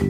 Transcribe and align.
Hey, 0.00 0.06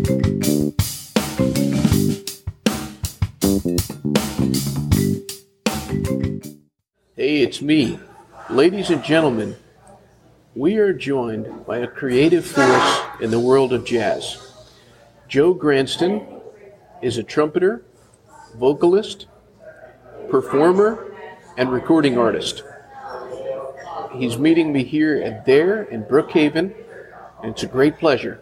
it's 7.42 7.60
me. 7.60 7.98
Ladies 8.48 8.90
and 8.90 9.02
gentlemen, 9.02 9.56
we 10.54 10.76
are 10.76 10.92
joined 10.92 11.66
by 11.66 11.78
a 11.78 11.88
creative 11.88 12.46
force 12.46 13.00
in 13.20 13.32
the 13.32 13.40
world 13.40 13.72
of 13.72 13.84
jazz. 13.84 14.54
Joe 15.26 15.56
Gransden 15.56 16.40
is 17.02 17.18
a 17.18 17.24
trumpeter, 17.24 17.82
vocalist, 18.54 19.26
performer, 20.30 21.12
and 21.56 21.72
recording 21.72 22.16
artist. 22.16 22.62
He's 24.12 24.38
meeting 24.38 24.72
me 24.72 24.84
here 24.84 25.20
at 25.20 25.46
There 25.46 25.82
in 25.82 26.04
Brookhaven, 26.04 26.76
and 27.42 27.50
it's 27.50 27.64
a 27.64 27.66
great 27.66 27.98
pleasure. 27.98 28.40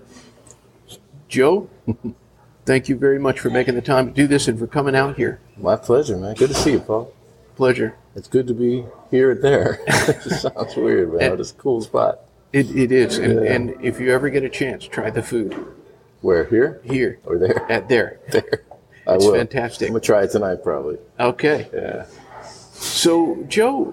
Joe, 1.29 1.69
thank 2.65 2.89
you 2.89 2.97
very 2.97 3.19
much 3.19 3.41
for 3.41 3.51
making 3.51 3.75
the 3.75 3.83
time 3.83 4.07
to 4.09 4.13
do 4.13 4.27
this 4.27 4.49
and 4.49 4.59
for 4.59 4.67
coming 4.67 4.95
out 4.97 5.17
here. 5.17 5.41
My 5.57 5.77
pleasure, 5.77 6.17
man. 6.17 6.35
Good 6.35 6.49
to 6.49 6.55
see 6.55 6.73
you, 6.73 6.81
Paul. 6.81 7.13
Pleasure. 7.57 7.97
It's 8.15 8.29
good 8.29 8.47
to 8.47 8.55
be 8.55 8.85
here 9.11 9.31
at 9.33 9.43
there. 9.43 9.81
it 9.87 10.23
sounds 10.23 10.77
weird, 10.77 11.13
man. 11.15 11.33
And- 11.33 11.41
It's 11.41 11.51
a 11.51 11.55
cool 11.55 11.81
spot. 11.81 12.21
It, 12.53 12.75
it 12.75 12.91
is, 12.93 13.19
and, 13.19 13.45
Yeah. 13.45 13.53
and 13.53 13.85
if 13.85 14.01
you 14.01 14.11
ever 14.11 14.31
get 14.31 14.43
a 14.43 14.49
chance, 14.49 14.87
try 14.87 15.11
the 15.11 15.23
food 15.23 15.55
Where? 16.23 16.45
Here? 16.45 16.81
here 16.83 17.19
Or 17.27 17.37
there? 17.37 17.71
at 17.71 17.91
There. 17.91 18.21
there. 18.31 18.63
I 19.07 19.17
It's 19.17 19.25
will. 19.27 19.35
fantastic. 19.35 19.89
I'm 19.89 19.93
gonna 19.93 20.01
try 20.01 20.23
it 20.23 20.31
tonight, 20.31 20.63
probably. 20.65 20.97
Okay. 21.21 21.69
Yeah. 21.75 22.07
So, 22.73 23.45
Joe, 23.49 23.85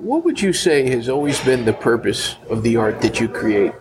what 0.00 0.24
would 0.24 0.40
you 0.40 0.54
say 0.54 0.88
has 0.88 1.08
always 1.10 1.38
been 1.44 1.66
the 1.66 1.72
purpose 1.74 2.36
of 2.48 2.62
the 2.62 2.76
art 2.76 3.02
that 3.02 3.20
you 3.20 3.28
create? 3.28 3.72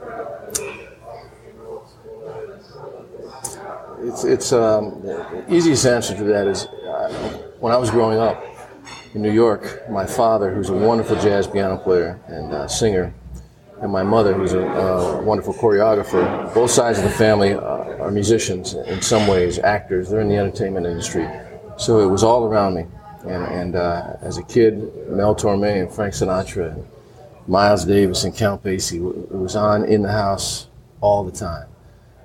It's 4.17 4.23
it's 4.23 4.51
um, 4.51 4.99
the 5.03 5.45
easiest 5.47 5.85
answer 5.85 6.17
to 6.17 6.23
that 6.23 6.47
is 6.47 6.65
uh, 6.65 7.39
when 7.59 7.71
I 7.71 7.77
was 7.77 7.91
growing 7.91 8.17
up 8.17 8.43
in 9.13 9.21
New 9.21 9.31
York, 9.31 9.87
my 9.91 10.07
father, 10.07 10.51
who's 10.51 10.69
a 10.69 10.73
wonderful 10.73 11.17
jazz 11.17 11.45
piano 11.45 11.77
player 11.77 12.19
and 12.25 12.51
uh, 12.51 12.67
singer, 12.67 13.13
and 13.79 13.91
my 13.91 14.01
mother, 14.01 14.33
who's 14.33 14.53
a 14.53 14.65
uh, 14.65 15.21
wonderful 15.21 15.53
choreographer. 15.53 16.51
Both 16.51 16.71
sides 16.71 16.97
of 16.97 17.03
the 17.03 17.11
family 17.11 17.53
uh, 17.53 17.59
are 17.59 18.09
musicians 18.09 18.73
in 18.73 19.03
some 19.03 19.27
ways, 19.27 19.59
actors. 19.59 20.09
They're 20.09 20.21
in 20.21 20.29
the 20.29 20.37
entertainment 20.37 20.87
industry, 20.87 21.29
so 21.77 21.99
it 21.99 22.07
was 22.07 22.23
all 22.23 22.45
around 22.45 22.73
me. 22.73 22.87
And, 23.21 23.43
and 23.43 23.75
uh, 23.75 24.13
as 24.21 24.39
a 24.39 24.43
kid, 24.43 24.79
Mel 25.09 25.35
Torme 25.35 25.79
and 25.79 25.93
Frank 25.93 26.15
Sinatra 26.15 26.73
and 26.73 26.87
Miles 27.47 27.85
Davis 27.85 28.23
and 28.23 28.35
Count 28.35 28.63
Basie, 28.63 28.95
it 28.95 29.31
was 29.31 29.55
on 29.55 29.85
in 29.85 30.01
the 30.01 30.11
house 30.11 30.69
all 31.01 31.23
the 31.23 31.31
time. 31.31 31.67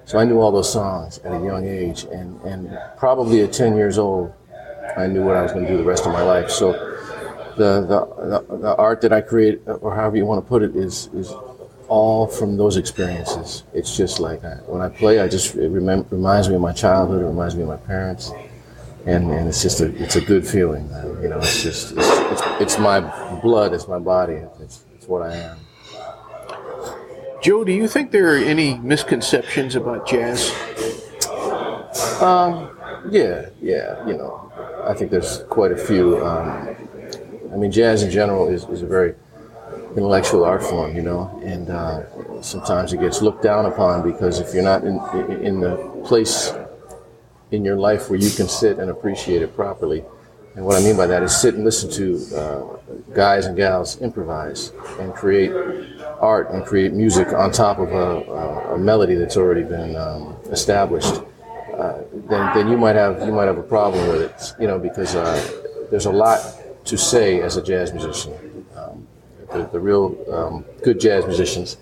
So 0.05 0.19
I 0.19 0.25
knew 0.25 0.41
all 0.41 0.51
those 0.51 0.73
songs 0.73 1.19
at 1.19 1.33
a 1.33 1.45
young 1.45 1.67
age, 1.67 2.05
and, 2.05 2.41
and 2.43 2.79
probably 2.97 3.43
at 3.43 3.53
10 3.53 3.77
years 3.77 3.99
old, 3.99 4.33
I 4.97 5.07
knew 5.07 5.23
what 5.23 5.37
I 5.37 5.43
was 5.43 5.53
going 5.53 5.65
to 5.65 5.71
do 5.71 5.79
the 5.79 5.85
rest 5.85 6.07
of 6.07 6.13
my 6.13 6.23
life. 6.23 6.51
So 6.51 6.73
the, 7.57 7.81
the, 7.81 8.45
the, 8.49 8.57
the 8.59 8.77
art 8.77 9.01
that 9.03 9.13
I 9.13 9.21
create, 9.21 9.63
or 9.67 9.95
however 9.95 10.17
you 10.17 10.27
want 10.27 10.45
to 10.45 10.49
put 10.49 10.63
it, 10.63 10.75
is, 10.77 11.09
is 11.15 11.33
all 11.89 12.27
from 12.27 12.57
those 12.57 12.77
experiences. 12.79 13.65
It's 13.75 13.97
just 13.97 14.19
like 14.19 14.43
I, 14.45 14.55
when 14.67 14.81
I 14.81 14.89
play, 14.89 15.21
I 15.21 15.29
just 15.29 15.55
it 15.57 15.71
remem- 15.71 16.11
reminds 16.11 16.49
me 16.49 16.55
of 16.55 16.61
my 16.63 16.73
childhood, 16.73 17.23
it 17.23 17.27
reminds 17.27 17.55
me 17.55 17.63
of 17.63 17.69
my 17.69 17.77
parents, 17.77 18.33
and, 19.05 19.31
and 19.31 19.47
it's 19.47 19.63
just 19.63 19.81
a 19.81 19.95
it's 20.03 20.17
a 20.17 20.21
good 20.21 20.47
feeling. 20.47 20.89
You 21.21 21.29
know, 21.29 21.39
it's 21.39 21.63
just 21.63 21.93
it's, 21.93 22.09
it's, 22.33 22.43
it's 22.63 22.79
my 22.79 23.01
blood, 23.41 23.75
it's 23.75 23.89
my 23.89 23.99
body, 23.99 24.41
it's, 24.61 24.85
it's 24.95 25.07
what 25.07 25.23
I 25.23 25.35
am. 25.35 25.59
Joe, 27.43 27.65
do 27.65 27.73
you 27.73 27.89
think 27.89 28.13
there 28.13 28.33
are 28.35 28.39
any 28.39 28.79
misconceptions 28.79 29.75
about 29.75 30.07
jazz? 30.07 30.53
Yeah, 33.11 33.51
yeah, 33.61 34.07
you 34.07 34.15
know, 34.17 34.53
I 34.87 34.95
think 34.95 35.11
there's 35.11 35.39
quite 35.51 35.73
a 35.73 35.77
few. 35.77 36.25
Um, 36.25 36.77
I 37.53 37.57
mean, 37.57 37.73
jazz 37.73 38.05
in 38.05 38.11
general 38.11 38.49
is, 38.49 38.65
is 38.67 38.83
a 38.83 38.87
very 38.87 39.15
intellectual 39.97 40.45
art 40.45 40.63
form, 40.63 40.95
you 40.97 41.03
know, 41.03 41.41
and 41.45 41.69
uh, 41.69 42.43
sometimes 42.43 42.93
it 42.93 43.01
gets 43.01 43.23
looked 43.23 43.43
down 43.43 43.67
upon 43.67 44.03
because 44.09 44.39
if 44.41 44.55
you're 44.55 44.63
not 44.63 44.85
in, 44.85 45.01
in 45.15 45.47
in 45.47 45.61
the 45.61 45.77
place 46.05 46.55
in 47.51 47.65
your 47.65 47.77
life 47.77 48.09
where 48.09 48.19
you 48.19 48.31
can 48.31 48.49
sit 48.49 48.79
and 48.79 48.89
appreciate 48.91 49.43
it 49.43 49.55
properly, 49.57 50.05
and 50.55 50.65
what 50.65 50.81
I 50.81 50.85
mean 50.85 50.97
by 50.97 51.07
that 51.09 51.23
is 51.25 51.37
sit 51.37 51.55
and 51.55 51.65
listen 51.65 51.91
to 51.91 52.37
uh, 52.37 52.63
guys 53.15 53.47
and 53.47 53.57
gals 53.57 54.01
improvise 54.01 54.73
and 55.01 55.13
create 55.15 55.51
art 56.23 56.51
and 56.53 56.65
create 56.65 56.93
music 56.93 57.29
on 57.33 57.51
top 57.51 57.79
of 57.79 57.93
a, 57.93 58.75
a, 58.75 58.79
melody 58.79 59.17
that's 59.17 59.37
already 59.37 59.65
been 59.65 59.97
um, 59.97 60.37
established 60.51 61.21
uh, 61.75 62.03
then, 62.29 62.55
then 62.55 62.69
you 62.69 62.77
might 62.77 62.95
have 62.95 63.27
you 63.27 63.33
might 63.33 63.47
have 63.47 63.59
a 63.59 63.63
problem 63.63 64.07
with 64.09 64.21
it, 64.21 64.55
you 64.61 64.67
know, 64.67 64.79
because 64.79 65.17
uh, 65.17 65.87
there's 65.91 66.07
a 66.07 66.13
lot 66.13 66.39
to 66.85 66.99
say 66.99 67.41
as 67.41 67.57
a 67.57 67.63
jazz 67.63 67.93
musician. 67.93 68.67
Um, 68.77 69.07
the, 69.53 69.69
the 69.73 69.81
real 69.81 70.17
um, 70.33 70.65
good 70.83 71.01
jazz 71.01 71.27
musicians 71.27 71.79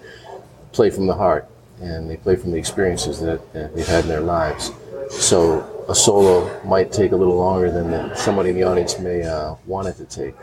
play 0.72 0.90
from 0.90 1.06
the 1.06 1.14
heart, 1.14 1.48
and 1.80 2.08
they 2.08 2.16
play 2.16 2.36
from 2.36 2.52
the 2.52 2.56
experiences 2.56 3.20
that, 3.20 3.52
that 3.52 3.74
they've 3.74 3.86
had 3.86 4.04
in 4.04 4.08
their 4.08 4.20
lives. 4.20 4.70
So 5.10 5.84
a 5.88 5.94
solo 5.94 6.62
might 6.64 6.92
take 6.92 7.10
a 7.10 7.16
little 7.16 7.36
longer 7.36 7.70
than 7.70 7.90
the, 7.90 8.14
somebody 8.14 8.50
in 8.50 8.56
the 8.56 8.62
audience 8.62 8.98
may 9.00 9.24
uh, 9.24 9.56
want 9.66 9.88
it 9.88 9.96
to 9.96 10.04
take, 10.04 10.36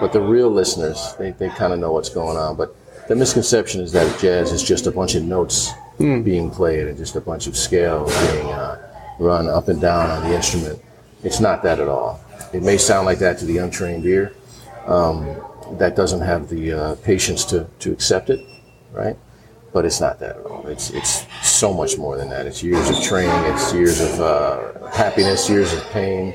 but 0.00 0.12
the 0.12 0.20
real 0.20 0.50
listeners 0.50 1.14
they, 1.18 1.30
they 1.30 1.50
kind 1.50 1.72
of 1.72 1.78
know 1.78 1.92
what's 1.92 2.08
going 2.08 2.36
on. 2.36 2.56
But 2.56 2.74
the 3.08 3.16
misconception 3.16 3.80
is 3.80 3.90
that 3.92 4.20
jazz 4.20 4.52
is 4.52 4.62
just 4.62 4.86
a 4.86 4.90
bunch 4.90 5.14
of 5.14 5.24
notes 5.24 5.72
being 5.98 6.50
played 6.50 6.86
and 6.86 6.96
just 6.96 7.16
a 7.16 7.20
bunch 7.20 7.46
of 7.46 7.56
scales 7.56 8.14
being 8.30 8.46
uh, 8.46 9.16
run 9.18 9.48
up 9.48 9.68
and 9.68 9.80
down 9.80 10.10
on 10.10 10.28
the 10.28 10.34
instrument. 10.34 10.80
It's 11.24 11.40
not 11.40 11.62
that 11.64 11.80
at 11.80 11.88
all. 11.88 12.20
It 12.52 12.62
may 12.62 12.76
sound 12.76 13.06
like 13.06 13.18
that 13.18 13.38
to 13.38 13.46
the 13.46 13.58
untrained 13.58 14.04
ear. 14.04 14.32
Um, 14.86 15.36
that 15.72 15.96
doesn't 15.96 16.20
have 16.20 16.48
the 16.48 16.72
uh, 16.72 16.94
patience 16.96 17.44
to, 17.46 17.66
to 17.80 17.92
accept 17.92 18.30
it, 18.30 18.46
right? 18.92 19.16
But 19.72 19.84
it's 19.84 20.00
not 20.00 20.18
that 20.20 20.36
at 20.36 20.46
all. 20.46 20.66
It's 20.66 20.90
it's 20.90 21.26
so 21.42 21.74
much 21.74 21.98
more 21.98 22.16
than 22.16 22.30
that. 22.30 22.46
It's 22.46 22.62
years 22.62 22.88
of 22.88 23.02
training. 23.02 23.52
It's 23.52 23.72
years 23.74 24.00
of 24.00 24.20
uh, 24.20 24.86
happiness, 24.90 25.48
years 25.50 25.74
of 25.74 25.82
pain. 25.90 26.34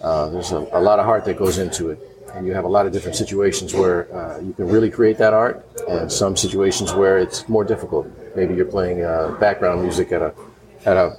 Uh, 0.00 0.28
there's 0.28 0.52
a, 0.52 0.58
a 0.72 0.80
lot 0.80 1.00
of 1.00 1.04
heart 1.04 1.24
that 1.24 1.36
goes 1.36 1.58
into 1.58 1.90
it, 1.90 1.98
and 2.34 2.46
you 2.46 2.54
have 2.54 2.64
a 2.64 2.68
lot 2.68 2.86
of 2.86 2.92
different 2.92 3.16
situations 3.16 3.74
where 3.74 4.12
uh, 4.14 4.40
you 4.40 4.52
can 4.52 4.68
really 4.68 4.90
create 4.90 5.18
that 5.18 5.34
art, 5.34 5.64
and 5.88 6.10
some 6.10 6.36
situations 6.36 6.92
where 6.92 7.18
it's 7.18 7.48
more 7.48 7.64
difficult. 7.64 8.06
Maybe 8.36 8.54
you're 8.54 8.64
playing 8.64 9.04
uh, 9.04 9.36
background 9.40 9.82
music 9.82 10.12
at 10.12 10.22
a 10.22 10.34
at 10.84 10.96
a 10.96 11.16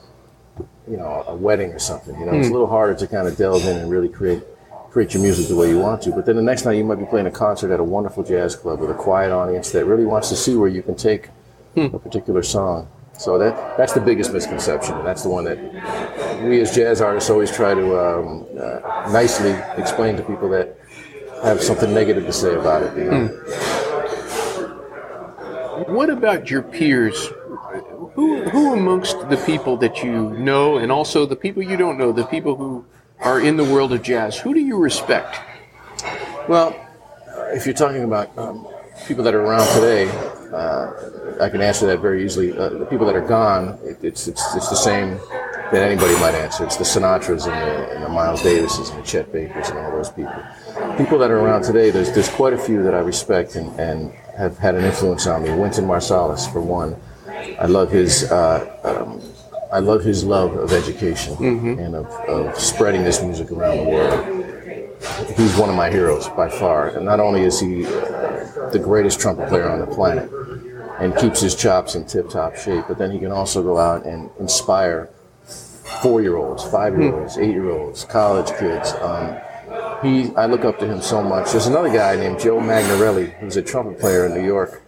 you 0.88 0.97
know 0.97 1.23
a 1.27 1.35
wedding 1.35 1.72
or 1.72 1.79
something. 1.79 2.19
You 2.19 2.25
know, 2.25 2.33
it's 2.33 2.49
a 2.49 2.51
little 2.51 2.67
harder 2.67 2.95
to 2.95 3.07
kind 3.07 3.27
of 3.27 3.38
delve 3.38 3.66
in 3.66 3.77
and 3.77 3.89
really 3.89 4.09
create 4.09 4.44
create 4.91 5.13
your 5.13 5.23
music 5.23 5.47
the 5.47 5.55
way 5.55 5.69
you 5.69 5.79
want 5.79 6.01
to. 6.03 6.11
But 6.11 6.25
then 6.25 6.35
the 6.35 6.41
next 6.41 6.66
night 6.66 6.73
you 6.73 6.83
might 6.83 6.99
be 6.99 7.05
playing 7.05 7.28
a 7.28 7.31
concert 7.31 7.72
at 7.72 7.79
a 7.79 7.83
wonderful 7.83 8.23
jazz 8.23 8.55
club 8.55 8.79
with 8.79 8.91
a 8.91 8.93
quiet 8.93 9.31
audience 9.31 9.72
that 9.72 9.85
really 9.85 10.05
wants 10.05 10.29
to 10.29 10.35
see 10.35 10.55
where 10.55 10.67
you 10.67 10.83
can 10.83 10.95
take 10.95 11.29
a 11.78 11.99
particular 11.99 12.43
song. 12.43 12.89
So 13.17 13.38
that 13.38 13.78
that's 13.78 13.93
the 13.93 14.01
biggest 14.01 14.33
misconception, 14.33 14.95
and 14.95 15.05
that's 15.05 15.23
the 15.23 15.29
one 15.29 15.45
that 15.45 16.43
we 16.43 16.59
as 16.59 16.75
jazz 16.75 17.01
artists 17.01 17.29
always 17.29 17.51
try 17.51 17.73
to 17.73 17.99
um, 17.99 18.45
uh, 18.59 19.11
nicely 19.11 19.51
explain 19.78 20.17
to 20.17 20.23
people 20.23 20.49
that 20.49 20.75
have 21.44 21.62
something 21.62 21.94
negative 21.94 22.25
to 22.25 22.34
say 22.34 22.56
about 22.56 22.84
it. 22.84 22.97
You 22.97 23.12
know? 23.12 23.28
What 25.88 26.09
about 26.09 26.50
your 26.50 26.62
peers? 26.62 27.29
Who, 28.13 28.44
who 28.50 28.74
amongst 28.74 29.18
the 29.29 29.38
people 29.46 29.78
that 29.78 30.03
you 30.03 30.31
know 30.31 30.78
and 30.78 30.91
also 30.91 31.25
the 31.25 31.35
people 31.35 31.63
you 31.63 31.78
don't 31.78 31.97
know, 31.97 32.12
the 32.12 32.25
people 32.25 32.56
who 32.56 32.85
are 33.19 33.40
in 33.40 33.56
the 33.56 33.63
world 33.63 33.94
of 33.94 34.03
jazz, 34.03 34.38
who 34.38 34.53
do 34.53 34.59
you 34.59 34.78
respect? 34.78 35.40
Well, 36.47 36.75
if 37.53 37.66
you're 37.66 37.75
talking 37.75 38.03
about 38.03 38.38
um, 38.38 38.68
people 39.08 39.23
that 39.23 39.34
are 39.34 39.41
around 39.41 39.68
today, 39.75 40.09
uh, 40.52 40.91
I 41.41 41.50
can 41.50 41.62
answer 41.62 41.85
that 41.88 42.00
very 42.00 42.23
easily. 42.25 42.58
Uh, 42.58 42.69
the 42.69 42.85
people 42.85 43.06
that 43.06 43.16
are 43.16 43.25
gone, 43.25 43.79
it, 43.84 44.03
it's, 44.03 44.28
it's 44.28 44.56
it's 44.56 44.69
the 44.69 44.75
same 44.75 45.19
that 45.72 45.84
anybody 45.84 46.14
might 46.16 46.35
answer. 46.35 46.64
It's 46.64 46.78
the 46.78 46.84
Sinatras 46.84 47.46
and 47.46 47.53
the, 47.53 47.96
and 47.96 48.03
the 48.03 48.09
Miles 48.09 48.41
Davises 48.41 48.90
and 48.90 49.00
the 49.00 49.06
Chet 49.06 49.32
Bakers 49.32 49.70
and 49.70 49.79
all 49.79 49.91
those 49.91 50.09
people. 50.09 50.34
People 50.97 51.18
that 51.20 51.32
are 51.32 51.40
around 51.40 51.64
today, 51.64 51.90
there's 51.90 52.12
there's 52.12 52.29
quite 52.29 52.53
a 52.53 52.58
few 52.58 52.84
that 52.84 52.94
I 52.94 53.00
respect 53.00 53.56
and, 53.56 53.78
and 53.79 54.12
have 54.38 54.58
had 54.58 54.76
an 54.76 54.84
influence 54.84 55.28
on 55.28 55.44
me. 55.44 55.50
Wynton 55.50 55.85
Marsalis, 55.85 56.52
for 56.52 56.62
one. 56.62 56.96
I 57.59 57.66
love 57.66 57.91
his. 57.91 58.29
Uh, 58.32 58.78
um, 58.84 59.22
I 59.72 59.79
love 59.79 60.03
his 60.03 60.26
love 60.26 60.53
of 60.53 60.73
education 60.73 61.34
and 61.79 61.96
of, 61.96 62.06
of 62.28 62.59
spreading 62.59 63.06
this 63.06 63.24
music 63.24 63.52
around 63.52 63.78
the 63.78 63.84
world 63.85 64.41
he's 65.35 65.56
one 65.58 65.70
of 65.70 65.76
my 65.76 65.90
heroes 65.90 66.28
by 66.29 66.50
far. 66.50 66.90
And 66.90 67.06
not 67.06 67.20
only 67.20 67.41
is 67.41 67.59
he 67.59 67.85
uh, 67.85 68.70
the 68.72 68.79
greatest 68.82 69.20
trumpet 69.20 69.50
player 69.50 69.70
on 69.70 69.79
the 69.79 69.88
planet 69.88 70.29
and 71.00 71.16
keeps 71.17 71.41
his 71.41 71.56
chops 71.56 71.96
in 71.96 72.06
tip-top 72.06 72.56
shape, 72.56 72.85
but 72.88 72.97
then 72.97 73.12
he 73.12 73.20
can 73.20 73.32
also 73.32 73.64
go 73.64 73.78
out 73.78 74.06
and 74.06 74.29
inspire 74.40 75.09
four-year-olds, 76.02 76.64
five-year-olds, 76.70 77.38
eight-year-olds, 77.38 78.05
college 78.05 78.47
kids. 78.58 78.93
Um, 78.93 79.38
he, 80.03 80.34
I 80.35 80.47
look 80.47 80.66
up 80.66 80.79
to 80.79 80.88
him 80.88 81.02
so 81.02 81.22
much. 81.22 81.52
There's 81.52 81.67
another 81.67 81.90
guy 81.90 82.16
named 82.16 82.40
Joe 82.40 82.59
Magnarelli, 82.59 83.38
who's 83.40 83.58
a 83.58 83.61
trumpet 83.61 83.99
player 83.99 84.26
in 84.26 84.34
New 84.34 84.46
York. 84.46 84.82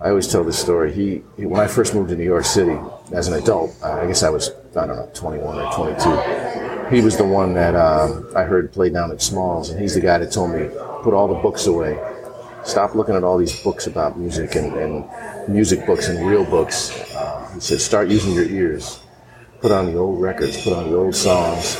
I 0.00 0.10
always 0.10 0.28
tell 0.28 0.44
this 0.44 0.58
story. 0.58 0.92
He, 0.92 1.22
he 1.36 1.46
when 1.46 1.60
I 1.60 1.66
first 1.66 1.94
moved 1.94 2.10
to 2.10 2.16
New 2.16 2.24
York 2.24 2.44
City 2.44 2.78
as 3.12 3.28
an 3.28 3.34
adult, 3.34 3.74
I 3.82 4.06
guess 4.06 4.22
I 4.22 4.28
was 4.28 4.50
I 4.76 4.86
don't 4.86 4.96
know 4.96 5.10
21 5.14 5.58
or 5.58 5.72
22. 5.72 6.94
He 6.94 7.00
was 7.00 7.16
the 7.16 7.24
one 7.24 7.54
that 7.54 7.74
um, 7.74 8.30
I 8.36 8.42
heard 8.42 8.72
play 8.72 8.90
down 8.90 9.10
at 9.10 9.22
Smalls, 9.22 9.70
and 9.70 9.80
he's 9.80 9.94
the 9.94 10.00
guy 10.00 10.18
that 10.18 10.30
told 10.30 10.52
me 10.52 10.68
put 11.02 11.14
all 11.14 11.26
the 11.26 11.40
books 11.40 11.66
away, 11.66 11.98
stop 12.64 12.94
looking 12.94 13.14
at 13.14 13.24
all 13.24 13.38
these 13.38 13.62
books 13.62 13.86
about 13.86 14.18
music 14.18 14.54
and, 14.54 14.72
and 14.74 15.48
music 15.48 15.86
books 15.86 16.08
and 16.08 16.28
real 16.28 16.44
books. 16.44 16.90
Uh, 17.14 17.50
he 17.54 17.60
said 17.60 17.80
start 17.80 18.08
using 18.08 18.34
your 18.34 18.44
ears, 18.44 19.00
put 19.60 19.72
on 19.72 19.86
the 19.86 19.96
old 19.96 20.20
records, 20.20 20.62
put 20.62 20.72
on 20.72 20.90
the 20.90 20.96
old 20.96 21.14
songs, 21.14 21.74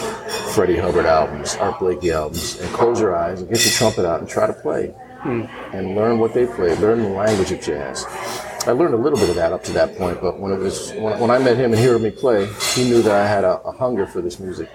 Freddie 0.55 0.79
Hubbard 0.79 1.07
albums, 1.07 1.57
Art 1.57 1.79
Blakey 1.79 2.11
albums, 2.13 2.61
and 2.61 2.73
close 2.75 3.01
your 3.01 3.15
eyes 3.17 3.41
and 3.41 3.51
get 3.51 3.65
your 3.65 3.73
trumpet 3.73 4.07
out 4.07 4.21
and 4.21 4.29
try 4.29 4.47
to 4.47 4.53
play 4.53 4.95
and 5.25 5.97
learn 5.97 6.19
what 6.19 6.33
they 6.35 6.47
played, 6.47 6.79
learn 6.79 7.03
the 7.03 7.09
language 7.09 7.51
of 7.51 7.61
jazz. 7.61 8.05
I 8.67 8.73
learned 8.73 8.95
a 8.95 8.97
little 8.97 9.19
bit 9.19 9.29
of 9.29 9.37
that 9.37 9.53
up 9.53 9.63
to 9.65 9.73
that 9.73 9.97
point, 9.97 10.21
but 10.21 10.39
when 10.41 10.53
it 10.53 10.59
was 10.59 10.93
when, 10.93 11.19
when 11.21 11.31
I 11.31 11.39
met 11.39 11.57
him 11.57 11.73
and 11.73 11.81
he 11.81 11.87
heard 11.87 12.01
me 12.01 12.11
play, 12.11 12.47
he 12.75 12.85
knew 12.85 13.03
that 13.03 13.13
I 13.13 13.27
had 13.27 13.45
a, 13.45 13.61
a 13.63 13.73
hunger 13.73 14.07
for 14.07 14.21
this 14.21 14.41
music, 14.41 14.69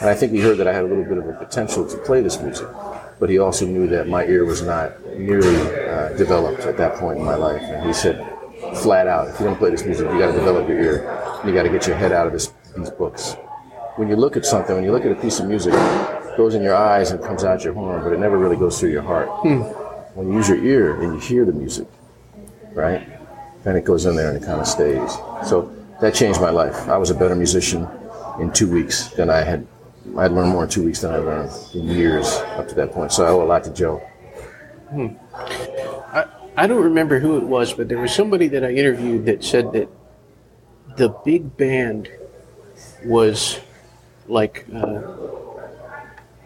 and 0.00 0.08
I 0.08 0.14
think 0.14 0.32
he 0.32 0.40
heard 0.40 0.56
that 0.58 0.66
I 0.68 0.72
had 0.72 0.84
a 0.84 0.86
little 0.86 1.04
bit 1.04 1.18
of 1.18 1.28
a 1.28 1.32
potential 1.34 1.86
to 1.88 1.96
play 1.98 2.22
this 2.22 2.40
music. 2.40 2.68
But 3.20 3.30
he 3.30 3.38
also 3.38 3.66
knew 3.66 3.86
that 3.88 4.08
my 4.08 4.24
ear 4.24 4.44
was 4.44 4.62
not 4.62 4.98
nearly 5.18 5.56
uh, 5.88 6.10
developed 6.16 6.62
at 6.62 6.76
that 6.78 6.96
point 6.96 7.18
in 7.18 7.24
my 7.24 7.34
life, 7.34 7.62
and 7.62 7.86
he 7.86 7.92
said, 7.92 8.16
flat 8.76 9.06
out, 9.06 9.28
if 9.28 9.38
you're 9.38 9.48
going 9.48 9.54
to 9.54 9.58
play 9.58 9.70
this 9.70 9.84
music, 9.84 10.10
you 10.10 10.18
got 10.18 10.32
to 10.32 10.38
develop 10.38 10.68
your 10.68 10.80
ear, 10.80 11.22
you 11.46 11.52
got 11.52 11.64
to 11.64 11.68
get 11.68 11.86
your 11.86 11.96
head 11.96 12.12
out 12.12 12.26
of 12.26 12.32
this, 12.32 12.52
these 12.76 12.90
books. 12.90 13.36
When 13.96 14.08
you 14.08 14.16
look 14.16 14.36
at 14.36 14.44
something, 14.44 14.74
when 14.74 14.84
you 14.84 14.92
look 14.92 15.04
at 15.04 15.12
a 15.12 15.20
piece 15.20 15.38
of 15.40 15.46
music, 15.46 15.74
it 15.74 16.36
goes 16.36 16.54
in 16.54 16.62
your 16.62 16.74
eyes 16.74 17.10
and 17.10 17.22
comes 17.22 17.44
out 17.44 17.62
your 17.62 17.74
horn, 17.74 18.02
but 18.02 18.12
it 18.12 18.18
never 18.18 18.36
really 18.38 18.56
goes 18.56 18.80
through 18.80 18.90
your 18.90 19.02
heart. 19.02 19.28
Hmm. 19.28 19.60
When 20.14 20.28
you 20.28 20.34
use 20.34 20.48
your 20.48 20.64
ear 20.64 21.00
and 21.00 21.14
you 21.14 21.20
hear 21.20 21.44
the 21.44 21.52
music, 21.52 21.86
right? 22.72 23.06
Then 23.62 23.76
it 23.76 23.84
goes 23.84 24.06
in 24.06 24.16
there 24.16 24.30
and 24.30 24.42
it 24.42 24.46
kind 24.46 24.60
of 24.60 24.66
stays. 24.66 25.12
So 25.44 25.72
that 26.00 26.14
changed 26.14 26.40
my 26.40 26.50
life. 26.50 26.88
I 26.88 26.96
was 26.96 27.10
a 27.10 27.14
better 27.14 27.34
musician 27.34 27.86
in 28.40 28.52
two 28.52 28.70
weeks 28.70 29.08
than 29.08 29.30
I 29.30 29.42
had. 29.42 29.66
I 30.18 30.22
had 30.22 30.32
learned 30.32 30.50
more 30.50 30.64
in 30.64 30.70
two 30.70 30.84
weeks 30.84 31.00
than 31.00 31.14
I 31.14 31.18
learned 31.18 31.50
in 31.74 31.84
years 31.88 32.26
up 32.58 32.68
to 32.68 32.74
that 32.74 32.92
point. 32.92 33.12
So 33.12 33.24
I 33.24 33.28
owe 33.28 33.42
a 33.42 33.44
lot 33.44 33.64
to 33.64 33.72
Joe. 33.72 33.98
Hmm. 34.90 35.08
I, 35.32 36.26
I 36.56 36.66
don't 36.66 36.82
remember 36.82 37.18
who 37.18 37.36
it 37.38 37.44
was, 37.44 37.72
but 37.72 37.88
there 37.88 37.98
was 37.98 38.14
somebody 38.14 38.48
that 38.48 38.64
I 38.64 38.70
interviewed 38.70 39.24
that 39.26 39.42
said 39.42 39.72
that 39.72 39.88
the 40.96 41.08
big 41.24 41.56
band 41.56 42.08
was 43.04 43.60
like 44.26 44.66
uh, 44.74 45.00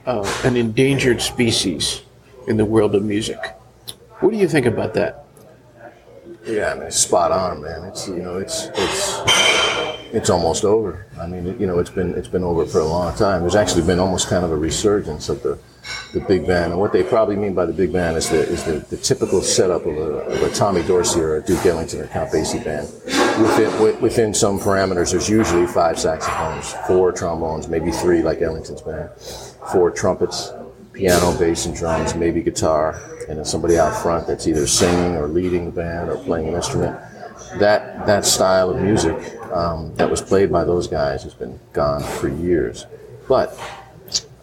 uh, 0.06 0.40
an 0.44 0.56
endangered 0.56 1.20
species 1.20 2.02
in 2.46 2.56
the 2.56 2.64
world 2.64 2.94
of 2.94 3.04
music. 3.04 3.38
What 4.20 4.30
do 4.30 4.36
you 4.36 4.48
think 4.48 4.66
about 4.66 4.94
that? 4.94 5.26
Yeah, 6.44 6.72
I 6.74 6.78
mean, 6.78 6.90
spot 6.90 7.30
on, 7.30 7.62
man. 7.62 7.84
It's 7.84 8.08
you 8.08 8.16
know, 8.16 8.38
it's 8.38 8.68
it's 8.74 9.20
it's 10.12 10.30
almost 10.30 10.64
over. 10.64 11.06
I 11.20 11.26
mean, 11.26 11.58
you 11.60 11.66
know, 11.66 11.78
it's 11.78 11.90
been 11.90 12.14
it's 12.14 12.28
been 12.28 12.44
over 12.44 12.64
for 12.66 12.80
a 12.80 12.84
long 12.84 13.14
time. 13.16 13.42
There's 13.42 13.54
actually 13.54 13.86
been 13.86 13.98
almost 13.98 14.28
kind 14.28 14.44
of 14.44 14.50
a 14.50 14.56
resurgence 14.56 15.28
of 15.28 15.42
the 15.42 15.58
the 16.12 16.20
big 16.20 16.46
band, 16.46 16.72
and 16.72 16.80
what 16.80 16.92
they 16.92 17.02
probably 17.02 17.36
mean 17.36 17.54
by 17.54 17.66
the 17.66 17.72
big 17.72 17.92
band 17.92 18.16
is 18.16 18.28
the 18.28 18.40
is 18.40 18.64
the, 18.64 18.78
the 18.90 18.96
typical 18.96 19.42
setup 19.42 19.86
of 19.86 19.96
a, 19.96 20.00
of 20.00 20.42
a 20.42 20.54
Tommy 20.54 20.82
Dorsey 20.82 21.20
or 21.20 21.36
a 21.36 21.42
Duke 21.42 21.64
Ellington 21.64 22.00
or 22.00 22.06
Count 22.08 22.30
Basie 22.30 22.62
band. 22.64 22.88
Within 23.42 24.00
within 24.00 24.34
some 24.34 24.58
parameters, 24.58 25.12
there's 25.12 25.28
usually 25.28 25.66
five 25.66 25.98
saxophones, 25.98 26.72
four 26.86 27.12
trombones, 27.12 27.68
maybe 27.68 27.90
three 27.90 28.22
like 28.22 28.42
Ellington's 28.42 28.82
band, 28.82 29.10
four 29.72 29.90
trumpets, 29.90 30.52
piano, 30.92 31.36
bass, 31.38 31.66
and 31.66 31.74
drums, 31.76 32.14
maybe 32.14 32.42
guitar, 32.42 33.00
and 33.28 33.38
then 33.38 33.44
somebody 33.44 33.78
out 33.78 33.94
front 34.02 34.26
that's 34.26 34.46
either 34.46 34.66
singing 34.66 35.16
or 35.16 35.28
leading 35.28 35.66
the 35.66 35.70
band 35.70 36.10
or 36.10 36.16
playing 36.24 36.48
an 36.48 36.54
instrument. 36.54 36.98
That 37.58 38.06
that 38.06 38.24
style 38.26 38.70
of 38.70 38.80
music 38.82 39.37
um, 39.52 39.94
that 39.96 40.10
was 40.10 40.20
played 40.20 40.50
by 40.50 40.64
those 40.64 40.86
guys 40.86 41.22
has 41.22 41.34
been 41.34 41.58
gone 41.72 42.02
for 42.02 42.28
years, 42.28 42.86
but 43.28 43.58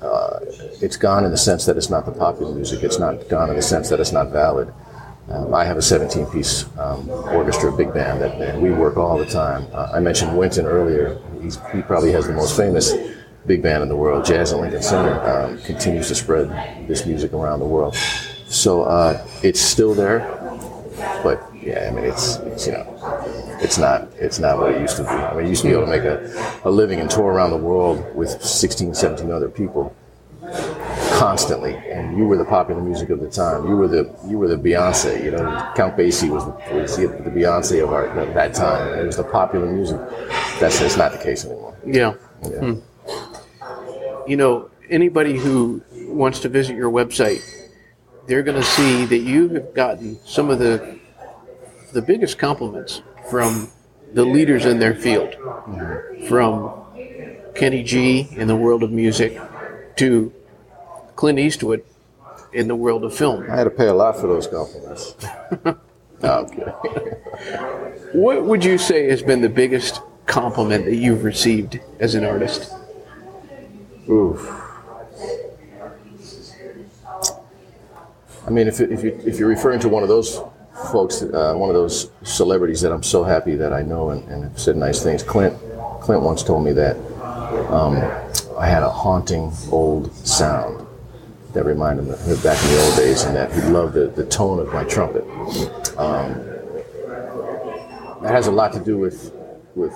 uh, 0.02 0.40
it's 0.82 0.98
gone 0.98 1.26
in 1.26 1.32
the 1.32 1.38
sense 1.38 1.66
that 1.66 1.78
it's 1.78 1.90
not 1.90 2.06
the 2.06 2.12
popular 2.12 2.54
music. 2.54 2.84
It's 2.84 3.00
not 3.00 3.28
gone 3.30 3.50
in 3.50 3.56
the 3.56 3.62
sense 3.62 3.90
that 3.90 4.00
it's 4.00 4.12
not 4.12 4.30
valid. 4.30 4.72
Um, 5.30 5.54
I 5.56 5.66
have 5.66 5.78
a 5.78 5.82
17-piece 5.82 6.66
um, 6.78 7.10
orchestra, 7.10 7.72
big 7.72 7.92
band, 7.94 8.22
that 8.22 8.40
and 8.40 8.62
we 8.62 8.72
work 8.72 8.98
all 8.98 9.18
the 9.18 9.26
time. 9.26 9.66
Uh, 9.74 9.92
I 9.94 10.00
mentioned 10.00 10.38
Wynton 10.38 10.68
earlier. 10.68 11.20
He's, 11.42 11.58
he 11.74 11.82
probably 11.82 12.12
has 12.12 12.28
the 12.28 12.34
most 12.34 12.56
famous 12.56 12.94
big 13.48 13.64
band 13.64 13.82
in 13.82 13.90
the 13.90 13.96
world. 13.96 14.24
Jazz 14.26 14.54
at 14.54 14.60
Lincoln 14.60 14.84
Center 14.84 15.20
um, 15.22 15.58
continues 15.64 16.08
to 16.10 16.16
spread 16.16 16.50
this 16.88 17.08
music 17.08 17.34
around 17.34 17.60
the 17.60 17.66
world. 17.66 17.96
So 18.48 18.84
uh, 18.84 19.26
it's 19.42 19.60
still 19.60 19.96
there, 19.96 20.35
but 21.24 21.42
yeah, 21.62 21.88
I 21.90 21.94
mean 21.94 22.06
it's, 22.06 22.38
it's 22.38 22.68
you 22.68 22.74
know 22.74 22.86
it's 23.62 23.78
not 23.78 24.08
it's 24.18 24.40
not 24.40 24.58
what 24.58 24.72
it 24.72 24.82
used 24.82 24.98
to 24.98 25.04
be. 25.04 25.10
I 25.10 25.34
mean, 25.34 25.44
you 25.44 25.50
used 25.50 25.62
to 25.64 25.68
be 25.68 25.74
able 25.74 25.86
to 25.86 25.92
make 25.92 26.04
a, 26.04 26.60
a 26.64 26.72
living 26.72 27.00
and 27.00 27.10
tour 27.10 27.26
around 27.26 27.52
the 27.52 27.58
world 27.58 28.04
with 28.16 28.42
16, 28.42 28.94
17 28.94 29.32
other 29.32 29.50
people 29.50 29.96
constantly, 31.14 31.76
and 31.76 32.18
you 32.18 32.26
were 32.26 32.38
the 32.38 32.46
popular 32.46 32.82
music 32.82 33.10
of 33.10 33.20
the 33.20 33.30
time. 33.30 33.68
You 33.68 33.76
were 33.76 33.88
the 33.88 34.14
you 34.28 34.38
were 34.38 34.48
the 34.48 34.58
Beyonce. 34.58 35.24
You 35.24 35.32
know, 35.32 35.72
Count 35.76 35.98
Basie 35.98 36.30
was, 36.30 36.46
was 36.72 36.98
the, 36.98 37.08
the 37.08 37.32
Beyonce 37.32 37.84
of 37.84 37.92
our 37.92 38.08
of 38.08 38.34
that 38.34 38.54
time. 38.54 39.00
It 39.00 39.06
was 39.06 39.18
the 39.18 39.24
popular 39.24 39.66
music. 39.66 40.00
That's 40.60 40.80
that's 40.80 40.98
not 40.98 41.12
the 41.12 41.18
case 41.18 41.46
anymore. 41.46 41.78
Yeah. 41.86 42.14
Yeah. 42.44 42.60
Hmm. 42.60 42.80
You 44.28 44.38
know, 44.38 44.70
anybody 44.90 45.38
who 45.38 45.82
wants 46.08 46.40
to 46.42 46.50
visit 46.50 46.76
your 46.76 46.92
website, 46.92 47.42
they're 48.28 48.44
going 48.44 48.60
to 48.60 48.68
see 48.68 49.06
that 49.06 49.20
you 49.20 49.50
have 49.50 49.74
gotten 49.74 50.20
some 50.26 50.50
of 50.50 50.60
the 50.60 51.00
the 51.94 52.02
biggest 52.02 52.38
compliments 52.38 53.02
from 53.30 53.70
the 54.14 54.26
leaders 54.26 54.66
in 54.66 54.80
their 54.80 54.94
field, 54.94 55.36
from 56.28 56.72
Kenny 57.56 57.84
G 57.84 58.28
in 58.32 58.48
the 58.48 58.56
world 58.56 58.84
of 58.84 58.92
music 58.92 59.40
to 59.98 60.34
Clint 61.16 61.40
Eastwood 61.40 61.84
in 62.52 62.68
the 62.68 62.76
world 62.76 63.06
of 63.06 63.16
film. 63.16 63.50
I 63.50 63.56
had 63.56 63.64
to 63.66 63.70
pay 63.70 63.88
a 63.88 63.94
lot 63.94 64.18
for 64.20 64.28
those 64.28 64.48
compliments. 64.48 65.16
Oh, 66.24 66.46
okay. 66.46 66.62
What 68.14 68.46
would 68.46 68.64
you 68.64 68.78
say 68.78 69.10
has 69.10 69.22
been 69.22 69.42
the 69.42 69.50
biggest 69.50 70.02
compliment 70.26 70.86
that 70.86 70.96
you've 70.96 71.24
received 71.26 71.80
as 72.00 72.16
an 72.16 72.24
artist? 72.24 72.74
Oof. 74.10 74.65
I 78.46 78.52
mean, 78.52 78.68
if, 78.68 78.80
if, 78.80 79.04
you, 79.04 79.20
if 79.26 79.40
you're 79.40 79.50
referring 79.50 79.80
to 79.82 79.90
one 79.90 80.04
of 80.04 80.10
those 80.10 80.40
folks, 80.92 81.24
uh, 81.24 81.54
one 81.56 81.70
of 81.70 81.76
those 81.76 82.12
celebrities 82.24 82.82
that 82.82 82.92
I'm 82.92 83.04
so 83.04 83.24
happy 83.24 83.56
that 83.56 83.74
I 83.74 83.82
know 83.82 84.12
and, 84.12 84.24
and 84.30 84.44
have 84.44 84.60
said 84.60 84.78
nice 84.78 85.02
things, 85.02 85.24
Clint, 85.24 85.58
Clint 86.02 86.22
once 86.22 86.44
told 86.44 86.64
me 86.64 86.72
that 86.74 86.96
um, 87.72 87.98
I 88.58 88.68
had 88.68 88.84
a 88.84 88.90
haunting 88.90 89.52
old 89.72 90.14
sound 90.16 90.86
that 91.54 91.66
reminded 91.66 92.06
him 92.06 92.12
of 92.12 92.44
back 92.44 92.62
in 92.64 92.70
the 92.70 92.82
old 92.84 92.96
days 92.98 93.24
and 93.24 93.36
that 93.36 93.52
he 93.52 93.62
loved 93.62 93.94
the, 93.94 94.08
the 94.08 94.26
tone 94.26 94.60
of 94.60 94.72
my 94.74 94.84
trumpet. 94.84 95.24
Um, 95.98 96.34
that 98.22 98.32
has 98.32 98.48
a 98.48 98.52
lot 98.52 98.74
to 98.74 98.80
do 98.80 98.98
with, 98.98 99.34
with 99.76 99.94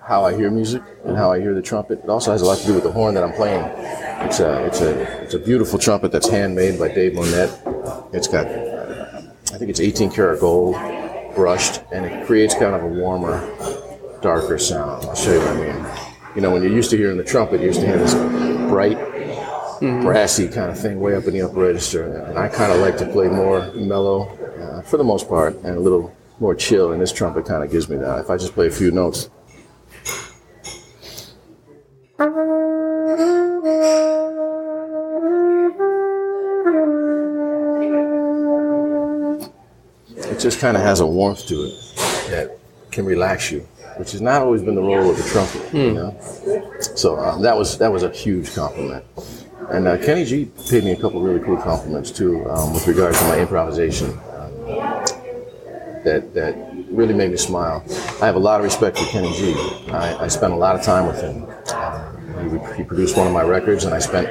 how 0.00 0.24
I 0.24 0.34
hear 0.34 0.50
music 0.50 0.82
and 1.04 1.16
how 1.16 1.32
I 1.32 1.40
hear 1.40 1.54
the 1.54 1.62
trumpet. 1.62 2.00
It 2.00 2.10
also 2.10 2.32
has 2.32 2.42
a 2.42 2.44
lot 2.44 2.58
to 2.58 2.66
do 2.66 2.74
with 2.74 2.82
the 2.82 2.92
horn 2.92 3.14
that 3.14 3.24
I'm 3.24 3.32
playing. 3.32 3.62
It's 4.24 4.40
a 4.40 4.64
it's 4.66 4.80
a 4.80 5.22
it's 5.22 5.34
a 5.34 5.38
beautiful 5.38 5.78
trumpet 5.78 6.12
that's 6.12 6.28
handmade 6.28 6.78
by 6.78 6.88
Dave 6.88 7.14
Monette. 7.14 7.50
It's 8.12 8.28
got 8.28 8.46
I 8.46 9.58
think 9.58 9.68
it's 9.70 9.80
18 9.80 10.10
karat 10.10 10.40
gold, 10.40 10.74
brushed, 11.34 11.82
and 11.92 12.06
it 12.06 12.26
creates 12.26 12.54
kind 12.54 12.74
of 12.74 12.82
a 12.82 12.86
warmer, 12.86 13.40
darker 14.22 14.58
sound. 14.58 15.04
I'll 15.04 15.14
show 15.14 15.32
you 15.32 15.38
what 15.40 15.48
I 15.48 15.54
mean. 15.54 15.86
You 16.34 16.40
know, 16.40 16.50
when 16.50 16.62
you're 16.62 16.72
used 16.72 16.90
to 16.90 16.96
hearing 16.96 17.18
the 17.18 17.24
trumpet, 17.24 17.60
you're 17.60 17.68
used 17.68 17.80
to 17.80 17.86
hear 17.86 17.98
this 17.98 18.14
bright, 18.70 18.96
brassy 19.80 20.48
kind 20.48 20.70
of 20.70 20.78
thing 20.80 21.00
way 21.00 21.14
up 21.14 21.24
in 21.24 21.34
the 21.34 21.42
upper 21.42 21.60
register, 21.60 22.04
and 22.04 22.38
I 22.38 22.48
kind 22.48 22.72
of 22.72 22.78
like 22.78 22.96
to 22.98 23.06
play 23.06 23.28
more 23.28 23.70
mellow, 23.74 24.28
uh, 24.58 24.80
for 24.82 24.96
the 24.96 25.04
most 25.04 25.28
part, 25.28 25.54
and 25.56 25.76
a 25.76 25.80
little 25.80 26.14
more 26.40 26.54
chill. 26.54 26.92
And 26.92 27.02
this 27.02 27.12
trumpet 27.12 27.44
kind 27.44 27.62
of 27.62 27.70
gives 27.70 27.88
me 27.90 27.96
that. 27.96 28.20
If 28.20 28.30
I 28.30 28.38
just 28.38 28.54
play 28.54 28.68
a 28.68 28.70
few 28.70 28.90
notes. 28.90 29.28
Just 40.42 40.60
kind 40.60 40.76
of 40.76 40.82
has 40.82 41.00
a 41.00 41.06
warmth 41.06 41.46
to 41.46 41.54
it 41.64 41.74
that 42.30 42.58
can 42.90 43.04
relax 43.04 43.50
you, 43.50 43.60
which 43.96 44.12
has 44.12 44.20
not 44.20 44.42
always 44.42 44.62
been 44.62 44.74
the 44.74 44.82
role 44.82 45.10
of 45.10 45.16
the 45.16 45.22
trumpet. 45.24 45.72
You 45.74 45.92
know, 45.94 46.20
so 46.80 47.18
um, 47.18 47.42
that 47.42 47.56
was 47.56 47.78
that 47.78 47.92
was 47.92 48.02
a 48.02 48.10
huge 48.10 48.54
compliment. 48.54 49.04
And 49.70 49.86
uh, 49.86 49.96
Kenny 49.98 50.24
G 50.24 50.50
paid 50.68 50.84
me 50.84 50.92
a 50.92 50.96
couple 50.96 51.22
really 51.22 51.40
cool 51.44 51.56
compliments 51.56 52.10
too, 52.10 52.48
um, 52.50 52.74
with 52.74 52.86
regard 52.86 53.14
to 53.14 53.24
my 53.24 53.38
improvisation. 53.38 54.10
Um, 54.10 54.52
that 56.04 56.34
that 56.34 56.56
really 56.90 57.14
made 57.14 57.30
me 57.30 57.36
smile. 57.36 57.84
I 58.20 58.26
have 58.26 58.34
a 58.34 58.40
lot 58.40 58.60
of 58.60 58.64
respect 58.64 58.98
for 58.98 59.04
Kenny 59.06 59.32
G. 59.34 59.54
I, 59.90 60.24
I 60.24 60.28
spent 60.28 60.52
a 60.52 60.56
lot 60.56 60.74
of 60.74 60.82
time 60.82 61.06
with 61.06 61.20
him. 61.20 61.46
Um, 61.74 62.68
he, 62.68 62.76
he 62.78 62.84
produced 62.84 63.16
one 63.16 63.26
of 63.26 63.32
my 63.32 63.44
records, 63.44 63.84
and 63.84 63.94
I 63.94 64.00
spent 64.00 64.26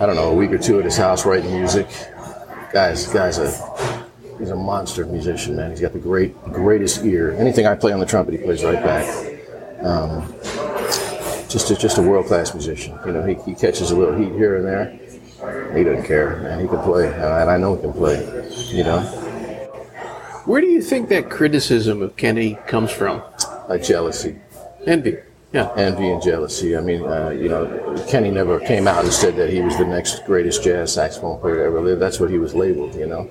I 0.00 0.06
don't 0.06 0.14
know 0.16 0.30
a 0.30 0.34
week 0.34 0.52
or 0.52 0.58
two 0.58 0.78
at 0.78 0.84
his 0.84 0.96
house 0.96 1.26
writing 1.26 1.52
music. 1.52 1.88
Guys, 2.72 3.08
guys, 3.08 3.38
a 3.38 3.99
he's 4.40 4.50
a 4.50 4.56
monster 4.56 5.06
musician, 5.06 5.54
man. 5.56 5.70
He's 5.70 5.80
got 5.80 5.92
the 5.92 5.98
great, 5.98 6.34
greatest 6.44 7.04
ear. 7.04 7.32
Anything 7.32 7.66
I 7.66 7.76
play 7.76 7.92
on 7.92 8.00
the 8.00 8.06
trumpet, 8.06 8.32
he 8.32 8.38
plays 8.38 8.64
right 8.64 8.82
back. 8.82 9.06
Um, 9.84 10.34
just, 11.48 11.70
a, 11.70 11.76
just 11.76 11.98
a 11.98 12.02
world 12.02 12.26
class 12.26 12.52
musician. 12.54 12.98
You 13.06 13.12
know, 13.12 13.22
he, 13.24 13.34
he 13.48 13.54
catches 13.54 13.90
a 13.92 13.96
little 13.96 14.16
heat 14.16 14.32
here 14.32 14.56
and 14.56 14.66
there. 14.66 14.98
He 15.76 15.84
doesn't 15.84 16.04
care, 16.04 16.36
man. 16.40 16.60
He 16.60 16.66
can 16.66 16.80
play, 16.82 17.06
and 17.06 17.50
I 17.50 17.56
know 17.56 17.76
he 17.76 17.82
can 17.82 17.92
play. 17.92 18.18
You 18.70 18.84
know, 18.84 19.00
Where 20.44 20.60
do 20.60 20.66
you 20.66 20.82
think 20.82 21.08
that 21.08 21.30
criticism 21.30 22.02
of 22.02 22.16
Kenny 22.16 22.58
comes 22.66 22.90
from? 22.90 23.22
like 23.68 23.82
jealousy. 23.84 24.36
Envy. 24.86 25.18
Yeah. 25.52 25.72
envy 25.76 26.08
and 26.08 26.22
jealousy. 26.22 26.76
I 26.76 26.80
mean, 26.80 27.04
uh, 27.04 27.30
you 27.30 27.48
know, 27.48 28.04
Kenny 28.08 28.30
never 28.30 28.60
came 28.60 28.86
out 28.86 29.02
and 29.04 29.12
said 29.12 29.34
that 29.36 29.50
he 29.50 29.60
was 29.60 29.76
the 29.78 29.84
next 29.84 30.24
greatest 30.24 30.62
jazz 30.62 30.92
saxophone 30.92 31.40
player 31.40 31.56
to 31.56 31.64
ever 31.64 31.80
live. 31.80 31.98
That's 31.98 32.20
what 32.20 32.30
he 32.30 32.38
was 32.38 32.54
labeled, 32.54 32.94
you 32.94 33.06
know. 33.06 33.30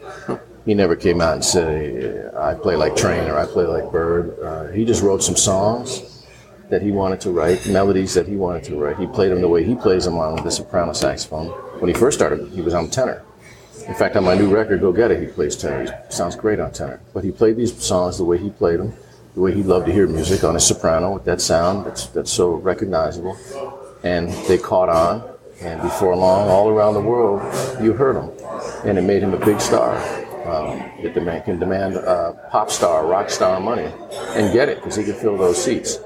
He 0.65 0.73
never 0.73 0.95
came 0.95 1.21
out 1.21 1.33
and 1.33 1.43
said, 1.43 2.35
I 2.35 2.53
play 2.53 2.75
like 2.75 2.95
Train 2.95 3.27
or 3.27 3.37
I 3.37 3.45
play 3.45 3.65
like 3.65 3.91
Bird. 3.91 4.39
Uh, 4.39 4.67
he 4.71 4.85
just 4.85 5.01
wrote 5.01 5.23
some 5.23 5.35
songs 5.35 6.25
that 6.69 6.81
he 6.81 6.91
wanted 6.91 7.19
to 7.21 7.31
write, 7.31 7.65
melodies 7.67 8.13
that 8.13 8.27
he 8.27 8.35
wanted 8.35 8.63
to 8.65 8.75
write. 8.75 8.97
He 8.97 9.07
played 9.07 9.31
them 9.31 9.41
the 9.41 9.47
way 9.47 9.63
he 9.63 9.75
plays 9.75 10.05
them 10.05 10.17
on 10.17 10.43
the 10.43 10.51
soprano 10.51 10.93
saxophone. 10.93 11.47
When 11.79 11.87
he 11.87 11.93
first 11.93 12.19
started, 12.19 12.47
he 12.49 12.61
was 12.61 12.73
on 12.73 12.89
tenor. 12.89 13.23
In 13.87 13.95
fact, 13.95 14.15
on 14.15 14.23
my 14.23 14.35
new 14.35 14.53
record, 14.53 14.81
Go 14.81 14.91
Get 14.91 15.09
It, 15.09 15.21
he 15.21 15.27
plays 15.27 15.55
tenor. 15.55 15.85
He 15.85 16.13
sounds 16.13 16.35
great 16.35 16.59
on 16.59 16.71
tenor. 16.71 17.01
But 17.13 17.23
he 17.23 17.31
played 17.31 17.57
these 17.57 17.75
songs 17.81 18.17
the 18.17 18.25
way 18.25 18.37
he 18.37 18.51
played 18.51 18.79
them, 18.79 18.93
the 19.33 19.41
way 19.41 19.51
he 19.51 19.63
loved 19.63 19.87
to 19.87 19.91
hear 19.91 20.05
music 20.05 20.43
on 20.43 20.55
a 20.55 20.59
soprano 20.59 21.11
with 21.11 21.25
that 21.25 21.41
sound 21.41 21.87
that's, 21.87 22.05
that's 22.07 22.31
so 22.31 22.53
recognizable. 22.53 23.35
And 24.03 24.29
they 24.47 24.59
caught 24.59 24.89
on, 24.89 25.23
and 25.61 25.81
before 25.81 26.15
long, 26.15 26.47
all 26.49 26.69
around 26.69 26.93
the 26.93 27.01
world, 27.01 27.41
you 27.81 27.93
heard 27.93 28.15
him. 28.15 28.29
And 28.87 28.99
it 28.99 29.01
made 29.01 29.23
him 29.23 29.33
a 29.33 29.43
big 29.43 29.59
star. 29.59 29.97
Um, 30.49 31.13
demand, 31.13 31.45
can 31.45 31.59
demand 31.59 31.95
uh, 31.95 32.33
pop 32.49 32.71
star, 32.71 33.05
rock 33.05 33.29
star 33.29 33.59
money, 33.59 33.91
and 34.35 34.51
get 34.51 34.69
it 34.69 34.77
because 34.77 34.95
he 34.95 35.03
could 35.03 35.15
fill 35.15 35.37
those 35.37 35.63
seats. 35.63 35.99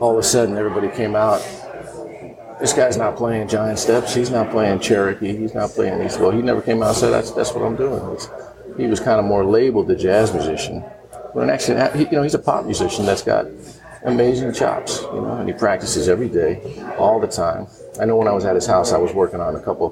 All 0.00 0.12
of 0.12 0.18
a 0.18 0.22
sudden, 0.22 0.56
everybody 0.56 0.88
came 0.88 1.16
out 1.16 1.40
this 2.60 2.72
guy's 2.72 2.96
not 2.96 3.16
playing 3.16 3.48
Giant 3.48 3.78
Steps. 3.78 4.14
He's 4.14 4.30
not 4.30 4.50
playing 4.50 4.80
Cherokee. 4.80 5.36
He's 5.36 5.54
not 5.54 5.70
playing. 5.70 5.98
Well, 5.98 6.32
he 6.32 6.42
never 6.42 6.60
came 6.60 6.82
out 6.82 6.88
and 6.88 6.96
said 6.96 7.10
that's 7.10 7.30
that's 7.30 7.52
what 7.52 7.64
I'm 7.64 7.76
doing. 7.76 8.02
It's, 8.14 8.28
he 8.76 8.86
was 8.86 9.00
kind 9.00 9.18
of 9.18 9.24
more 9.24 9.44
labeled 9.44 9.90
a 9.90 9.96
jazz 9.96 10.32
musician, 10.32 10.80
when 11.32 11.50
actually, 11.50 11.76
you 12.04 12.10
know, 12.12 12.22
he's 12.22 12.34
a 12.34 12.38
pop 12.38 12.64
musician 12.64 13.06
that's 13.06 13.22
got 13.22 13.46
amazing 14.04 14.52
chops. 14.52 15.02
You 15.02 15.20
know, 15.20 15.36
and 15.36 15.48
he 15.48 15.54
practices 15.54 16.08
every 16.08 16.28
day, 16.28 16.82
all 16.98 17.20
the 17.20 17.26
time. 17.28 17.66
I 18.00 18.04
know 18.04 18.16
when 18.16 18.28
I 18.28 18.32
was 18.32 18.44
at 18.44 18.54
his 18.54 18.66
house, 18.66 18.92
I 18.92 18.98
was 18.98 19.12
working 19.12 19.40
on 19.40 19.56
a 19.56 19.60
couple. 19.60 19.90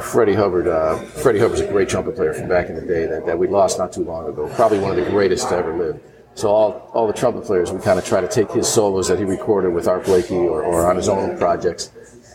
Freddie 0.00 0.34
Hubbard. 0.34 0.68
Uh, 0.68 0.96
Freddie 0.96 1.38
Hubbard's 1.38 1.60
a 1.60 1.66
great 1.66 1.88
trumpet 1.88 2.16
player 2.16 2.34
from 2.34 2.48
back 2.48 2.68
in 2.68 2.74
the 2.76 2.82
day 2.82 3.06
that, 3.06 3.26
that 3.26 3.38
we 3.38 3.46
lost 3.46 3.78
not 3.78 3.92
too 3.92 4.04
long 4.04 4.28
ago. 4.28 4.48
Probably 4.54 4.78
one 4.78 4.90
of 4.98 5.02
the 5.04 5.10
greatest 5.10 5.48
to 5.48 5.56
ever 5.56 5.76
live. 5.76 6.00
So 6.34 6.48
all, 6.48 6.90
all 6.94 7.06
the 7.06 7.12
trumpet 7.12 7.44
players, 7.44 7.70
we 7.72 7.80
kind 7.80 7.98
of 7.98 8.04
try 8.04 8.20
to 8.20 8.28
take 8.28 8.50
his 8.50 8.66
solos 8.66 9.08
that 9.08 9.18
he 9.18 9.24
recorded 9.24 9.72
with 9.72 9.86
Art 9.86 10.04
Blakey 10.04 10.36
or, 10.36 10.62
or 10.62 10.86
on 10.88 10.96
his 10.96 11.08
own 11.08 11.36
projects 11.38 11.90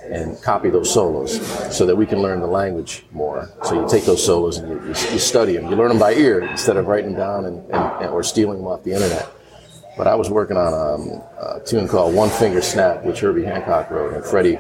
and 0.10 0.42
copy 0.42 0.70
those 0.70 0.94
solos 0.94 1.42
so 1.76 1.86
that 1.86 1.96
we 1.96 2.06
can 2.06 2.22
learn 2.22 2.40
the 2.40 2.48
language 2.48 3.04
more. 3.12 3.50
So 3.64 3.82
you 3.82 3.90
take 3.90 4.06
those 4.06 4.24
solos 4.26 4.58
and 4.58 4.70
you, 4.70 4.80
you, 4.82 4.88
you 4.90 5.20
study 5.20 5.58
them. 5.58 5.70
You 5.70 5.76
learn 5.76 5.90
them 5.90 6.00
by 6.00 6.14
ear 6.14 6.42
instead 6.44 6.78
of 6.78 6.86
writing 6.88 7.12
them 7.12 7.20
down 7.20 7.46
and, 7.46 7.58
and, 7.72 8.04
and- 8.04 8.10
or 8.12 8.24
stealing 8.24 8.60
them 8.60 8.68
off 8.68 8.84
the 8.84 8.94
internet. 8.94 9.28
But 9.98 10.08
I 10.08 10.16
was 10.16 10.30
working 10.30 10.58
on 10.58 10.74
um, 10.74 11.22
a 11.40 11.60
tune 11.66 11.88
called 11.88 12.14
One 12.14 12.30
Finger 12.30 12.62
Snap, 12.62 13.04
which 13.04 13.20
Herbie 13.20 13.44
Hancock 13.44 13.90
wrote, 13.90 14.14
and 14.14 14.24
Freddie 14.24 14.60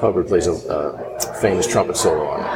Hubbard 0.00 0.28
plays 0.28 0.46
a 0.46 0.52
uh, 0.52 1.34
famous 1.40 1.66
trumpet 1.66 1.96
solo 1.96 2.26
on 2.28 2.40
it. 2.40 2.46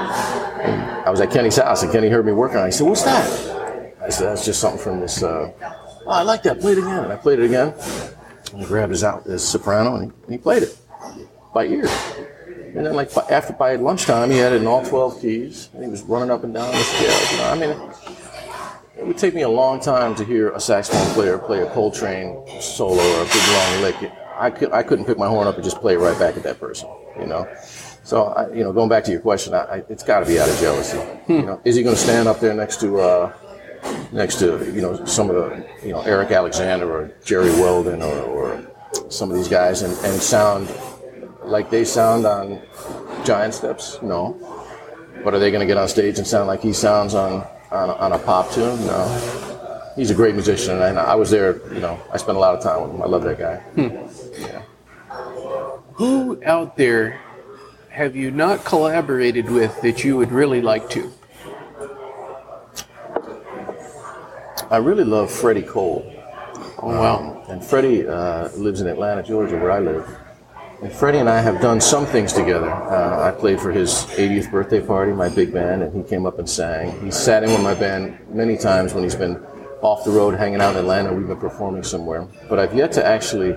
And 0.64 0.80
I 1.06 1.11
was 1.11 1.21
at 1.21 1.30
Kenny's 1.30 1.56
house, 1.56 1.83
and 1.83 1.90
Kenny 1.90 2.09
heard 2.09 2.25
me 2.25 2.33
working 2.33 2.59
on 2.59 2.64
it. 2.64 2.66
He 2.68 2.73
said, 2.73 2.87
"What's 2.87 3.02
that?" 3.02 3.97
I 4.00 4.09
said, 4.11 4.28
"That's 4.28 4.44
just 4.44 4.61
something 4.61 4.80
from 4.80 5.00
this." 5.00 5.23
Uh, 5.23 5.52
oh, 5.61 5.71
I 6.06 6.23
like 6.23 6.44
that. 6.44 6.61
Play 6.61 6.73
it 6.73 6.78
again. 6.78 7.04
And 7.04 7.12
I 7.12 7.16
played 7.16 7.40
it 7.40 7.47
again. 7.47 7.75
And 8.52 8.61
he 8.61 8.66
grabbed 8.66 8.92
his 8.92 9.02
out 9.02 9.25
his 9.25 9.47
soprano 9.47 9.97
and 9.97 10.12
he, 10.12 10.23
and 10.23 10.33
he 10.33 10.38
played 10.38 10.62
it 10.62 10.78
by 11.52 11.66
ear. 11.66 11.88
And 12.76 12.87
then, 12.87 12.94
like 12.94 13.16
after 13.30 13.52
by 13.52 13.76
lunchtime, 13.76 14.30
he 14.30 14.38
had 14.38 14.52
it 14.52 14.61
in 14.61 14.66
all 14.66 14.85
twelve 14.85 15.21
keys, 15.21 15.68
and 15.75 15.83
he 15.83 15.90
was 15.90 16.02
running 16.02 16.30
up 16.30 16.44
and 16.44 16.54
down 16.54 16.71
the 16.71 16.78
scales. 16.78 17.33
You 17.33 17.38
know, 17.38 17.50
I 17.50 17.59
mean, 17.59 17.92
it 19.04 19.08
would 19.08 19.18
take 19.18 19.34
me 19.34 19.42
a 19.42 19.49
long 19.49 19.80
time 19.80 20.14
to 20.14 20.25
hear 20.25 20.49
a 20.52 20.61
saxophone 20.61 21.12
player 21.12 21.37
play 21.37 21.61
a 21.61 21.70
Coltrane 21.73 22.42
solo 22.58 23.02
or 23.02 23.23
a 23.23 23.25
big 23.26 23.49
long 23.49 23.82
lick. 23.82 24.12
I 24.38 24.50
could 24.50 24.73
I 24.73 24.82
couldn't 24.82 25.04
pick 25.04 25.18
my 25.18 25.28
horn 25.28 25.46
up 25.46 25.56
and 25.56 25.62
just 25.62 25.78
play 25.78 25.92
it 25.92 25.99
right 25.99 26.18
back 26.18 26.38
at 26.38 26.42
that 26.44 26.58
person. 26.58 26.88
You 27.20 27.26
know. 27.26 27.46
So 28.02 28.25
I, 28.25 28.50
you 28.54 28.64
know, 28.64 28.73
going 28.73 28.88
back 28.88 29.04
to 29.04 29.11
your 29.11 29.20
question, 29.20 29.52
I, 29.52 29.64
I, 29.64 29.84
it's 29.90 30.02
got 30.02 30.20
to 30.20 30.26
be 30.26 30.38
out 30.38 30.49
of 30.49 30.58
jealousy. 30.58 30.99
You 31.28 31.42
know, 31.42 31.61
is 31.64 31.76
he 31.76 31.82
going 31.82 31.94
to 31.94 32.00
stand 32.00 32.28
up 32.28 32.40
there 32.40 32.54
next 32.54 32.80
to? 32.80 32.99
Uh, 32.99 33.32
next 34.12 34.38
to 34.38 34.73
you 34.73 34.80
know 34.80 35.04
some 35.04 35.28
of 35.28 35.37
the 35.37 35.66
you 35.87 35.92
know 35.92 36.00
Eric 36.02 36.30
Alexander 36.30 36.90
or 36.90 37.12
Jerry 37.23 37.50
Weldon 37.50 38.00
or, 38.00 38.18
or 38.23 38.66
some 39.11 39.30
of 39.30 39.37
these 39.37 39.49
guys 39.49 39.82
and, 39.82 39.92
and 40.06 40.23
sound 40.23 40.73
like 41.42 41.68
they 41.68 41.84
sound 41.84 42.25
on 42.25 42.62
Giant 43.25 43.52
Steps? 43.52 43.99
No. 44.00 44.40
But 45.23 45.34
are 45.34 45.38
they 45.38 45.50
going 45.50 45.61
to 45.61 45.66
get 45.66 45.76
on 45.76 45.88
stage 45.88 46.16
and 46.16 46.26
sound 46.26 46.49
like 46.49 46.62
he 46.62 46.73
sounds 46.73 47.14
on 47.14 47.46
on, 47.75 47.90
on 47.90 48.12
a 48.12 48.19
pop 48.19 48.50
tune? 48.52 48.85
No. 48.87 49.90
He's 49.97 50.11
a 50.11 50.14
great 50.14 50.35
musician, 50.35 50.81
and 50.81 50.99
I 50.99 51.14
was 51.14 51.31
there. 51.31 51.61
You 51.73 51.81
know, 51.81 52.00
I 52.12 52.16
spent 52.16 52.37
a 52.37 52.40
lot 52.40 52.54
of 52.54 52.62
time 52.62 52.83
with 52.83 52.93
him. 52.93 53.02
I 53.02 53.07
love 53.07 53.23
that 53.25 53.38
guy. 53.38 53.62
Yeah. 53.76 54.62
Who 55.95 56.43
out 56.45 56.76
there 56.76 57.21
have 57.90 58.16
you 58.16 58.33
not 58.33 58.64
collaborated 58.64 59.49
with 59.49 59.81
that 59.83 60.02
you 60.02 60.16
would 60.16 60.33
really 60.33 60.61
like 60.61 60.90
to? 60.90 61.12
I 64.71 64.78
really 64.78 65.04
love 65.04 65.31
Freddie 65.31 65.62
Cole. 65.62 66.11
Oh, 66.78 66.88
wow. 66.88 67.45
And 67.49 67.64
Freddie 67.64 68.07
uh, 68.09 68.49
lives 68.57 68.81
in 68.81 68.88
Atlanta, 68.88 69.23
Georgia, 69.23 69.57
where 69.57 69.71
I 69.71 69.78
live. 69.78 70.19
Freddie 70.92 71.18
and 71.18 71.30
I 71.30 71.40
have 71.40 71.60
done 71.60 71.80
some 71.80 72.04
things 72.04 72.32
together. 72.32 72.70
Uh, 72.70 73.28
I 73.28 73.30
played 73.30 73.60
for 73.60 73.72
his 73.72 73.90
80th 74.16 74.50
birthday 74.50 74.80
party, 74.80 75.12
my 75.12 75.28
big 75.28 75.52
band, 75.52 75.82
and 75.82 75.94
he 75.94 76.08
came 76.08 76.26
up 76.26 76.38
and 76.38 76.48
sang. 76.48 77.00
He 77.02 77.10
sat 77.10 77.42
in 77.42 77.50
with 77.50 77.62
my 77.62 77.74
band 77.74 78.18
many 78.28 78.56
times 78.56 78.92
when 78.92 79.02
he's 79.02 79.14
been 79.14 79.36
off 79.80 80.04
the 80.04 80.10
road 80.10 80.34
hanging 80.34 80.60
out 80.60 80.72
in 80.72 80.80
Atlanta. 80.80 81.12
We've 81.12 81.26
been 81.26 81.38
performing 81.38 81.84
somewhere. 81.84 82.26
But 82.48 82.58
I've 82.58 82.74
yet 82.74 82.92
to 82.92 83.04
actually 83.04 83.56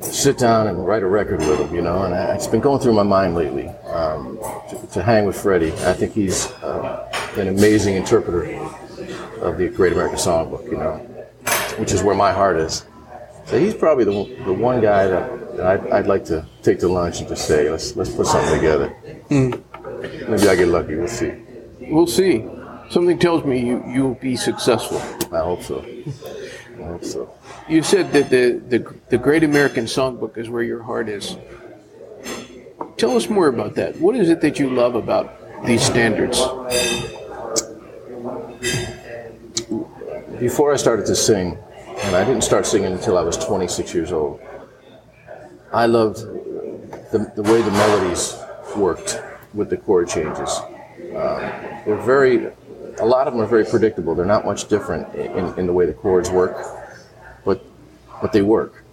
sit 0.00 0.38
down 0.38 0.66
and 0.66 0.84
write 0.84 1.02
a 1.02 1.06
record 1.06 1.40
with 1.40 1.60
him, 1.60 1.74
you 1.74 1.82
know, 1.82 2.02
and 2.02 2.14
I, 2.14 2.34
it's 2.34 2.46
been 2.46 2.60
going 2.60 2.80
through 2.80 2.94
my 2.94 3.02
mind 3.02 3.34
lately 3.34 3.68
um, 3.90 4.38
to, 4.70 4.86
to 4.92 5.02
hang 5.02 5.26
with 5.26 5.40
Freddie. 5.40 5.72
I 5.72 5.92
think 5.92 6.12
he's 6.12 6.50
uh, 6.62 7.10
an 7.36 7.48
amazing 7.48 7.94
interpreter 7.94 8.44
of 9.40 9.58
the 9.58 9.68
Great 9.68 9.92
American 9.92 10.18
Songbook, 10.18 10.64
you 10.66 10.76
know, 10.76 10.96
which 11.78 11.92
is 11.92 12.02
where 12.02 12.14
my 12.14 12.32
heart 12.32 12.56
is. 12.56 12.84
So 13.46 13.58
he's 13.58 13.74
probably 13.74 14.04
the, 14.04 14.44
the 14.44 14.52
one 14.52 14.80
guy 14.80 15.06
that, 15.06 15.45
that 15.56 15.66
I'd, 15.66 15.90
I'd 15.90 16.06
like 16.06 16.24
to 16.26 16.46
take 16.62 16.80
the 16.80 16.88
lunch 16.88 17.20
and 17.20 17.28
just 17.28 17.46
say, 17.46 17.70
let's 17.70 17.96
let's 17.96 18.10
put 18.10 18.26
something 18.26 18.54
together. 18.54 18.88
Hmm. 19.28 19.52
Maybe 20.30 20.48
I 20.48 20.56
get 20.56 20.68
lucky. 20.68 20.94
We'll 20.94 21.08
see. 21.08 21.32
We'll 21.80 22.06
see. 22.06 22.44
Something 22.90 23.18
tells 23.18 23.44
me 23.44 23.58
you, 23.58 23.84
you'll 23.88 24.14
be 24.14 24.36
successful. 24.36 24.98
I 25.34 25.42
hope 25.42 25.62
so. 25.62 25.84
I 26.78 26.82
hope 26.82 27.04
so. 27.04 27.34
You 27.68 27.82
said 27.82 28.12
that 28.12 28.30
the, 28.30 28.62
the, 28.68 28.94
the 29.08 29.18
Great 29.18 29.42
American 29.42 29.86
Songbook 29.86 30.38
is 30.38 30.48
where 30.48 30.62
your 30.62 30.82
heart 30.82 31.08
is. 31.08 31.36
Tell 32.96 33.16
us 33.16 33.28
more 33.28 33.48
about 33.48 33.74
that. 33.74 33.96
What 34.00 34.14
is 34.14 34.30
it 34.30 34.40
that 34.42 34.58
you 34.58 34.70
love 34.70 34.94
about 34.94 35.64
these 35.66 35.82
standards? 35.82 36.40
Before 40.38 40.72
I 40.72 40.76
started 40.76 41.06
to 41.06 41.16
sing, 41.16 41.58
and 41.86 42.14
I 42.14 42.24
didn't 42.24 42.44
start 42.44 42.66
singing 42.66 42.92
until 42.92 43.18
I 43.18 43.22
was 43.22 43.36
26 43.36 43.94
years 43.94 44.12
old, 44.12 44.40
I 45.72 45.86
loved 45.86 46.18
the, 47.12 47.32
the 47.34 47.42
way 47.42 47.62
the 47.62 47.70
melodies 47.70 48.36
worked 48.76 49.20
with 49.54 49.70
the 49.70 49.76
chord 49.76 50.08
changes. 50.08 50.50
Um, 51.14 51.40
they're 51.84 52.02
very, 52.02 52.46
a 52.98 53.06
lot 53.06 53.26
of 53.26 53.34
them 53.34 53.42
are 53.42 53.46
very 53.46 53.64
predictable. 53.64 54.14
They're 54.14 54.26
not 54.26 54.44
much 54.44 54.68
different 54.68 55.14
in, 55.14 55.58
in 55.58 55.66
the 55.66 55.72
way 55.72 55.86
the 55.86 55.94
chords 55.94 56.30
work, 56.30 56.56
but 57.44 57.64
but 58.20 58.32
they 58.32 58.42
work. 58.42 58.84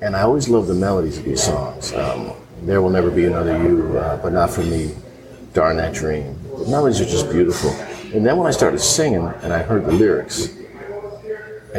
And 0.00 0.14
I 0.14 0.22
always 0.22 0.48
love 0.48 0.66
the 0.66 0.74
melodies 0.74 1.18
of 1.18 1.24
these 1.24 1.42
songs. 1.42 1.92
Um, 1.92 2.32
there 2.62 2.82
will 2.82 2.90
never 2.90 3.10
be 3.10 3.24
another 3.24 3.62
you, 3.62 3.98
uh, 3.98 4.20
but 4.22 4.32
not 4.32 4.50
for 4.50 4.62
me. 4.62 4.94
Darn 5.54 5.76
that 5.78 5.94
dream. 5.94 6.38
The 6.58 6.68
melodies 6.68 7.00
are 7.00 7.06
just 7.06 7.30
beautiful. 7.30 7.70
And 8.14 8.24
then 8.24 8.36
when 8.36 8.46
I 8.46 8.50
started 8.50 8.78
singing 8.78 9.26
and 9.42 9.52
I 9.52 9.62
heard 9.62 9.86
the 9.86 9.92
lyrics, 9.92 10.50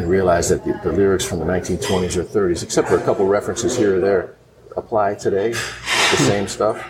and 0.00 0.08
realized 0.08 0.50
that 0.50 0.64
the, 0.64 0.72
the 0.82 0.90
lyrics 0.96 1.24
from 1.26 1.38
the 1.40 1.44
1920s 1.44 2.16
or 2.16 2.24
30s, 2.24 2.62
except 2.62 2.88
for 2.88 2.96
a 2.96 3.04
couple 3.04 3.26
references 3.26 3.76
here 3.76 3.96
or 3.96 4.00
there, 4.00 4.34
apply 4.76 5.14
today. 5.14 5.50
The 5.50 6.16
same 6.16 6.48
stuff. 6.48 6.82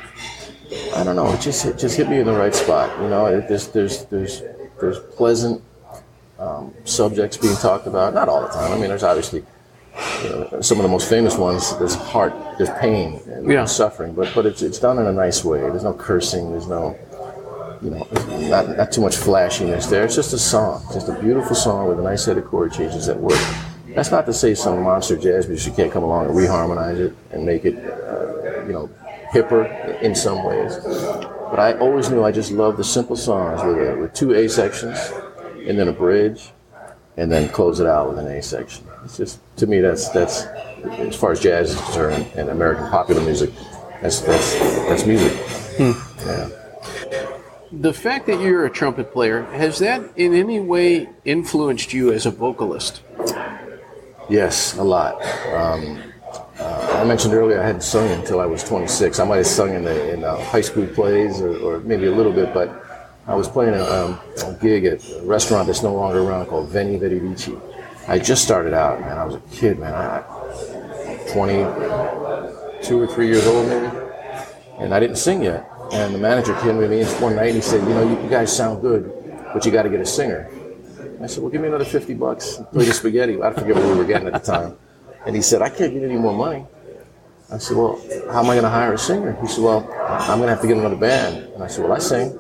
I 0.95 1.03
don't 1.03 1.17
know. 1.17 1.33
It 1.33 1.41
just 1.41 1.67
it 1.67 1.77
just 1.77 1.97
hit 1.97 2.09
me 2.09 2.21
in 2.21 2.27
the 2.27 2.33
right 2.33 2.55
spot. 2.55 2.97
You 3.03 3.09
know, 3.09 3.27
it, 3.27 3.49
there's 3.49 3.67
there's 3.69 4.05
there's 4.05 4.43
there's 4.81 5.01
pleasant 5.17 5.61
um, 6.39 6.73
subjects 6.85 7.37
being 7.37 7.57
talked 7.57 7.89
about. 7.89 8.15
Not 8.15 8.29
all 8.29 8.43
the 8.43 8.49
time. 8.49 8.71
I 8.73 8.77
mean, 8.77 8.89
there's 8.89 9.03
obviously 9.03 9.45
you 10.23 10.29
know, 10.31 10.61
some 10.61 10.79
of 10.79 10.85
the 10.85 10.89
most 10.89 11.09
famous 11.09 11.37
ones. 11.37 11.77
There's 11.79 11.97
heart, 11.97 12.33
there's 12.59 12.71
pain 12.79 13.21
and 13.27 13.51
Yeah. 13.51 13.65
suffering, 13.65 14.15
but 14.15 14.31
but 14.37 14.47
it's 14.47 14.63
it's 14.63 14.79
done 14.79 14.99
in 14.99 15.07
a 15.07 15.13
nice 15.13 15.45
way. 15.45 15.59
There's 15.59 15.83
no 15.85 15.93
cursing. 15.95 16.53
There's 16.53 16.69
no 16.69 16.97
you 17.83 17.91
know 17.91 18.07
not, 18.49 18.77
not 18.77 18.93
too 18.93 19.01
much 19.01 19.17
flashiness 19.17 19.87
there. 19.87 20.05
It's 20.05 20.15
just 20.15 20.33
a 20.33 20.39
song, 20.39 20.83
just 20.93 21.09
a 21.09 21.21
beautiful 21.21 21.55
song 21.55 21.89
with 21.89 21.99
a 21.99 22.03
nice 22.03 22.25
set 22.25 22.39
of 22.39 22.45
chord 22.45 22.73
changes 22.73 23.07
that 23.07 23.19
work. 23.19 23.41
That's 23.95 24.11
not 24.11 24.27
to 24.27 24.33
say 24.33 24.55
some 24.55 24.83
monster 24.83 25.17
jazz 25.17 25.49
musician 25.49 25.75
can't 25.75 25.93
come 25.93 26.05
along 26.05 26.27
and 26.27 26.35
reharmonize 26.35 26.99
it 26.99 27.17
and 27.33 27.45
make 27.45 27.65
it, 27.65 27.77
uh, 27.77 28.65
you 28.65 28.73
know, 28.73 28.91
hipper 29.33 30.01
in 30.01 30.15
some 30.15 30.45
ways. 30.45 30.77
But 30.77 31.59
I 31.59 31.75
always 31.79 32.09
knew 32.11 32.23
I 32.23 32.31
just 32.31 32.53
loved 32.53 32.79
the 32.79 32.85
simple 32.85 33.17
songs 33.17 33.63
with, 33.65 33.77
a, 33.77 33.97
with 33.97 34.15
two 34.15 34.33
A 34.35 34.49
sections 34.49 34.99
and 35.67 35.79
then 35.79 35.89
a 35.89 35.93
bridge 35.93 36.53
and 37.17 37.31
then 37.31 37.49
close 37.49 37.81
it 37.81 37.87
out 37.87 38.09
with 38.09 38.19
an 38.19 38.29
A 38.29 38.43
section. 38.43 38.87
It's 39.05 39.17
just 39.17 39.41
to 39.57 39.67
me 39.67 39.81
that's 39.81 40.09
that's 40.11 40.45
as 40.45 41.17
far 41.17 41.33
as 41.33 41.41
jazz 41.41 41.73
is 41.73 41.81
concerned 41.81 42.27
and 42.37 42.49
American 42.49 42.89
popular 42.91 43.23
music, 43.23 43.51
that's 44.01 44.21
that's 44.21 44.59
that's 44.89 45.05
music. 45.07 45.37
Yeah. 45.79 46.49
The 47.73 47.93
fact 47.93 48.27
that 48.27 48.41
you're 48.41 48.67
a 48.67 48.71
trumpet 48.71 49.13
player, 49.13 49.45
has 49.45 49.79
that 49.79 50.03
in 50.17 50.35
any 50.35 50.59
way 50.59 51.09
influenced 51.25 51.93
you 51.93 52.13
as 52.13 52.27
a 52.27 52.33
vocalist? 52.33 53.03
Yes, 54.29 54.77
a 54.77 54.83
lot. 54.83 55.23
Um, 55.55 56.03
uh, 56.59 56.99
I 57.01 57.05
mentioned 57.05 57.33
earlier 57.33 57.61
I 57.61 57.67
hadn't 57.67 57.83
sung 57.83 58.11
until 58.11 58.41
I 58.41 58.47
was 58.47 58.65
26. 58.65 59.21
I 59.21 59.25
might 59.25 59.37
have 59.37 59.47
sung 59.47 59.73
in, 59.73 59.85
the, 59.85 60.13
in 60.13 60.25
uh, 60.25 60.37
high 60.47 60.63
school 60.63 60.85
plays 60.89 61.41
or, 61.41 61.57
or 61.59 61.79
maybe 61.81 62.07
a 62.07 62.11
little 62.11 62.33
bit, 62.33 62.53
but 62.53 62.85
I 63.29 63.37
was 63.37 63.47
playing 63.47 63.75
a, 63.75 63.85
um, 63.85 64.19
a 64.45 64.53
gig 64.61 64.85
at 64.85 65.09
a 65.09 65.23
restaurant 65.23 65.69
that's 65.69 65.85
no 65.85 65.95
longer 65.95 66.23
around 66.23 66.47
called 66.47 66.71
Veni 66.71 66.97
Vidi 66.97 67.21
Vici. 67.21 67.57
I 68.09 68.19
just 68.19 68.43
started 68.43 68.75
out, 68.75 69.01
man. 69.01 69.17
I 69.17 69.25
was 69.25 69.37
a 69.37 69.41
kid, 69.53 69.79
man. 69.79 69.95
I, 69.95 70.25
22 71.33 73.01
or 73.01 73.07
3 73.07 73.27
years 73.29 73.47
old, 73.47 73.69
maybe. 73.69 73.97
And 74.81 74.93
I 74.93 74.99
didn't 74.99 75.19
sing 75.19 75.45
yet. 75.45 75.70
And 75.93 76.15
the 76.15 76.19
manager 76.19 76.55
came 76.61 76.81
to 76.81 76.89
me 76.89 77.05
one 77.05 77.37
night 77.37 77.49
and 77.49 77.57
he 77.57 77.61
said, 77.61 77.87
You 77.87 77.95
know, 77.95 78.03
you, 78.03 78.23
you 78.23 78.31
guys 78.31 78.55
sound 78.55 78.81
good, 78.81 79.13
but 79.53 79.65
you 79.65 79.73
got 79.73 79.83
to 79.83 79.89
get 79.89 80.01
a 80.01 80.07
singer. 80.07 80.49
I 81.21 81.27
said, 81.27 81.43
Well, 81.43 81.51
give 81.51 81.61
me 81.61 81.69
another 81.69 81.85
50 81.85 82.15
bucks 82.15 82.61
play 82.73 82.85
the 82.85 82.93
spaghetti. 82.93 83.43
I 83.43 83.53
forget 83.53 83.75
what 83.77 83.85
we 83.85 83.95
were 83.95 84.05
getting 84.05 84.29
at 84.29 84.33
the 84.33 84.53
time. 84.53 84.77
And 85.27 85.37
he 85.37 85.43
said, 85.43 85.63
I 85.63 85.69
can't 85.69 85.93
get 85.93 86.03
any 86.03 86.17
more 86.17 86.33
money. 86.33 86.65
I 87.53 87.59
said, 87.59 87.77
Well, 87.77 88.01
how 88.31 88.41
am 88.41 88.47
I 88.51 88.55
going 88.55 88.63
to 88.63 88.71
hire 88.71 88.95
a 88.95 88.99
singer? 88.99 89.37
He 89.41 89.49
said, 89.49 89.65
Well, 89.65 89.81
I'm 90.09 90.39
going 90.39 90.49
to 90.49 90.55
have 90.55 90.61
to 90.61 90.69
get 90.69 90.77
another 90.77 90.97
band. 90.97 91.53
And 91.55 91.63
I 91.63 91.67
said, 91.67 91.85
Well, 91.85 91.93
I 91.93 91.99
sing. 91.99 92.31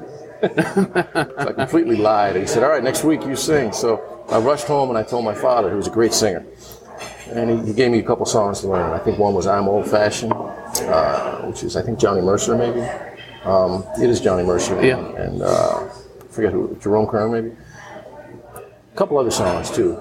so 0.40 1.34
I 1.36 1.52
completely 1.52 1.96
lied. 1.96 2.36
And 2.36 2.42
he 2.42 2.46
said, 2.46 2.62
All 2.62 2.70
right, 2.70 2.82
next 2.82 3.04
week 3.04 3.24
you 3.26 3.34
sing. 3.36 3.72
So 3.72 4.24
I 4.30 4.38
rushed 4.38 4.66
home 4.66 4.88
and 4.88 4.96
I 4.96 5.02
told 5.02 5.24
my 5.24 5.34
father, 5.34 5.70
who 5.70 5.76
was 5.76 5.88
a 5.88 5.90
great 5.90 6.14
singer. 6.14 6.46
And 7.26 7.50
he, 7.50 7.66
he 7.66 7.72
gave 7.72 7.90
me 7.90 7.98
a 7.98 8.02
couple 8.02 8.24
songs 8.26 8.60
to 8.60 8.68
learn. 8.68 8.92
I 8.92 8.98
think 8.98 9.18
one 9.18 9.34
was 9.34 9.46
I'm 9.46 9.68
Old 9.68 9.88
Fashioned, 9.88 10.32
uh, 10.32 11.42
which 11.42 11.62
is, 11.64 11.76
I 11.76 11.82
think, 11.82 11.98
Johnny 11.98 12.20
Mercer, 12.20 12.56
maybe. 12.56 12.80
Um, 13.44 13.84
it 14.00 14.10
is 14.10 14.20
Johnny 14.20 14.42
Mercer. 14.42 14.84
Yeah. 14.84 14.98
And 15.16 15.42
uh, 15.42 15.88
I 15.88 16.26
forget 16.32 16.52
who, 16.52 16.76
Jerome 16.80 17.06
Kern, 17.06 17.32
maybe. 17.32 17.56
A 18.54 18.96
couple 18.96 19.18
other 19.18 19.30
songs, 19.30 19.70
too. 19.70 19.98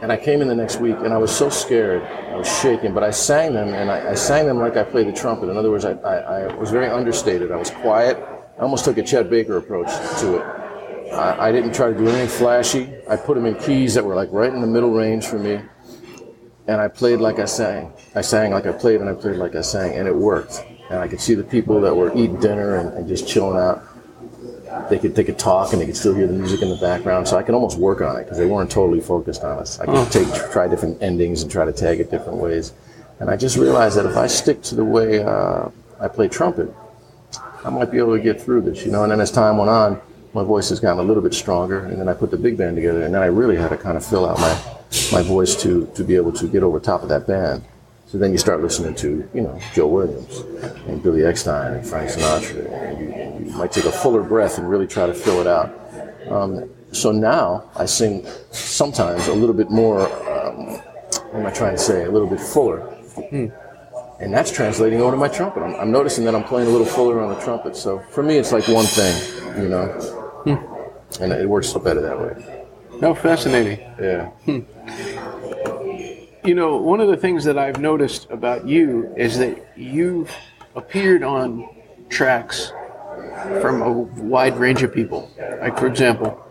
And 0.00 0.12
I 0.12 0.16
came 0.16 0.40
in 0.40 0.46
the 0.46 0.54
next 0.54 0.78
week 0.78 0.96
and 0.98 1.12
I 1.12 1.18
was 1.18 1.34
so 1.34 1.48
scared. 1.48 2.02
I 2.02 2.36
was 2.36 2.60
shaking, 2.60 2.94
but 2.94 3.02
I 3.02 3.10
sang 3.10 3.52
them 3.52 3.74
and 3.74 3.90
I, 3.90 4.10
I 4.10 4.14
sang 4.14 4.46
them 4.46 4.58
like 4.58 4.76
I 4.76 4.84
played 4.84 5.08
the 5.08 5.12
trumpet. 5.12 5.48
In 5.48 5.56
other 5.56 5.72
words, 5.72 5.84
I, 5.84 5.92
I, 5.92 6.16
I 6.16 6.54
was 6.54 6.70
very 6.70 6.88
understated. 6.88 7.50
I 7.50 7.56
was 7.56 7.70
quiet. 7.70 8.16
I 8.58 8.62
almost 8.62 8.84
took 8.84 8.96
a 8.98 9.02
Chet 9.02 9.28
Baker 9.28 9.56
approach 9.56 9.88
to 10.20 10.36
it. 10.36 11.12
I, 11.12 11.48
I 11.48 11.52
didn't 11.52 11.74
try 11.74 11.88
to 11.88 11.98
do 11.98 12.06
anything 12.06 12.28
flashy. 12.28 12.94
I 13.10 13.16
put 13.16 13.34
them 13.34 13.46
in 13.46 13.56
keys 13.56 13.94
that 13.94 14.04
were 14.04 14.14
like 14.14 14.28
right 14.30 14.52
in 14.52 14.60
the 14.60 14.68
middle 14.68 14.92
range 14.92 15.26
for 15.26 15.38
me. 15.38 15.60
And 16.68 16.80
I 16.80 16.86
played 16.86 17.18
like 17.18 17.40
I 17.40 17.46
sang. 17.46 17.92
I 18.14 18.20
sang 18.20 18.52
like 18.52 18.66
I 18.66 18.72
played 18.72 19.00
and 19.00 19.10
I 19.10 19.14
played 19.14 19.36
like 19.36 19.56
I 19.56 19.62
sang. 19.62 19.96
And 19.96 20.06
it 20.06 20.14
worked. 20.14 20.62
And 20.90 21.00
I 21.00 21.08
could 21.08 21.20
see 21.20 21.34
the 21.34 21.44
people 21.44 21.80
that 21.82 21.94
were 21.94 22.10
eating 22.12 22.40
dinner 22.40 22.76
and, 22.76 22.92
and 22.94 23.08
just 23.08 23.28
chilling 23.28 23.58
out 23.58 23.84
they 24.88 24.98
could 24.98 25.14
they 25.14 25.24
could 25.24 25.38
talk 25.38 25.72
and 25.72 25.80
they 25.80 25.86
could 25.86 25.96
still 25.96 26.14
hear 26.14 26.26
the 26.26 26.32
music 26.32 26.62
in 26.62 26.68
the 26.68 26.76
background. 26.76 27.26
So 27.28 27.36
I 27.36 27.42
could 27.42 27.54
almost 27.54 27.78
work 27.78 28.00
on 28.00 28.16
it 28.16 28.24
because 28.24 28.38
they 28.38 28.46
weren't 28.46 28.70
totally 28.70 29.00
focused 29.00 29.42
on 29.42 29.58
us. 29.58 29.78
I 29.80 29.86
could 29.86 30.10
take 30.12 30.28
try 30.50 30.68
different 30.68 31.02
endings 31.02 31.42
and 31.42 31.50
try 31.50 31.64
to 31.64 31.72
tag 31.72 32.00
it 32.00 32.10
different 32.10 32.38
ways. 32.38 32.72
And 33.20 33.28
I 33.30 33.36
just 33.36 33.56
realized 33.56 33.96
that 33.96 34.06
if 34.06 34.16
I 34.16 34.26
stick 34.26 34.62
to 34.62 34.74
the 34.74 34.84
way 34.84 35.22
uh, 35.22 35.68
I 36.00 36.08
play 36.08 36.28
trumpet, 36.28 36.72
I 37.64 37.70
might 37.70 37.90
be 37.90 37.98
able 37.98 38.16
to 38.16 38.22
get 38.22 38.40
through 38.40 38.62
this, 38.62 38.84
you 38.84 38.92
know. 38.92 39.02
And 39.02 39.12
then 39.12 39.20
as 39.20 39.32
time 39.32 39.58
went 39.58 39.70
on, 39.70 40.00
my 40.34 40.44
voice 40.44 40.68
has 40.68 40.78
gotten 40.78 41.00
a 41.00 41.02
little 41.02 41.22
bit 41.22 41.34
stronger. 41.34 41.84
And 41.86 42.00
then 42.00 42.08
I 42.08 42.14
put 42.14 42.30
the 42.30 42.36
big 42.36 42.56
band 42.56 42.76
together, 42.76 43.02
and 43.02 43.14
then 43.14 43.22
I 43.22 43.26
really 43.26 43.56
had 43.56 43.70
to 43.70 43.76
kind 43.76 43.96
of 43.96 44.04
fill 44.04 44.28
out 44.28 44.38
my 44.38 44.56
my 45.12 45.22
voice 45.22 45.60
to 45.62 45.90
to 45.94 46.04
be 46.04 46.16
able 46.16 46.32
to 46.32 46.46
get 46.46 46.62
over 46.62 46.78
top 46.78 47.02
of 47.02 47.08
that 47.08 47.26
band. 47.26 47.64
So 48.08 48.16
then 48.16 48.32
you 48.32 48.38
start 48.38 48.62
listening 48.62 48.94
to, 48.96 49.28
you 49.34 49.42
know, 49.42 49.60
Joe 49.74 49.86
Williams 49.86 50.38
and 50.86 51.02
Billy 51.02 51.20
Eckstine 51.20 51.76
and 51.76 51.86
Frank 51.86 52.10
Sinatra, 52.10 52.72
and 52.72 53.00
you, 53.00 53.12
and 53.12 53.46
you 53.46 53.52
might 53.52 53.70
take 53.70 53.84
a 53.84 53.92
fuller 53.92 54.22
breath 54.22 54.56
and 54.56 54.68
really 54.68 54.86
try 54.86 55.06
to 55.06 55.12
fill 55.12 55.42
it 55.42 55.46
out. 55.46 55.70
Um, 56.30 56.70
so 56.90 57.12
now 57.12 57.70
I 57.76 57.84
sing 57.84 58.26
sometimes 58.50 59.28
a 59.28 59.34
little 59.34 59.54
bit 59.54 59.70
more. 59.70 60.00
Um, 60.26 60.78
what 61.28 61.34
am 61.34 61.46
I 61.46 61.50
trying 61.50 61.76
to 61.76 61.82
say? 61.82 62.06
A 62.06 62.10
little 62.10 62.28
bit 62.28 62.40
fuller, 62.40 62.80
and 63.30 64.32
that's 64.32 64.50
translating 64.50 65.02
over 65.02 65.10
to 65.10 65.16
my 65.18 65.28
trumpet. 65.28 65.62
I'm, 65.62 65.74
I'm 65.74 65.90
noticing 65.92 66.24
that 66.24 66.34
I'm 66.34 66.44
playing 66.44 66.68
a 66.68 66.70
little 66.70 66.86
fuller 66.86 67.20
on 67.20 67.34
the 67.34 67.40
trumpet. 67.42 67.76
So 67.76 67.98
for 68.10 68.22
me, 68.22 68.38
it's 68.38 68.52
like 68.52 68.66
one 68.68 68.86
thing, 68.86 69.62
you 69.62 69.68
know, 69.68 70.64
and 71.20 71.30
it 71.30 71.46
works 71.46 71.74
better 71.74 72.00
that 72.00 72.18
way. 72.18 72.64
No, 73.02 73.14
fascinating. 73.14 73.78
Yeah. 74.00 74.30
You 76.48 76.54
know, 76.54 76.78
one 76.78 77.00
of 77.00 77.08
the 77.08 77.16
things 77.18 77.44
that 77.44 77.58
I've 77.58 77.78
noticed 77.78 78.26
about 78.30 78.66
you 78.66 79.12
is 79.18 79.36
that 79.36 79.76
you've 79.76 80.34
appeared 80.74 81.22
on 81.22 81.68
tracks 82.08 82.72
from 83.60 83.82
a 83.82 83.92
wide 83.92 84.56
range 84.56 84.82
of 84.82 84.94
people. 84.94 85.30
Like, 85.38 85.78
for 85.78 85.86
example, 85.86 86.42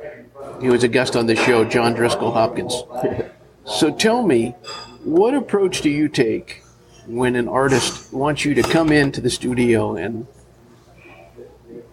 he 0.61 0.69
was 0.69 0.83
a 0.83 0.87
guest 0.87 1.15
on 1.15 1.25
the 1.25 1.35
show, 1.35 1.65
John 1.65 1.95
Driskell 1.95 2.31
Hopkins. 2.31 2.83
So 3.65 3.91
tell 3.93 4.23
me, 4.23 4.51
what 5.03 5.33
approach 5.33 5.81
do 5.81 5.89
you 5.89 6.07
take 6.07 6.63
when 7.05 7.35
an 7.35 7.49
artist 7.49 8.13
wants 8.13 8.45
you 8.45 8.53
to 8.53 8.61
come 8.61 8.93
into 8.93 9.19
the 9.19 9.29
studio 9.29 9.97
and 9.97 10.25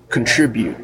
contribute? 0.08 0.76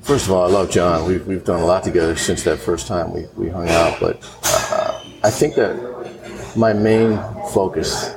First 0.00 0.26
of 0.26 0.32
all, 0.32 0.44
I 0.44 0.48
love 0.48 0.70
John. 0.70 1.04
We've, 1.06 1.26
we've 1.26 1.44
done 1.44 1.60
a 1.60 1.66
lot 1.66 1.82
together 1.82 2.16
since 2.16 2.42
that 2.44 2.58
first 2.58 2.86
time 2.86 3.12
we, 3.12 3.26
we 3.36 3.50
hung 3.50 3.68
out. 3.68 3.98
But 4.00 4.22
uh, 4.44 4.85
I 5.26 5.30
think 5.30 5.56
that 5.56 5.74
my 6.56 6.72
main 6.72 7.16
focus 7.52 8.14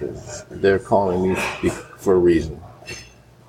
is 0.00 0.42
they're 0.50 0.80
calling 0.80 1.32
me 1.32 1.36
for 1.98 2.14
a 2.14 2.18
reason. 2.18 2.60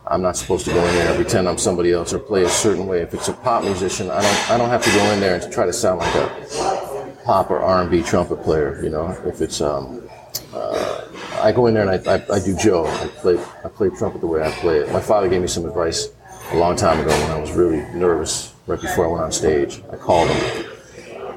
I'm 0.06 0.22
not 0.22 0.38
supposed 0.38 0.66
to 0.66 0.72
go 0.72 0.86
in 0.86 0.94
there 0.94 1.08
and 1.08 1.16
pretend 1.16 1.50
I'm 1.50 1.58
somebody 1.58 1.92
else 1.92 2.14
or 2.14 2.20
play 2.20 2.44
a 2.44 2.50
certain 2.50 2.86
way. 2.86 3.02
If 3.02 3.16
it's 3.16 3.28
a 3.28 3.34
pop 3.34 3.64
musician, 3.64 4.12
I 4.12 4.22
don't 4.22 4.52
I 4.52 4.58
don't 4.60 4.70
have 4.70 4.84
to 4.84 4.92
go 4.92 5.04
in 5.12 5.20
there 5.22 5.34
and 5.34 5.52
try 5.52 5.66
to 5.66 5.74
sound 5.74 6.02
like 6.02 6.14
a 6.14 7.18
pop 7.26 7.50
or 7.50 7.58
R&B 7.58 8.04
trumpet 8.04 8.44
player. 8.44 8.80
You 8.84 8.92
know, 8.92 9.10
if 9.26 9.42
it's 9.42 9.60
um, 9.60 10.08
uh, 10.54 11.08
I 11.42 11.52
go 11.52 11.66
in 11.66 11.74
there 11.74 11.90
and 11.90 12.08
I, 12.08 12.14
I, 12.14 12.36
I 12.36 12.40
do 12.40 12.56
Joe. 12.58 12.86
I 12.86 13.08
play 13.08 13.40
I 13.66 13.70
play 13.70 13.90
trumpet 13.90 14.22
the 14.22 14.28
way 14.28 14.44
I 14.44 14.52
play 14.52 14.78
it. 14.82 14.94
My 14.94 15.02
father 15.02 15.28
gave 15.28 15.42
me 15.42 15.48
some 15.48 15.66
advice 15.66 16.10
a 16.52 16.58
long 16.58 16.76
time 16.76 17.00
ago 17.00 17.10
when 17.10 17.32
I 17.32 17.40
was 17.40 17.54
really 17.54 17.82
nervous 17.98 18.54
right 18.68 18.80
before 18.80 19.06
I 19.06 19.08
went 19.08 19.24
on 19.24 19.32
stage. 19.32 19.82
I 19.92 19.96
called 19.96 20.30
him, 20.30 20.69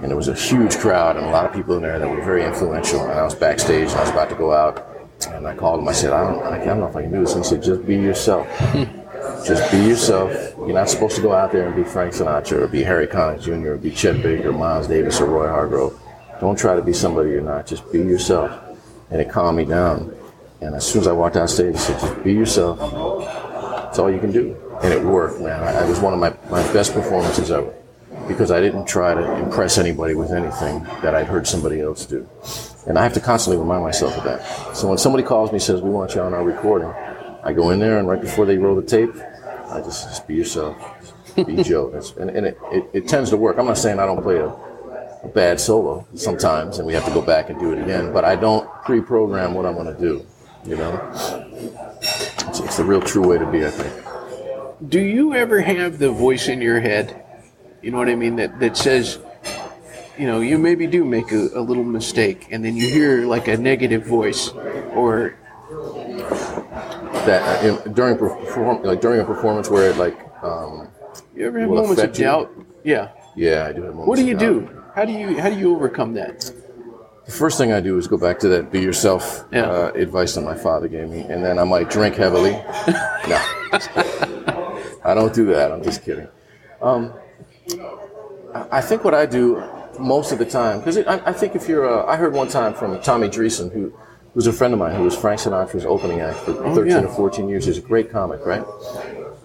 and 0.03 0.11
there 0.11 0.17
was 0.17 0.27
a 0.27 0.35
huge 0.35 0.79
crowd 0.79 1.17
and 1.17 1.25
a 1.25 1.31
lot 1.31 1.47
of 1.47 1.53
people 1.53 1.77
in 1.77 1.83
there 1.83 1.97
that 1.97 2.11
were 2.11 2.21
very 2.23 2.45
influential. 2.45 3.03
And 3.03 3.13
I 3.13 3.23
was 3.23 3.37
backstage 3.37 3.89
and 3.89 3.99
I 3.99 4.01
was 4.01 4.11
about 4.11 4.29
to 4.31 4.35
go 4.35 4.53
out, 4.53 4.85
and 5.29 5.47
I 5.47 5.55
called 5.55 5.79
him. 5.79 5.87
I 5.87 5.93
said, 5.93 6.13
I 6.13 6.29
don't, 6.29 6.43
I 6.43 6.65
don't 6.65 6.81
know 6.81 6.89
if 6.89 6.97
I 6.97 7.03
can 7.03 7.13
do 7.13 7.21
this. 7.21 7.35
And 7.35 7.45
he 7.45 7.49
said, 7.49 7.63
Just 7.63 7.87
be 7.87 7.95
yourself. 7.95 8.49
Just 9.47 9.71
be 9.71 9.79
yourself. 9.79 10.33
You're 10.59 10.73
not 10.73 10.91
supposed 10.91 11.15
to 11.17 11.23
go 11.23 11.33
out 11.33 11.53
there 11.53 11.69
and 11.69 11.77
be 11.77 11.85
Frank 11.85 12.15
Sinatra 12.15 12.63
or 12.63 12.67
be 12.67 12.83
Harry 12.83 13.07
Connick 13.07 13.43
Jr. 13.43 13.75
or 13.75 13.77
be 13.77 13.93
Chet 13.93 14.21
Baker 14.23 14.49
or 14.49 14.53
Miles 14.53 14.89
Davis 14.89 15.21
or 15.21 15.27
Roy 15.27 15.47
Hargrove. 15.47 15.99
Don't 16.41 16.59
try 16.59 16.75
to 16.75 16.83
be 16.83 16.93
somebody 16.93 17.31
you're 17.31 17.41
not. 17.41 17.69
Just 17.69 17.91
be 17.93 17.99
yourself. 17.99 18.51
And 19.11 19.21
it 19.21 19.31
calmed 19.31 19.59
me 19.59 19.65
down. 19.65 20.17
And 20.61 20.75
as 20.75 20.85
soon 20.85 21.03
as 21.03 21.07
I 21.07 21.13
walked 21.13 21.37
out 21.37 21.49
stage, 21.49 21.75
he 21.75 21.79
said, 21.79 22.01
Just 22.01 22.25
be 22.25 22.33
yourself. 22.33 22.79
That's 23.85 24.01
all 24.01 24.11
you 24.11 24.19
can 24.19 24.33
do. 24.33 24.57
And 24.83 24.93
it 24.93 25.03
worked, 25.05 25.41
man. 25.41 25.63
I, 25.63 25.85
it 25.85 25.89
was 25.89 26.01
one 26.01 26.13
of 26.13 26.19
my, 26.19 26.31
my 26.51 26.73
best 26.73 26.93
performances 26.93 27.53
ever 27.53 27.73
because 28.29 28.51
I 28.51 28.61
didn't 28.61 28.87
try 28.87 29.15
to 29.15 29.37
impress 29.37 29.79
anybody 29.79 30.15
with 30.15 30.33
anything 30.33 30.85
that 31.03 31.15
I'd 31.15 31.27
heard 31.27 31.47
somebody 31.47 31.81
else 31.81 32.07
do. 32.07 32.29
And 32.87 32.99
I 32.99 33.03
have 33.03 33.13
to 33.15 33.21
constantly 33.21 33.61
remind 33.61 33.83
myself 33.83 34.17
of 34.17 34.25
that. 34.25 34.77
So 34.77 34.89
when 34.89 34.99
somebody 34.99 35.25
calls 35.25 35.51
me 35.51 35.55
and 35.55 35.63
says, 35.63 35.81
We 35.81 35.91
want 35.91 36.15
you 36.15 36.21
on 36.21 36.35
our 36.35 36.45
recording, 36.45 36.89
I 37.45 37.53
go 37.53 37.71
in 37.71 37.79
there 37.79 37.99
and 37.99 38.09
right 38.09 38.21
before 38.21 38.47
they 38.47 38.59
roll 38.59 38.77
the 38.77 38.83
tape, 38.83 39.15
I 39.69 39.81
just, 39.81 40.09
just 40.09 40.27
be 40.27 40.35
yourself. 40.35 40.77
Be 41.37 41.63
Joe. 41.63 41.93
And 42.19 42.31
and 42.31 42.47
it, 42.47 42.59
it, 42.73 42.91
it 42.93 43.09
tends 43.09 43.31
to 43.31 43.37
work. 43.37 43.59
I'm 43.59 43.67
not 43.67 43.79
saying 43.79 43.99
I 43.99 44.07
don't 44.07 44.23
play 44.23 44.37
a, 44.37 44.49
a 44.49 45.29
bad 45.29 45.61
solo 45.61 46.07
sometimes 46.15 46.79
and 46.79 46.87
we 46.87 46.93
have 46.95 47.05
to 47.07 47.13
go 47.13 47.23
back 47.23 47.51
and 47.51 47.59
do 47.59 47.73
it 47.73 47.83
again, 47.83 48.13
but 48.13 48.25
I 48.25 48.37
don't 48.37 48.69
pre 48.85 49.01
program 49.01 49.55
what 49.55 49.67
I'm 49.67 49.75
going 49.75 49.95
to 49.95 50.01
do. 50.01 50.27
You 50.65 50.77
know? 50.77 51.11
It's, 52.01 52.61
it's 52.61 52.77
the 52.77 52.85
real 52.85 53.01
true 53.01 53.27
way 53.27 53.39
to 53.39 53.51
be, 53.51 53.65
I 53.65 53.71
think. 53.71 54.89
Do 54.89 55.01
you 55.01 55.35
ever 55.35 55.61
have 55.61 55.99
the 55.99 56.11
voice 56.11 56.49
in 56.49 56.61
your 56.61 56.81
head, 56.81 57.22
you 57.83 57.91
know 57.91 57.99
what 57.99 58.09
I 58.09 58.15
mean, 58.15 58.37
that, 58.37 58.59
that 58.61 58.77
says, 58.77 59.19
you 60.19 60.27
know, 60.27 60.41
you 60.41 60.59
maybe 60.59 60.87
do 60.87 61.05
make 61.05 61.33
a, 61.33 61.49
a 61.55 61.61
little 61.61 61.85
mistake, 61.85 62.49
and 62.51 62.65
then 62.65 62.77
you 62.77 62.89
hear 62.89 63.27
like 63.27 63.49
a 63.49 63.57
negative 63.57 64.07
voice, 64.07 64.51
or 64.95 65.37
that 67.27 67.65
uh, 67.65 67.83
in, 67.85 67.93
during 67.95 68.17
perform 68.19 68.83
like 68.83 69.01
during 69.01 69.21
a 69.21 69.25
performance 69.25 69.69
where 69.71 69.91
it 69.91 69.97
like 69.97 70.17
um, 70.43 70.89
You 71.35 71.47
ever 71.47 71.61
have 71.61 71.69
moments 71.71 72.03
of 72.03 72.19
you? 72.19 72.25
doubt? 72.25 72.51
Yeah. 72.85 73.11
yeah, 73.37 73.67
I 73.67 73.73
do 73.73 73.83
have 73.83 73.95
moments. 73.95 74.09
What 74.09 74.17
do 74.17 74.27
you 74.27 74.37
do? 74.37 74.83
How 74.95 75.05
do 75.05 75.13
you 75.13 75.41
how 75.41 75.49
do 75.51 75.59
you 75.59 75.75
overcome 75.75 76.15
that? 76.15 76.53
The 77.25 77.33
first 77.33 77.57
thing 77.57 77.73
I 77.73 77.81
do 77.81 77.97
is 77.99 78.09
go 78.09 78.17
back 78.19 78.39
to 78.41 78.49
that 78.49 78.71
be 78.73 78.81
yourself 78.81 79.45
Yeah. 79.53 79.63
uh, 79.71 79.93
advice 79.95 80.35
that 80.35 80.43
my 80.43 80.57
father 80.57 80.89
gave 80.89 81.09
me, 81.09 81.21
and 81.21 81.43
then 81.45 81.59
I 81.59 81.65
might 81.65 81.89
drink 81.89 82.17
heavily. 82.17 82.51
no, 83.29 83.39
I 85.05 85.15
don't 85.15 85.33
do 85.33 85.47
that. 85.47 85.73
I'm 85.73 85.83
just 85.83 86.05
kidding. 86.05 86.29
Um, 86.83 87.13
I 88.71 88.81
think 88.81 89.05
what 89.05 89.15
I 89.15 89.27
do 89.27 89.63
most 89.99 90.33
of 90.33 90.39
the 90.39 90.45
time, 90.47 90.79
because 90.79 90.99
I, 90.99 91.21
I 91.27 91.33
think 91.33 91.55
if 91.55 91.69
you're, 91.69 91.89
uh, 91.89 92.07
I 92.11 92.17
heard 92.17 92.33
one 92.33 92.49
time 92.49 92.75
from 92.75 93.01
Tommy 93.03 93.29
Dreesen, 93.29 93.73
who 93.73 93.93
was 94.35 94.47
a 94.47 94.53
friend 94.53 94.73
of 94.73 94.79
mine, 94.81 94.95
who 94.95 95.05
was 95.05 95.17
Frank 95.17 95.41
Sinatra's 95.41 95.85
opening 95.85 96.21
act 96.21 96.39
for 96.39 96.53
13 96.55 96.77
Oh, 96.77 96.83
yeah. 96.85 97.05
or 97.05 97.09
14 97.09 97.49
years. 97.49 97.67
He's 97.67 97.79
a 97.79 97.83
great 97.83 98.11
comic, 98.11 98.45
right? 98.45 98.65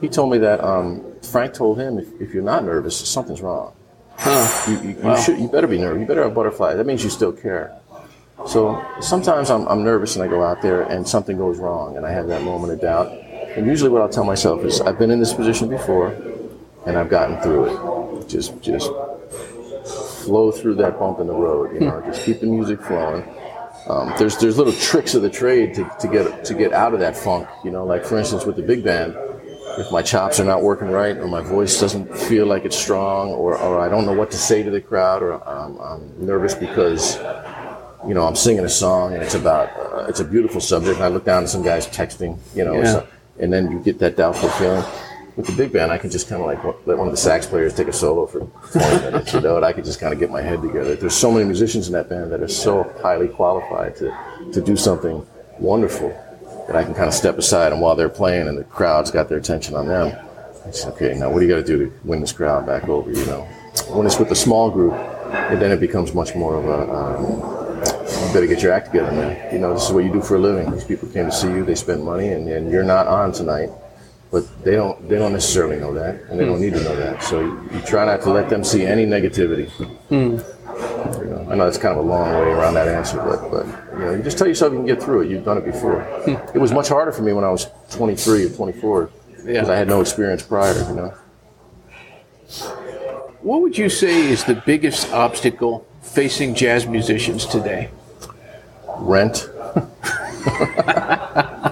He 0.02 0.08
told 0.10 0.32
me 0.32 0.38
that 0.40 0.64
um, 0.64 1.04
Frank 1.22 1.54
told 1.54 1.80
him, 1.80 1.98
if, 2.00 2.08
if 2.22 2.34
you're 2.34 2.44
not 2.44 2.64
nervous, 2.64 2.96
something's 2.98 3.42
wrong. 3.42 3.74
Huh. 4.18 4.72
You, 4.72 4.90
you, 4.90 4.96
Wow. 4.98 5.16
you 5.16 5.22
should. 5.22 5.40
You 5.40 5.48
better 5.48 5.68
be 5.68 5.78
nervous. 5.78 6.02
You 6.02 6.08
better 6.08 6.24
have 6.24 6.34
butterflies. 6.34 6.78
That 6.78 6.86
means 6.86 7.04
you 7.04 7.10
still 7.10 7.32
care. 7.32 7.76
So 8.48 8.84
sometimes 9.02 9.50
I'm, 9.50 9.68
I'm 9.68 9.84
nervous 9.84 10.16
and 10.16 10.24
I 10.24 10.28
go 10.28 10.44
out 10.44 10.62
there 10.62 10.84
and 10.84 11.08
something 11.08 11.38
goes 11.38 11.58
wrong 11.60 11.98
and 11.98 12.06
I 12.06 12.12
have 12.12 12.28
that 12.28 12.44
moment 12.44 12.72
of 12.74 12.80
doubt. 12.82 13.12
And 13.58 13.66
usually 13.66 13.90
what 13.90 14.02
I'll 14.02 14.10
tell 14.10 14.24
myself 14.24 14.64
is 14.64 14.80
I've 14.82 15.00
been 15.00 15.10
in 15.12 15.20
this 15.20 15.34
position 15.34 15.70
before 15.70 16.10
and 16.86 16.98
I've 16.98 17.10
gotten 17.10 17.42
through 17.42 17.66
it. 17.66 18.07
Just 18.28 18.60
just 18.62 18.92
flow 20.24 20.52
through 20.52 20.76
that 20.76 21.00
bump 21.00 21.20
in 21.20 21.28
the 21.28 21.34
road. 21.34 21.74
You 21.74 21.82
know, 21.82 22.02
just 22.06 22.24
keep 22.26 22.40
the 22.40 22.48
music 22.48 22.82
flowing. 22.82 23.24
Um, 23.88 24.14
there's 24.18 24.38
there's 24.38 24.58
little 24.58 24.74
tricks 24.74 25.16
of 25.16 25.22
the 25.22 25.30
trade 25.30 25.74
to, 25.76 25.90
to 26.00 26.08
get 26.08 26.46
to 26.46 26.54
get 26.54 26.74
out 26.74 26.94
of 26.94 27.00
that 27.00 27.16
funk. 27.16 27.48
You 27.64 27.72
know, 27.72 27.86
like 27.86 28.06
for 28.06 28.18
instance 28.18 28.46
with 28.46 28.58
the 28.58 28.62
big 28.62 28.84
band, 28.84 29.16
if 29.78 29.92
my 29.92 30.02
chops 30.02 30.40
are 30.40 30.44
not 30.46 30.62
working 30.62 30.90
right 30.90 31.16
or 31.18 31.28
my 31.28 31.42
voice 31.42 31.80
doesn't 31.80 32.14
feel 32.18 32.46
like 32.46 32.66
it's 32.66 32.76
strong 32.78 33.30
or, 33.30 33.58
or 33.58 33.80
I 33.80 33.88
don't 33.88 34.06
know 34.06 34.14
what 34.14 34.32
to 34.32 34.38
say 34.38 34.62
to 34.64 34.70
the 34.72 34.82
crowd 34.82 35.22
or 35.24 35.42
I'm, 35.48 35.78
I'm 35.80 36.26
nervous 36.26 36.54
because 36.54 37.16
you 38.08 38.14
know 38.14 38.28
I'm 38.28 38.36
singing 38.36 38.66
a 38.66 38.70
song 38.70 39.14
and 39.14 39.24
it's 39.24 39.36
about 39.36 39.70
uh, 39.80 40.06
it's 40.10 40.20
a 40.20 40.26
beautiful 40.26 40.60
subject 40.60 40.96
and 40.96 41.04
I 41.06 41.08
look 41.08 41.24
down 41.26 41.40
and 41.40 41.50
some 41.50 41.64
guys 41.64 41.88
texting 41.88 42.38
you 42.56 42.66
know 42.66 42.74
Yeah. 42.82 43.04
and 43.40 43.54
then 43.54 43.72
you 43.72 43.80
get 43.80 44.00
that 44.00 44.16
doubtful 44.18 44.50
feeling 44.50 44.84
with 45.38 45.46
the 45.46 45.56
big 45.56 45.72
band 45.72 45.92
I 45.92 45.98
can 45.98 46.10
just 46.10 46.28
kind 46.28 46.42
of 46.42 46.48
like 46.48 46.64
let 46.86 46.98
one 46.98 47.08
of 47.08 47.14
the 47.14 47.18
sax 47.18 47.46
players 47.46 47.74
take 47.74 47.88
a 47.88 47.94
solo 47.94 48.26
for 48.26 48.40
20 48.40 49.06
minutes 49.06 49.34
you 49.34 49.40
know 49.40 49.56
and 49.56 49.64
I 49.64 49.72
can 49.72 49.86
just 49.86 50.00
kind 50.00 50.14
of 50.14 50.20
get 50.20 50.30
my 50.30 50.42
head 50.42 50.62
together 50.62 50.96
there's 50.96 51.16
so 51.16 51.32
many 51.32 51.46
musicians 51.46 51.88
in 51.88 51.94
that 51.94 52.10
band 52.10 52.32
that 52.32 52.42
are 52.42 52.48
so 52.48 52.84
highly 53.02 53.30
qualified 53.30 53.96
to 53.98 54.18
to 54.52 54.62
do 54.62 54.76
something 54.76 55.26
wonderful 55.60 56.10
that 56.68 56.76
I 56.76 56.84
can 56.84 56.94
kind 56.94 57.08
of 57.08 57.14
step 57.14 57.38
aside 57.38 57.72
and 57.72 57.82
while 57.82 57.96
they're 57.96 58.10
playing 58.10 58.48
and 58.48 58.58
the 58.58 58.66
crowd's 58.66 59.10
got 59.10 59.30
their 59.30 59.38
attention 59.38 59.74
on 59.76 59.88
them, 59.88 60.18
I 60.66 60.72
say, 60.72 60.90
okay, 60.90 61.14
now 61.14 61.30
what 61.30 61.40
do 61.40 61.46
you 61.46 61.54
got 61.54 61.66
to 61.66 61.78
do 61.78 61.86
to 61.86 61.94
win 62.04 62.20
this 62.20 62.34
crowd 62.34 62.66
back 62.66 62.90
over? 62.90 63.10
You 63.10 63.26
know, 63.26 63.42
when 63.88 64.06
it's 64.06 64.20
with 64.20 64.32
a 64.32 64.36
small 64.36 64.70
group, 64.70 64.94
and 64.94 65.62
then 65.62 65.72
it 65.72 65.80
becomes 65.80 66.14
much 66.14 66.36
more 66.36 66.56
of 66.56 66.66
a 66.66 66.94
um, 66.94 67.58
you 68.28 68.34
better 68.34 68.48
get 68.48 68.62
your 68.62 68.74
act 68.74 68.88
together, 68.88 69.12
man. 69.12 69.54
You 69.54 69.60
know, 69.60 69.74
this 69.74 69.86
is 69.86 69.92
what 69.92 70.04
you 70.04 70.12
do 70.12 70.22
for 70.22 70.36
a 70.36 70.40
living. 70.40 70.72
These 70.72 70.84
people 70.84 71.08
came 71.10 71.26
to 71.26 71.32
see 71.32 71.48
you, 71.48 71.64
they 71.64 71.76
spent 71.76 72.04
money, 72.04 72.30
and, 72.30 72.48
and 72.50 72.72
you're 72.72 72.84
not 72.84 73.08
on 73.08 73.32
tonight. 73.32 73.70
But 74.38 74.64
they 74.64 74.76
don't 74.76 75.10
they 75.10 75.18
don't 75.18 75.34
necessarily 75.34 75.78
know 75.78 75.92
that, 75.96 76.22
and 76.30 76.40
they 76.40 76.46
don't 76.46 76.62
need 76.62 76.74
to 76.74 76.84
know 76.84 76.96
that. 76.96 77.24
So 77.24 77.40
you, 77.40 77.70
you 77.74 77.82
try 77.82 78.06
not 78.06 78.22
to 78.22 78.30
let 78.30 78.50
them 78.50 78.64
see 78.64 78.86
any 78.86 79.04
negativity. 79.04 79.68
Hmm. 80.10 80.38
You 81.20 81.30
know, 81.32 81.48
I 81.50 81.56
know 81.56 81.66
that's 81.66 81.80
kind 81.80 81.98
of 81.98 82.06
a 82.06 82.08
long 82.08 82.30
way 82.34 82.52
around 82.52 82.76
that 82.76 82.88
answer, 82.88 83.18
but 83.18 83.50
but 83.50 83.66
you 83.94 84.06
know, 84.06 84.12
you 84.12 84.22
just 84.22 84.38
tell 84.38 84.46
yourself 84.48 84.74
you 84.74 84.78
can 84.78 84.86
get 84.86 85.02
through 85.02 85.22
it. 85.22 85.32
You've 85.32 85.44
done 85.44 85.58
it 85.58 85.66
before. 85.66 86.02
Hmm. 86.26 86.36
it 86.56 86.60
was 86.60 86.72
much 86.72 86.88
harder 86.90 87.12
for 87.12 87.24
me 87.24 87.34
when 87.34 87.44
I 87.44 87.50
was 87.50 87.66
23 87.90 88.46
or 88.46 88.50
24 88.50 89.10
because 89.28 89.46
Yeah. 89.48 89.68
I 89.74 89.76
had 89.76 89.88
no 89.88 90.02
experience 90.02 90.44
prior. 90.44 90.76
You 90.88 90.94
know, 90.96 91.14
What 93.42 93.62
would 93.62 93.76
you 93.76 93.90
say 93.90 94.30
is 94.30 94.44
the 94.44 94.62
biggest 94.68 95.12
obstacle 95.14 95.88
facing 96.04 96.54
jazz 96.54 96.86
musicians 96.86 97.48
today? 97.48 97.90
rent. 99.00 99.50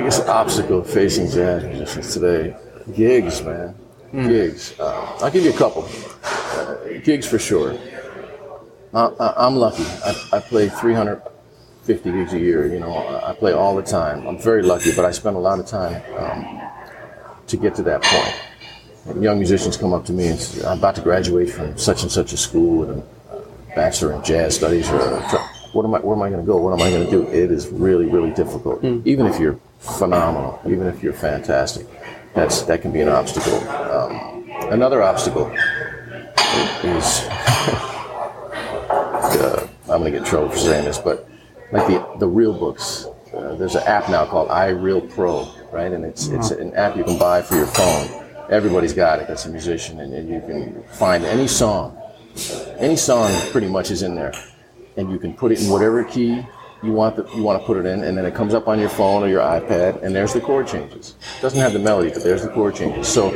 biggest 0.00 0.26
obstacle 0.28 0.82
facing 0.82 1.28
jazz 1.28 1.62
musicians 1.62 2.14
today, 2.14 2.56
gigs, 2.96 3.42
man, 3.42 3.74
gigs. 4.12 4.74
Uh, 4.80 5.18
I'll 5.20 5.30
give 5.30 5.44
you 5.44 5.50
a 5.50 5.56
couple. 5.58 5.86
Uh, 6.24 6.76
gigs 7.04 7.26
for 7.26 7.38
sure. 7.38 7.78
I, 8.94 9.34
I'm 9.36 9.56
lucky. 9.56 9.84
I, 9.84 10.14
I 10.32 10.40
play 10.40 10.70
350 10.70 12.12
gigs 12.12 12.32
a 12.32 12.38
year. 12.38 12.66
You 12.66 12.80
know, 12.80 12.94
I 12.94 13.30
I 13.30 13.34
play 13.34 13.52
all 13.52 13.76
the 13.76 13.82
time. 13.82 14.26
I'm 14.26 14.38
very 14.38 14.62
lucky, 14.62 14.90
but 14.96 15.04
I 15.04 15.10
spend 15.10 15.36
a 15.36 15.38
lot 15.38 15.60
of 15.60 15.66
time 15.66 16.00
um, 16.16 16.60
to 17.48 17.58
get 17.58 17.74
to 17.74 17.82
that 17.82 18.02
point. 18.02 18.34
And 19.04 19.22
young 19.22 19.36
musicians 19.36 19.76
come 19.76 19.92
up 19.92 20.06
to 20.06 20.14
me 20.14 20.28
and 20.28 20.38
say, 20.40 20.66
I'm 20.66 20.78
about 20.78 20.94
to 20.94 21.02
graduate 21.02 21.50
from 21.50 21.76
such 21.76 22.02
and 22.02 22.10
such 22.10 22.32
a 22.32 22.38
school 22.38 22.78
with 22.80 22.90
a 22.90 23.02
bachelor 23.76 24.14
in 24.14 24.24
jazz 24.24 24.56
studies 24.56 24.88
or 24.88 24.98
a 24.98 25.20
what 25.72 25.84
am 25.84 25.94
I 25.94 25.98
where 26.00 26.16
am 26.16 26.22
I 26.22 26.30
going 26.30 26.40
to 26.40 26.46
go 26.46 26.56
what 26.56 26.72
am 26.72 26.80
I 26.84 26.90
going 26.90 27.04
to 27.04 27.10
do 27.10 27.22
it 27.30 27.50
is 27.52 27.68
really 27.68 28.06
really 28.06 28.32
difficult 28.32 28.82
even 29.06 29.26
if 29.26 29.38
you're 29.38 29.56
phenomenal. 29.80 30.60
Even 30.66 30.86
if 30.86 31.02
you're 31.02 31.12
fantastic 31.12 31.86
that's 32.34 32.62
that 32.62 32.80
can 32.82 32.92
be 32.92 33.00
an 33.00 33.08
obstacle. 33.08 33.58
Um, 33.68 34.48
another 34.70 35.02
obstacle 35.02 35.50
is 36.84 37.26
uh, 38.88 39.68
I'm 39.82 40.00
going 40.00 40.04
to 40.04 40.10
get 40.10 40.18
in 40.20 40.24
trouble 40.24 40.50
for 40.50 40.58
saying 40.58 40.84
this 40.84 40.98
but 40.98 41.28
like 41.72 41.86
the 41.86 42.06
the 42.18 42.28
real 42.28 42.52
books 42.52 43.06
uh, 43.34 43.54
there's 43.56 43.74
an 43.74 43.82
app 43.84 44.08
now 44.08 44.26
called 44.26 44.48
iReal 44.48 45.12
Pro 45.12 45.48
right? 45.72 45.92
And 45.92 46.04
it's 46.04 46.28
it's 46.28 46.50
an 46.50 46.74
app 46.74 46.96
you 46.96 47.04
can 47.04 47.18
buy 47.18 47.42
for 47.42 47.56
your 47.56 47.66
phone. 47.66 48.08
Everybody's 48.48 48.92
got 48.92 49.20
it. 49.20 49.28
That's 49.28 49.46
a 49.46 49.50
musician 49.50 50.00
and, 50.00 50.12
and 50.12 50.28
you 50.28 50.40
can 50.40 50.82
find 50.94 51.24
any 51.24 51.46
song. 51.46 51.96
Any 52.78 52.96
song 52.96 53.30
pretty 53.50 53.68
much 53.68 53.90
is 53.90 54.02
in 54.02 54.14
there, 54.14 54.32
and 54.96 55.10
you 55.10 55.18
can 55.18 55.34
put 55.34 55.52
it 55.52 55.60
in 55.60 55.68
whatever 55.68 56.04
key 56.04 56.44
you 56.82 56.92
want 56.92 57.16
the, 57.16 57.24
you 57.36 57.42
want 57.42 57.60
to 57.60 57.66
put 57.66 57.76
it 57.76 57.86
in, 57.86 58.04
and 58.04 58.16
then 58.16 58.24
it 58.24 58.34
comes 58.34 58.54
up 58.54 58.68
on 58.68 58.78
your 58.78 58.88
phone 58.88 59.22
or 59.22 59.28
your 59.28 59.42
iPad, 59.42 60.02
and 60.02 60.14
there's 60.14 60.32
the 60.32 60.40
chord 60.40 60.66
changes. 60.66 61.14
It 61.38 61.42
doesn't 61.42 61.58
have 61.58 61.72
the 61.72 61.78
melody, 61.78 62.10
but 62.10 62.22
there's 62.22 62.42
the 62.42 62.48
chord 62.48 62.74
changes. 62.74 63.08
So, 63.08 63.30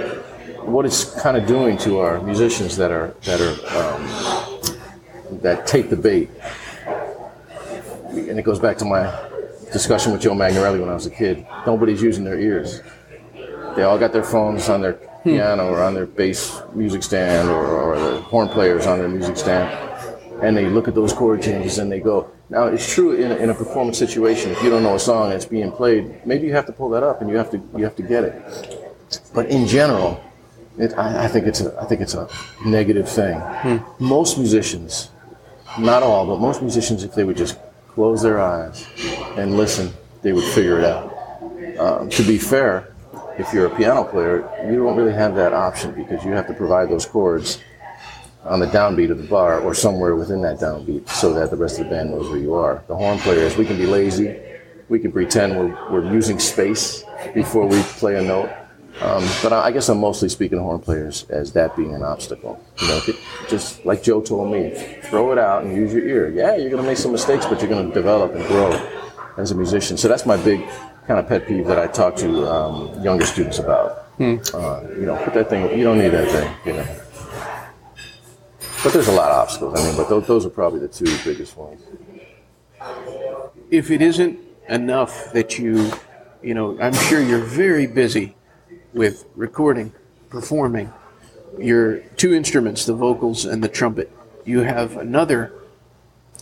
what 0.65 0.87
it's 0.87 1.21
kind 1.21 1.37
of 1.37 1.47
doing 1.47 1.77
to 1.79 1.99
our 1.99 2.23
musicians 2.23 2.77
that 2.77 2.91
are 2.91 3.15
that 3.25 3.41
are 3.41 3.53
um, 3.77 5.41
that 5.43 5.67
take 5.67 5.91
the 5.91 5.97
bait, 5.97 6.31
and 8.09 8.39
it 8.39 8.45
goes 8.45 8.59
back 8.59 8.79
to 8.79 8.85
my 8.85 9.13
discussion 9.73 10.13
with 10.13 10.23
Joe 10.23 10.33
Magnarelli 10.33 10.81
when 10.81 10.89
I 10.89 10.95
was 10.95 11.07
a 11.07 11.11
kid. 11.11 11.47
Nobody's 11.67 12.01
using 12.01 12.25
their 12.25 12.39
ears. 12.39 12.81
They 13.77 13.83
all 13.83 13.99
got 13.99 14.13
their 14.13 14.23
phones 14.23 14.69
on 14.69 14.81
their 14.81 14.95
piano 15.25 15.69
or 15.69 15.83
on 15.83 15.95
their 15.95 16.07
bass 16.07 16.61
music 16.75 17.03
stand 17.03 17.49
or, 17.49 17.67
or 17.67 17.99
the 17.99 18.21
horn 18.21 18.49
players 18.49 18.87
on 18.87 18.99
their 18.99 19.09
music 19.09 19.37
stand. 19.37 19.94
And 20.45 20.55
they 20.55 20.67
look 20.67 20.89
at 20.89 20.95
those 20.95 21.15
chord 21.15 21.43
changes 21.43 21.79
and 21.79 21.91
they 21.91 22.01
go. 22.01 22.31
Now, 22.51 22.67
it's 22.67 22.93
true 22.93 23.13
in 23.13 23.33
a, 23.33 23.37
in 23.37 23.49
a 23.49 23.55
performance 23.55 23.97
situation, 23.97 24.51
if 24.51 24.63
you 24.63 24.69
don't 24.69 24.83
know 24.83 24.95
a 24.95 24.99
song 24.99 25.31
that's 25.31 25.47
being 25.47 25.73
played, 25.73 26.27
maybe 26.27 26.47
you 26.47 26.53
have 26.53 26.67
to 26.67 26.73
pull 26.73 26.91
that 26.91 27.03
up 27.03 27.23
and 27.23 27.31
you 27.31 27.37
have 27.37 27.51
to, 27.53 27.57
you 27.75 27.83
have 27.85 27.97
to 27.97 28.03
get 28.03 28.25
it. 28.25 28.35
But 29.33 29.47
in 29.47 29.67
general, 29.67 30.23
it, 30.79 30.93
I, 30.99 31.25
I, 31.25 31.29
think 31.29 31.47
it's 31.47 31.63
a, 31.63 31.75
I 31.81 31.87
think 31.87 32.03
it's 32.03 32.13
a 32.13 32.29
negative 32.67 33.09
thing. 33.09 33.41
Most 33.99 34.37
musicians, 34.37 35.09
not 35.79 36.03
all, 36.03 36.27
but 36.27 36.39
most 36.41 36.61
musicians, 36.61 37.05
if 37.05 37.15
they 37.15 37.25
would 37.25 37.39
just 37.39 37.59
close 37.89 38.21
their 38.21 38.39
eyes 38.39 38.87
and 39.39 39.57
listen, 39.57 39.95
they 40.21 40.35
would 40.35 40.45
figure 40.53 40.79
it 40.79 40.85
out. 40.85 41.11
Um, 41.79 42.11
to 42.11 42.23
be 42.23 42.37
fair, 42.37 42.93
if 43.39 43.53
you're 43.55 43.67
a 43.67 43.75
piano 43.75 44.05
player, 44.05 44.47
you 44.71 44.77
don't 44.77 44.97
really 44.97 45.15
have 45.15 45.35
that 45.37 45.55
option 45.55 45.93
because 45.93 46.23
you 46.23 46.33
have 46.33 46.47
to 46.49 46.55
provide 46.55 46.91
those 46.91 47.07
chords 47.07 47.61
on 48.45 48.61
the 48.61 48.67
downbeat 48.67 49.11
of 49.11 49.19
the 49.19 49.27
bar 49.29 49.61
or 49.61 49.75
somewhere 49.75 50.15
within 50.15 50.43
that 50.43 50.59
downbeat 50.59 51.09
so 51.09 51.33
that 51.33 51.51
the 51.51 51.57
rest 51.57 51.79
of 51.79 51.87
the 51.87 51.91
band 51.91 52.11
knows 52.11 52.29
where 52.29 52.39
you 52.39 52.55
are. 52.55 52.85
The 52.89 52.95
horn 52.95 53.19
players, 53.19 53.57
we 53.57 53.65
can 53.65 53.77
be 53.77 53.87
lazy. 53.87 54.39
We 54.89 54.99
can 54.99 55.13
pretend 55.13 55.57
we're, 55.59 55.91
we're 55.91 56.13
using 56.13 56.39
space 56.39 57.05
before 57.33 57.67
we 57.67 57.81
play 57.83 58.17
a 58.17 58.23
note. 58.23 58.51
Um, 59.01 59.27
but 59.43 59.53
I, 59.53 59.67
I 59.67 59.71
guess 59.73 59.89
I'm 59.89 59.99
mostly 59.99 60.29
speaking 60.29 60.59
to 60.59 60.63
horn 60.63 60.81
players 60.81 61.25
as 61.31 61.53
that 61.55 61.75
being 61.75 61.95
an 61.95 62.03
obstacle. 62.03 62.63
You 62.81 62.89
know, 62.89 63.01
just 63.49 63.85
like 63.85 64.03
Joe 64.03 64.21
told 64.21 64.53
me, 64.53 64.73
throw 65.05 65.33
it 65.33 65.39
out 65.39 65.65
and 65.65 65.75
use 65.75 65.93
your 65.93 66.07
ear. 66.07 66.29
Yeah, 66.31 66.55
you're 66.57 66.71
going 66.71 66.83
to 66.83 66.89
make 66.89 66.99
some 66.99 67.13
mistakes, 67.13 67.47
but 67.47 67.61
you're 67.61 67.71
going 67.71 67.89
to 67.89 67.95
develop 67.95 68.35
and 68.35 68.45
grow 68.47 68.71
as 69.37 69.51
a 69.51 69.55
musician. 69.55 69.97
So 69.97 70.07
that's 70.07 70.27
my 70.27 70.37
big 70.37 70.61
kind 71.07 71.19
of 71.19 71.27
pet 71.27 71.47
peeve 71.49 71.67
that 71.67 71.79
I 71.79 71.87
talk 71.87 72.15
to 72.17 72.47
um, 72.47 73.03
younger 73.03 73.25
students 73.27 73.59
about. 73.59 74.07
Uh, 74.55 74.83
you 74.91 75.07
know, 75.07 75.17
put 75.25 75.35
that 75.35 75.51
thing. 75.51 75.77
You 75.77 75.83
don't 75.83 75.99
need 75.99 76.11
that 76.11 76.31
thing. 76.31 76.55
You 76.65 76.73
know. 76.75 77.04
But 78.85 78.93
there's 78.93 79.09
a 79.09 79.13
lot 79.13 79.31
of 79.31 79.39
obstacles. 79.39 79.81
I 79.81 79.83
mean, 79.83 79.97
but 79.97 80.11
those, 80.11 80.27
those 80.27 80.45
are 80.45 80.51
probably 80.51 80.79
the 80.79 80.89
two 80.89 81.07
biggest 81.25 81.57
ones. 81.57 81.81
If 83.71 83.91
it 83.91 84.03
isn't 84.03 84.39
enough 84.69 85.33
that 85.33 85.59
you, 85.59 85.91
you 86.43 86.53
know, 86.53 86.79
I'm 86.79 86.93
sure 86.93 87.23
you're 87.23 87.39
very 87.39 87.87
busy 87.87 88.37
with 88.93 89.25
recording, 89.37 89.95
performing 90.29 90.93
your 91.59 92.01
two 92.19 92.35
instruments, 92.35 92.85
the 92.85 92.93
vocals 92.93 93.47
and 93.47 93.65
the 93.65 93.71
trumpet. 93.71 94.13
You 94.45 94.61
have 94.61 94.99
another 94.99 95.55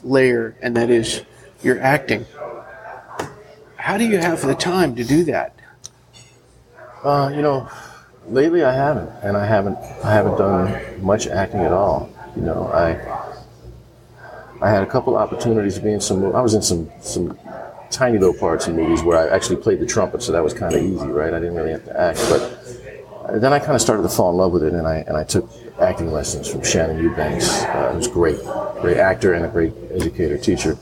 layer, 0.03 0.57
and 0.61 0.77
that 0.77 0.91
is 0.91 1.23
your 1.63 1.81
acting. 1.81 2.27
How 3.77 3.97
do 3.97 4.05
you 4.05 4.19
have 4.19 4.43
the 4.43 4.57
time 4.57 4.97
to 4.97 5.05
do 5.05 5.23
that? 5.25 5.55
Uh, 7.05 7.31
you 7.33 7.43
know, 7.43 7.69
lately 8.27 8.65
I 8.65 8.73
haven't, 8.73 9.11
and 9.23 9.37
I 9.37 9.47
haven't, 9.47 9.79
I 10.03 10.13
haven't 10.13 10.39
done 10.39 11.05
much 11.05 11.29
acting 11.29 11.61
at 11.61 11.73
all. 11.73 12.11
You 12.37 12.43
know, 12.43 12.67
I, 12.69 12.91
I 14.65 14.71
had 14.71 14.83
a 14.83 14.87
couple 14.87 15.17
opportunities 15.17 15.75
to 15.75 15.81
be 15.81 15.93
in 15.93 16.01
some. 16.01 16.25
I 16.35 16.41
was 16.41 16.55
in 16.55 16.63
some 16.63 16.91
some 17.01 17.39
tiny 17.91 18.19
little 18.19 18.35
parts 18.35 18.67
in 18.69 18.77
movies 18.77 19.03
where 19.03 19.19
I 19.19 19.35
actually 19.35 19.57
played 19.57 19.81
the 19.81 19.87
trumpet, 19.87 20.23
so 20.23 20.33
that 20.33 20.43
was 20.43 20.55
kind 20.55 20.75
of 20.75 20.83
easy, 20.83 21.07
right? 21.07 21.35
I 21.35 21.39
didn't 21.39 21.57
really 21.57 21.73
have 21.73 21.85
to 21.85 22.01
act, 22.01 22.19
but 22.31 23.41
then 23.41 23.53
I 23.53 23.59
kind 23.59 23.75
of 23.75 23.83
started 23.83 24.03
to 24.03 24.09
fall 24.09 24.31
in 24.31 24.37
love 24.37 24.53
with 24.53 24.65
it, 24.65 24.73
and 24.73 24.87
I 24.87 24.97
and 25.07 25.17
I 25.17 25.25
took 25.25 25.51
acting 25.81 26.11
lessons 26.13 26.49
from 26.49 26.63
Shannon 26.63 27.03
Eubanks, 27.03 27.63
uh, 27.65 27.93
who's 27.93 28.09
great, 28.09 28.39
great 28.81 28.97
actor 28.97 29.35
and 29.35 29.45
a 29.45 29.49
great 29.49 29.73
educator, 29.91 30.39
teacher. 30.39 30.79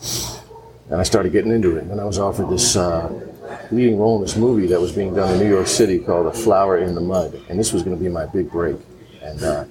And 0.90 1.00
I 1.00 1.04
started 1.04 1.32
getting 1.32 1.52
into 1.52 1.76
it. 1.76 1.84
And 1.84 2.00
I 2.00 2.04
was 2.04 2.18
offered 2.18 2.50
this 2.50 2.76
uh, 2.76 3.08
leading 3.70 3.98
role 3.98 4.16
in 4.16 4.22
this 4.22 4.36
movie 4.36 4.66
that 4.66 4.80
was 4.80 4.92
being 4.92 5.14
done 5.14 5.32
in 5.32 5.38
New 5.38 5.48
York 5.48 5.68
City 5.68 5.98
called 5.98 6.26
A 6.26 6.32
Flower 6.32 6.78
in 6.78 6.94
the 6.94 7.00
Mud, 7.00 7.40
and 7.48 7.58
this 7.58 7.72
was 7.72 7.82
going 7.82 7.96
to 7.96 8.02
be 8.02 8.08
my 8.08 8.26
big 8.26 8.50
break. 8.50 8.76
And 9.22 9.42
uh, 9.42 9.64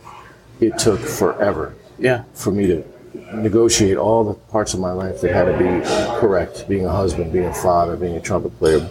it 0.60 0.78
took 0.78 1.00
forever 1.00 1.76
Yeah. 1.98 2.24
for 2.34 2.52
me 2.52 2.68
to 2.68 2.84
negotiate 3.34 3.98
all 3.98 4.24
the 4.24 4.34
parts 4.34 4.74
of 4.74 4.80
my 4.80 4.92
life 4.92 5.22
that 5.22 5.32
had 5.34 5.46
to 5.46 5.58
be 5.58 6.20
correct 6.20 6.68
being 6.68 6.86
a 6.86 6.90
husband 6.92 7.32
being 7.32 7.46
a 7.46 7.54
father 7.54 7.96
being 7.96 8.16
a 8.16 8.22
trumpet 8.22 8.58
player. 8.60 8.88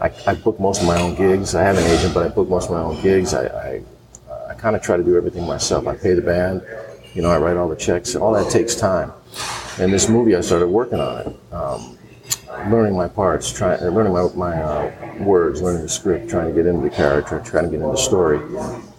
I, 0.00 0.12
I 0.26 0.34
book 0.34 0.60
most 0.60 0.80
of 0.82 0.86
my 0.86 1.00
own 1.00 1.14
gigs. 1.16 1.54
I 1.54 1.62
have 1.62 1.76
an 1.76 1.84
agent 1.84 2.14
but 2.14 2.24
i 2.24 2.28
book 2.28 2.48
most 2.48 2.66
of 2.66 2.70
my 2.72 2.80
own 2.80 3.00
gigs. 3.02 3.34
I, 3.34 3.46
I, 3.46 3.82
I 4.50 4.54
kind 4.54 4.76
of 4.76 4.82
try 4.82 4.96
to 4.96 5.02
do 5.02 5.16
everything 5.16 5.46
myself. 5.46 5.86
I 5.86 5.96
pay 5.96 6.14
the 6.14 6.22
band. 6.22 6.62
You 7.14 7.22
know 7.22 7.30
i 7.30 7.38
write 7.38 7.56
all 7.56 7.68
the 7.68 7.76
checks. 7.76 8.14
All 8.14 8.32
that 8.34 8.50
takes 8.50 8.74
time. 8.74 9.12
And 9.78 9.92
this 9.92 10.08
movie 10.08 10.36
i 10.36 10.40
started 10.40 10.68
working 10.68 11.00
on 11.00 11.26
it. 11.26 11.52
Um, 11.52 11.98
learning 12.70 12.96
my 12.96 13.08
parts 13.08 13.52
trying 13.52 13.80
learning 13.80 14.12
my, 14.12 14.28
my 14.34 14.60
uh, 14.60 15.14
words 15.20 15.62
learning 15.62 15.82
the 15.82 15.88
script 15.88 16.28
trying 16.28 16.48
to 16.48 16.52
get 16.54 16.66
into 16.66 16.82
the 16.82 16.90
character 16.90 17.40
trying 17.44 17.64
to 17.64 17.70
get 17.70 17.76
into 17.76 17.92
the 17.92 17.96
story 17.96 18.38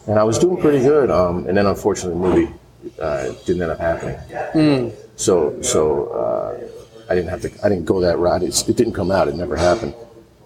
and 0.09 0.17
i 0.19 0.23
was 0.23 0.37
doing 0.39 0.57
pretty 0.59 0.79
good 0.79 1.09
um, 1.11 1.45
and 1.47 1.55
then 1.57 1.65
unfortunately 1.65 2.13
the 2.19 2.27
movie 2.27 2.53
uh, 3.01 3.31
didn't 3.45 3.61
end 3.61 3.71
up 3.71 3.79
happening. 3.79 4.91
So 5.15 5.61
so 5.61 6.07
uh, 6.23 7.11
I 7.11 7.15
didn't 7.15 7.29
have 7.29 7.41
to. 7.41 7.51
I 7.63 7.67
didn't 7.69 7.83
go 7.85 7.99
that 7.99 8.17
route. 8.17 8.41
It's, 8.43 8.67
it 8.69 8.77
didn't 8.77 8.93
come 8.93 9.11
out. 9.11 9.27
It 9.27 9.35
never 9.35 9.57
happened. 9.57 9.93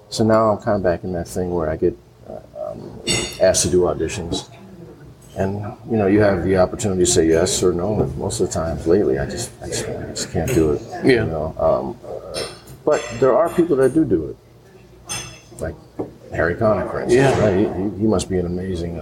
So 0.10 0.23
now 0.23 0.49
I'm 0.49 0.58
kind 0.58 0.78
of 0.78 0.84
back 0.84 1.04
in 1.04 1.12
that 1.13 1.28
thing 1.28 1.52
where 1.52 1.69
I 1.69 1.76
get 1.78 1.95
uh, 2.28 2.39
um, 2.71 2.99
asked 3.39 3.62
to 3.63 3.69
do 3.69 3.82
auditions, 3.82 4.49
and 5.38 5.62
you 5.91 5.97
know 5.97 6.08
you 6.08 6.21
have 6.21 6.43
the 6.43 6.58
opportunity 6.58 7.06
to 7.06 7.12
say 7.12 7.28
yes 7.28 7.62
or 7.62 7.71
no. 7.71 8.02
And 8.02 8.17
most 8.17 8.39
of 8.41 8.47
the 8.47 8.54
times 8.54 8.88
lately, 8.88 9.19
I 9.19 9.28
just 9.30 9.52
I 9.62 9.67
just, 9.67 9.86
I 9.88 10.04
just 10.10 10.32
can't 10.32 10.52
do 10.54 10.73
it. 10.73 10.82
Yeah. 11.04 11.06
You 11.06 11.26
know. 11.28 11.45
Um, 11.60 11.86
but 12.84 12.99
there 13.19 13.38
are 13.38 13.47
people 13.49 13.76
that 13.78 13.93
do 13.93 14.04
do 14.06 14.30
it, 14.30 14.38
like 15.60 15.76
Harry 16.32 16.56
Connick, 16.56 16.89
for 16.89 17.02
instance. 17.02 17.13
Yeah. 17.13 17.39
Right? 17.39 17.58
He, 17.78 17.84
he- 17.91 17.97
he 18.02 18.08
must 18.08 18.28
be 18.28 18.39
an 18.39 18.47
amazing. 18.47 18.99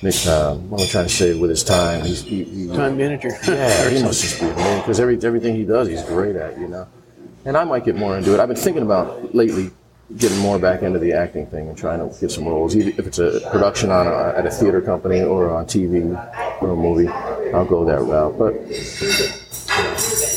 Nick, 0.00 0.14
uh, 0.26 0.54
what 0.54 0.80
am 0.80 0.86
I 0.86 0.88
trying 0.88 1.06
to 1.06 1.12
say 1.12 1.34
with 1.34 1.50
his 1.50 1.64
time? 1.64 2.04
He's, 2.04 2.22
he, 2.22 2.44
he, 2.44 2.66
Time 2.68 2.96
manager. 2.96 3.30
yeah, 3.48 3.90
he 3.90 4.02
must 4.02 4.22
just 4.22 4.40
be 4.40 4.46
a 4.46 4.54
man 4.54 4.80
because 4.80 5.00
every 5.00 5.16
everything 5.22 5.56
he 5.56 5.64
does, 5.64 5.88
he's 5.88 6.04
great 6.04 6.36
at, 6.36 6.58
you 6.58 6.68
know. 6.68 6.86
And 7.44 7.56
I 7.56 7.64
might 7.64 7.84
get 7.84 7.96
more 7.96 8.16
into 8.16 8.32
it. 8.32 8.40
I've 8.40 8.48
been 8.48 8.56
thinking 8.56 8.82
about 8.82 9.34
lately 9.34 9.70
getting 10.16 10.38
more 10.38 10.58
back 10.58 10.82
into 10.82 10.98
the 10.98 11.12
acting 11.12 11.46
thing 11.46 11.68
and 11.68 11.76
trying 11.76 11.98
to 11.98 12.20
get 12.20 12.30
some 12.30 12.46
roles. 12.46 12.76
Either 12.76 12.90
if 12.90 13.06
it's 13.06 13.18
a 13.18 13.40
production 13.50 13.90
on 13.90 14.06
a, 14.06 14.38
at 14.38 14.46
a 14.46 14.50
theater 14.50 14.80
company 14.80 15.20
or 15.20 15.50
on 15.50 15.66
TV 15.66 16.06
or 16.62 16.70
a 16.70 16.76
movie, 16.76 17.08
I'll 17.08 17.64
go 17.64 17.84
that 17.84 18.00
route. 18.00 18.38
But 18.38 18.54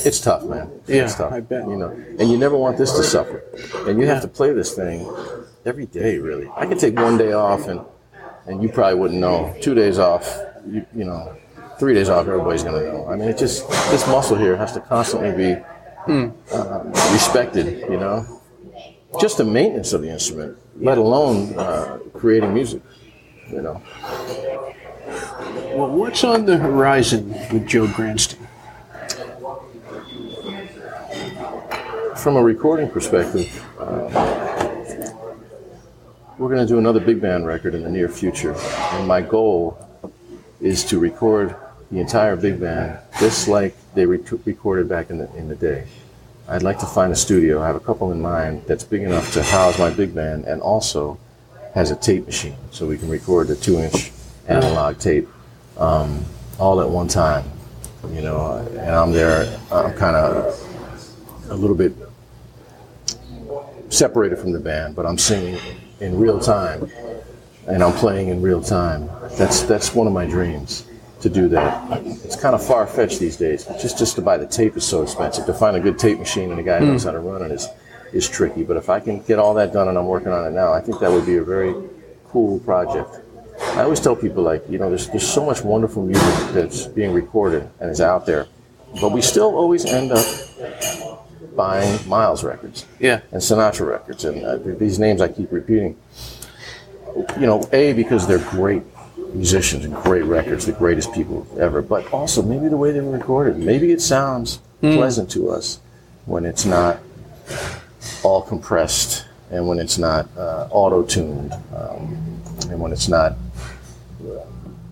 it's 0.05 0.19
tough, 0.19 0.43
man. 0.43 0.71
Yeah, 0.87 1.03
it's 1.03 1.15
tough. 1.15 1.31
I 1.31 1.39
bet. 1.39 1.67
You 1.67 1.77
know, 1.77 1.89
and 2.19 2.31
you 2.31 2.37
never 2.37 2.57
want 2.57 2.77
this 2.77 2.91
to 2.93 3.03
suffer. 3.03 3.43
And 3.87 3.99
you 3.99 4.07
have 4.07 4.21
to 4.23 4.27
play 4.27 4.53
this 4.53 4.73
thing 4.73 5.07
every 5.65 5.85
day, 5.85 6.17
really. 6.17 6.49
I 6.55 6.65
could 6.65 6.79
take 6.79 6.95
one 6.95 7.17
day 7.17 7.33
off 7.33 7.67
and 7.67 7.81
and 8.47 8.61
you 8.63 8.69
probably 8.69 8.99
wouldn't 8.99 9.19
know. 9.19 9.55
Two 9.61 9.73
days 9.75 9.99
off, 9.99 10.37
you, 10.67 10.85
you 10.95 11.03
know, 11.05 11.35
three 11.79 11.93
days 11.93 12.09
off, 12.09 12.27
everybody's 12.27 12.63
gonna 12.63 12.81
know. 12.81 13.07
I 13.07 13.15
mean, 13.15 13.29
it 13.29 13.37
just 13.37 13.67
this 13.91 14.05
muscle 14.07 14.37
here 14.37 14.55
has 14.55 14.71
to 14.73 14.79
constantly 14.81 15.31
be 15.31 15.61
um, 16.07 16.33
respected. 17.11 17.81
You 17.89 17.97
know, 17.97 18.41
just 19.19 19.37
the 19.37 19.45
maintenance 19.45 19.93
of 19.93 20.01
the 20.01 20.09
instrument, 20.09 20.57
let 20.79 20.97
alone 20.97 21.57
uh, 21.57 21.99
creating 22.13 22.53
music. 22.53 22.81
You 23.49 23.61
know, 23.61 23.81
Well, 25.75 25.89
what's 25.89 26.23
on 26.23 26.45
the 26.45 26.57
horizon 26.57 27.29
with 27.51 27.67
Joe 27.67 27.85
Gransden? 27.87 28.37
from 32.17 32.35
a 32.35 32.43
recording 32.43 32.87
perspective, 32.87 33.65
uh, 33.79 34.60
we're 36.37 36.49
going 36.49 36.65
to 36.65 36.67
do 36.67 36.79
another 36.79 36.99
big 36.99 37.21
band 37.21 37.45
record 37.45 37.75
in 37.75 37.83
the 37.83 37.89
near 37.89 38.09
future, 38.09 38.55
and 38.55 39.07
my 39.07 39.21
goal 39.21 39.77
is 40.59 40.83
to 40.85 40.99
record 40.99 41.55
the 41.91 41.99
entire 41.99 42.35
big 42.35 42.59
band 42.59 42.97
just 43.19 43.47
like 43.47 43.75
they 43.93 44.05
re- 44.05 44.23
recorded 44.45 44.87
back 44.87 45.09
in 45.09 45.17
the 45.17 45.33
in 45.35 45.47
the 45.47 45.55
day. 45.55 45.87
I'd 46.47 46.63
like 46.63 46.79
to 46.79 46.85
find 46.85 47.11
a 47.11 47.15
studio. 47.15 47.61
I 47.61 47.67
have 47.67 47.75
a 47.75 47.81
couple 47.81 48.11
in 48.11 48.21
mind 48.21 48.63
that's 48.67 48.83
big 48.83 49.03
enough 49.03 49.33
to 49.33 49.43
house 49.43 49.77
my 49.77 49.89
big 49.89 50.15
band, 50.15 50.45
and 50.45 50.61
also 50.61 51.19
has 51.73 51.91
a 51.91 51.95
tape 51.95 52.25
machine, 52.25 52.57
so 52.71 52.87
we 52.87 52.97
can 52.97 53.09
record 53.09 53.47
the 53.47 53.55
two-inch 53.55 54.11
analog 54.47 54.97
tape 54.99 55.27
um, 55.77 56.25
all 56.59 56.81
at 56.81 56.89
one 56.89 57.07
time. 57.07 57.45
You 58.09 58.21
know, 58.21 58.57
and 58.71 58.95
I'm 58.95 59.11
there. 59.11 59.59
I'm 59.71 59.93
kind 59.93 60.15
of 60.15 61.49
a 61.49 61.55
little 61.55 61.75
bit 61.75 61.93
separated 63.89 64.39
from 64.39 64.53
the 64.53 64.59
band, 64.59 64.95
but 64.95 65.05
I'm 65.05 65.17
singing 65.17 65.59
in 66.01 66.17
real 66.17 66.39
time 66.39 66.91
and 67.67 67.83
I'm 67.83 67.93
playing 67.93 68.29
in 68.29 68.41
real 68.41 68.61
time. 68.61 69.09
That's 69.37 69.63
that's 69.63 69.93
one 69.93 70.07
of 70.07 70.13
my 70.13 70.25
dreams 70.25 70.85
to 71.21 71.29
do 71.29 71.47
that. 71.49 72.01
It's 72.23 72.35
kind 72.35 72.55
of 72.55 72.65
far 72.65 72.87
fetched 72.87 73.19
these 73.19 73.37
days. 73.37 73.65
Just 73.81 73.97
just 73.97 74.15
to 74.15 74.21
buy 74.21 74.37
the 74.37 74.47
tape 74.47 74.75
is 74.75 74.83
so 74.83 75.03
expensive. 75.03 75.45
To 75.45 75.53
find 75.53 75.77
a 75.77 75.79
good 75.79 75.99
tape 75.99 76.19
machine 76.19 76.51
and 76.51 76.59
a 76.59 76.63
guy 76.63 76.79
who 76.79 76.87
knows 76.87 77.03
hmm. 77.03 77.09
how 77.09 77.13
to 77.13 77.19
run 77.19 77.43
it 77.43 77.51
is 77.51 77.67
is 78.13 78.27
tricky. 78.27 78.63
But 78.63 78.77
if 78.77 78.89
I 78.89 78.99
can 78.99 79.21
get 79.21 79.39
all 79.39 79.53
that 79.53 79.71
done 79.73 79.87
and 79.87 79.97
I'm 79.97 80.07
working 80.07 80.31
on 80.31 80.45
it 80.45 80.51
now, 80.51 80.73
I 80.73 80.81
think 80.81 80.99
that 80.99 81.11
would 81.11 81.25
be 81.25 81.37
a 81.37 81.43
very 81.43 81.73
cool 82.25 82.59
project. 82.59 83.09
I 83.59 83.83
always 83.83 83.99
tell 83.99 84.15
people 84.15 84.43
like, 84.43 84.63
you 84.67 84.79
know, 84.79 84.89
there's 84.89 85.07
there's 85.09 85.27
so 85.27 85.45
much 85.45 85.61
wonderful 85.61 86.03
music 86.03 86.53
that's 86.53 86.87
being 86.87 87.13
recorded 87.13 87.69
and 87.79 87.91
is 87.91 88.01
out 88.01 88.25
there, 88.25 88.47
but 88.99 89.11
we 89.11 89.21
still 89.21 89.55
always 89.55 89.85
end 89.85 90.11
up 90.11 90.25
buying 91.55 92.07
Miles 92.07 92.43
records 92.43 92.85
Yeah. 92.99 93.21
and 93.31 93.41
Sinatra 93.41 93.87
records, 93.87 94.25
and 94.25 94.43
uh, 94.45 94.57
these 94.57 94.99
names 94.99 95.21
I 95.21 95.27
keep 95.27 95.51
repeating. 95.51 95.97
You 97.39 97.45
know, 97.47 97.63
a 97.73 97.93
because 97.93 98.25
they're 98.27 98.39
great 98.39 98.83
musicians 99.33 99.85
and 99.85 99.93
great 99.95 100.23
records, 100.23 100.65
the 100.65 100.71
greatest 100.71 101.13
people 101.13 101.45
ever, 101.59 101.81
but 101.81 102.11
also 102.13 102.41
maybe 102.41 102.67
the 102.67 102.77
way 102.77 102.91
they 102.91 103.01
were 103.01 103.11
recorded. 103.17 103.57
Maybe 103.57 103.91
it 103.91 104.01
sounds 104.01 104.59
pleasant 104.79 105.29
to 105.31 105.49
us 105.49 105.79
when 106.25 106.45
it's 106.45 106.65
not 106.65 106.99
all 108.23 108.41
compressed 108.41 109.25
and 109.51 109.67
when 109.67 109.79
it's 109.79 109.97
not 109.97 110.27
uh, 110.37 110.67
auto 110.71 111.03
tuned 111.03 111.53
um, 111.75 112.41
and 112.69 112.79
when 112.79 112.91
it's 112.93 113.07
not 113.09 113.33
uh, 114.23 114.45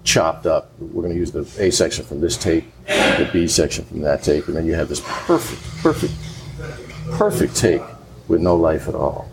chopped 0.04 0.46
up. 0.46 0.72
We're 0.80 1.04
going 1.04 1.14
to 1.14 1.20
use 1.20 1.32
the 1.32 1.48
A 1.64 1.72
section 1.72 2.04
from 2.06 2.20
this 2.20 2.36
tape, 2.38 2.66
the 2.86 3.30
B 3.32 3.48
section 3.48 3.86
from 3.86 4.02
that 4.02 4.24
tape, 4.24 4.48
and 4.48 4.56
then 4.58 4.66
you 4.66 4.74
have 4.76 4.90
this 4.90 5.02
perfect, 5.06 5.62
perfect 5.82 6.14
perfect 7.18 7.56
take 7.56 7.82
with 8.28 8.42
no 8.42 8.56
life 8.56 8.88
at 8.88 8.96
all. 8.96 9.30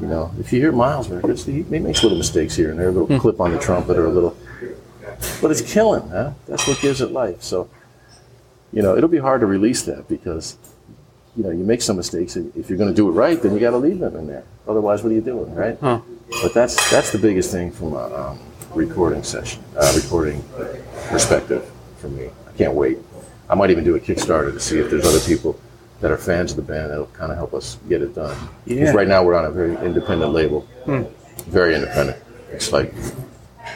You 0.00 0.06
know, 0.06 0.30
if 0.38 0.52
you 0.52 0.60
hear 0.60 0.72
Miles 0.72 1.08
records, 1.08 1.44
he, 1.44 1.62
he 1.62 1.78
makes 1.78 2.02
little 2.02 2.16
mistakes 2.16 2.56
here 2.56 2.70
and 2.70 2.78
there, 2.78 2.88
a 2.88 2.92
little 2.92 3.18
clip 3.20 3.40
on 3.40 3.52
the 3.52 3.58
trumpet 3.58 3.98
or 3.98 4.06
a 4.06 4.10
little, 4.10 4.36
but 5.42 5.50
it's 5.50 5.60
killing, 5.60 6.08
huh? 6.08 6.32
That's 6.48 6.66
what 6.66 6.80
gives 6.80 7.00
it 7.02 7.12
life. 7.12 7.42
So, 7.42 7.68
you 8.72 8.82
know, 8.82 8.96
it'll 8.96 9.10
be 9.10 9.18
hard 9.18 9.40
to 9.40 9.46
release 9.46 9.82
that 9.82 10.08
because, 10.08 10.56
you 11.36 11.42
know, 11.42 11.50
you 11.50 11.64
make 11.64 11.82
some 11.82 11.96
mistakes. 11.96 12.36
and 12.36 12.54
If 12.56 12.70
you're 12.70 12.78
going 12.78 12.88
to 12.90 12.96
do 12.96 13.08
it 13.08 13.12
right, 13.12 13.40
then 13.42 13.52
you 13.52 13.60
got 13.60 13.72
to 13.72 13.76
leave 13.76 13.98
them 13.98 14.16
in 14.16 14.26
there. 14.26 14.44
Otherwise, 14.66 15.02
what 15.02 15.10
are 15.12 15.14
you 15.14 15.20
doing, 15.20 15.54
right? 15.54 15.76
Huh. 15.80 16.00
But 16.42 16.54
that's 16.54 16.90
that's 16.90 17.10
the 17.10 17.18
biggest 17.18 17.50
thing 17.50 17.72
from 17.72 17.92
a 17.92 18.14
um, 18.14 18.38
recording 18.72 19.22
session, 19.24 19.62
uh, 19.76 19.92
recording 19.96 20.42
perspective 21.08 21.68
for 21.98 22.08
me. 22.08 22.30
I 22.48 22.56
can't 22.56 22.74
wait. 22.74 22.98
I 23.48 23.54
might 23.56 23.70
even 23.70 23.84
do 23.84 23.96
a 23.96 24.00
Kickstarter 24.00 24.52
to 24.52 24.60
see 24.60 24.78
if 24.78 24.90
there's 24.90 25.04
other 25.04 25.20
people 25.20 25.60
that 26.00 26.10
are 26.10 26.16
fans 26.16 26.50
of 26.52 26.56
the 26.56 26.62
band 26.62 26.90
that'll 26.90 27.06
kind 27.06 27.30
of 27.30 27.36
help 27.38 27.54
us 27.54 27.76
get 27.88 28.02
it 28.02 28.14
done. 28.14 28.34
'Cause 28.36 28.48
Yeah. 28.66 28.92
right 28.92 29.08
now 29.08 29.22
we're 29.22 29.34
on 29.34 29.44
a 29.44 29.50
very 29.50 29.76
independent 29.84 30.32
label, 30.32 30.66
very 31.48 31.74
independent. 31.74 32.18
It's 32.52 32.72
like 32.72 32.92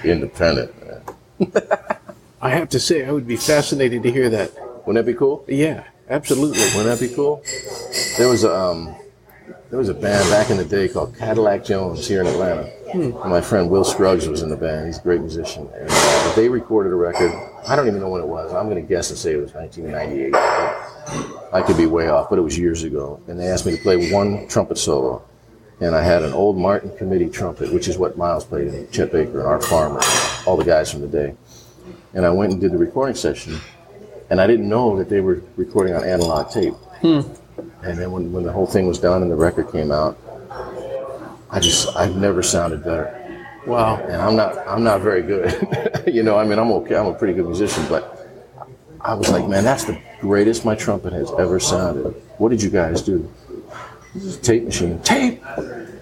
independent. 0.03 0.73
I 2.41 2.51
have 2.51 2.69
to 2.71 2.81
say, 2.81 3.05
I 3.05 3.13
would 3.13 3.27
be 3.27 3.37
fascinated 3.37 4.03
to 4.03 4.11
hear 4.11 4.29
that. 4.31 4.53
Wouldn't 4.87 5.05
that 5.05 5.11
be 5.11 5.17
cool? 5.17 5.45
Yeah, 5.49 5.85
absolutely. 6.11 6.61
Wouldn't 6.77 6.85
that 6.87 7.01
be 7.01 7.15
cool? 7.15 7.43
There 8.19 8.29
was 8.29 8.45
a 8.45 8.55
um, 8.55 8.95
there 9.71 9.79
was 9.79 9.89
a 9.89 9.95
band 9.95 10.29
back 10.31 10.51
in 10.51 10.57
the 10.57 10.65
day 10.65 10.89
called 10.89 11.17
Cadillac 11.17 11.65
Jones 11.65 12.07
here 12.07 12.21
in 12.21 12.27
Atlanta. 12.27 12.71
And 12.93 13.13
my 13.31 13.41
friend 13.41 13.69
Will 13.69 13.85
Scruggs 13.85 14.29
was 14.29 14.43
in 14.43 14.49
the 14.49 14.57
band. 14.57 14.87
He's 14.87 14.99
a 14.99 15.03
great 15.03 15.21
musician, 15.21 15.69
and 15.75 15.89
uh, 15.91 16.33
they 16.35 16.49
recorded 16.49 16.93
a 16.93 16.97
record. 16.97 17.33
I 17.67 17.75
don't 17.75 17.89
even 17.89 18.01
know 18.01 18.09
when 18.09 18.23
it 18.23 18.27
was. 18.27 18.53
I'm 18.55 18.69
going 18.69 18.81
to 18.81 18.89
guess 18.89 19.11
and 19.11 19.19
say 19.19 19.33
it 19.33 19.37
was 19.39 19.53
1998. 19.53 20.35
I 21.53 21.63
could 21.63 21.77
be 21.77 21.87
way 21.87 22.09
off, 22.09 22.31
but 22.31 22.39
it 22.39 22.43
was 22.43 22.57
years 22.57 22.85
ago. 22.85 23.21
And 23.27 23.39
they 23.39 23.49
asked 23.49 23.67
me 23.67 23.77
to 23.77 23.83
play 23.83 24.13
one 24.13 24.47
trumpet 24.49 24.79
solo. 24.79 25.25
And 25.81 25.95
I 25.95 26.03
had 26.03 26.23
an 26.23 26.33
old 26.33 26.57
Martin 26.57 26.97
Committee 26.97 27.29
trumpet, 27.29 27.73
which 27.73 27.89
is 27.89 27.99
what 27.99 28.17
Miles 28.17 28.45
played, 28.45 28.69
and 28.69 28.91
Chet 28.93 29.11
Baker, 29.11 29.41
and 29.41 29.49
Art 29.49 29.65
Farmer, 29.65 30.01
all 30.47 30.57
the 30.57 30.65
guys 30.65 30.91
from 30.91 31.01
the 31.01 31.09
day. 31.09 31.35
And 32.15 32.25
I 32.25 32.31
went 32.31 32.53
and 32.53 32.61
did 32.61 32.71
the 32.71 32.79
recording 32.79 33.17
session, 33.17 33.59
and 34.31 34.41
I 34.41 34.47
didn't 34.47 34.69
know 34.69 34.97
that 34.97 35.09
they 35.09 35.21
were 35.21 35.43
recording 35.57 35.95
on 35.95 36.05
analog 36.05 36.51
tape. 36.51 36.75
And 37.85 37.99
then 37.99 38.11
when, 38.11 38.33
when 38.33 38.45
the 38.45 38.53
whole 38.53 38.67
thing 38.67 38.87
was 38.87 38.99
done 38.99 39.23
and 39.23 39.31
the 39.31 39.37
record 39.37 39.71
came 39.71 39.93
out, 39.93 40.19
I 41.51 41.61
just 41.61 41.95
I've 41.95 42.17
never 42.17 42.43
sounded 42.43 42.83
better. 42.83 43.21
Wow. 43.67 43.97
And 43.97 44.17
I'm 44.17 44.35
not 44.37 44.57
I'm 44.67 44.83
not 44.83 45.03
very 45.03 45.23
good. 45.23 46.05
you 46.07 46.23
know, 46.23 46.39
I 46.39 46.45
mean 46.45 46.59
I'm 46.59 46.73
okay, 46.73 46.97
I'm 46.97 47.07
a 47.07 47.15
pretty 47.15 47.35
good 47.35 47.47
musician, 47.47 47.85
but 47.89 48.27
I 49.01 49.15
was 49.15 49.29
like, 49.29 49.47
man, 49.47 49.65
that's 49.65 49.85
the 49.85 50.01
greatest 50.21 50.65
my 50.65 50.75
trumpet 50.75 51.13
has 51.13 51.31
ever 51.39 51.61
sounded. 51.61 52.15
What 52.39 52.49
did 52.49 52.63
you 52.63 52.71
guys 52.71 53.03
do? 53.03 53.31
This 54.15 54.25
is 54.25 54.39
tape 54.39 54.65
machine. 54.65 54.99
Tape! 55.01 55.43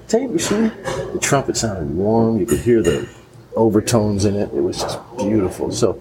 Tape 0.06 0.30
machine. 0.30 0.70
The 1.12 1.18
trumpet 1.20 1.56
sounded 1.56 1.90
warm, 1.90 2.38
you 2.38 2.46
could 2.46 2.60
hear 2.60 2.82
the 2.82 3.08
overtones 3.56 4.24
in 4.24 4.36
it. 4.36 4.52
It 4.54 4.60
was 4.60 4.78
just 4.78 5.00
beautiful. 5.16 5.72
So 5.72 6.00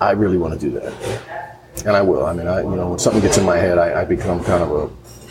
I 0.00 0.12
really 0.12 0.38
want 0.38 0.58
to 0.58 0.60
do 0.60 0.72
that. 0.80 1.45
And 1.84 1.96
I 1.96 2.02
will. 2.02 2.24
I 2.24 2.32
mean, 2.32 2.46
I, 2.46 2.62
you 2.62 2.76
know, 2.76 2.90
when 2.90 2.98
something 2.98 3.22
gets 3.22 3.38
in 3.38 3.44
my 3.44 3.56
head, 3.56 3.78
I, 3.78 4.02
I 4.02 4.04
become 4.04 4.42
kind 4.44 4.62
of 4.62 4.70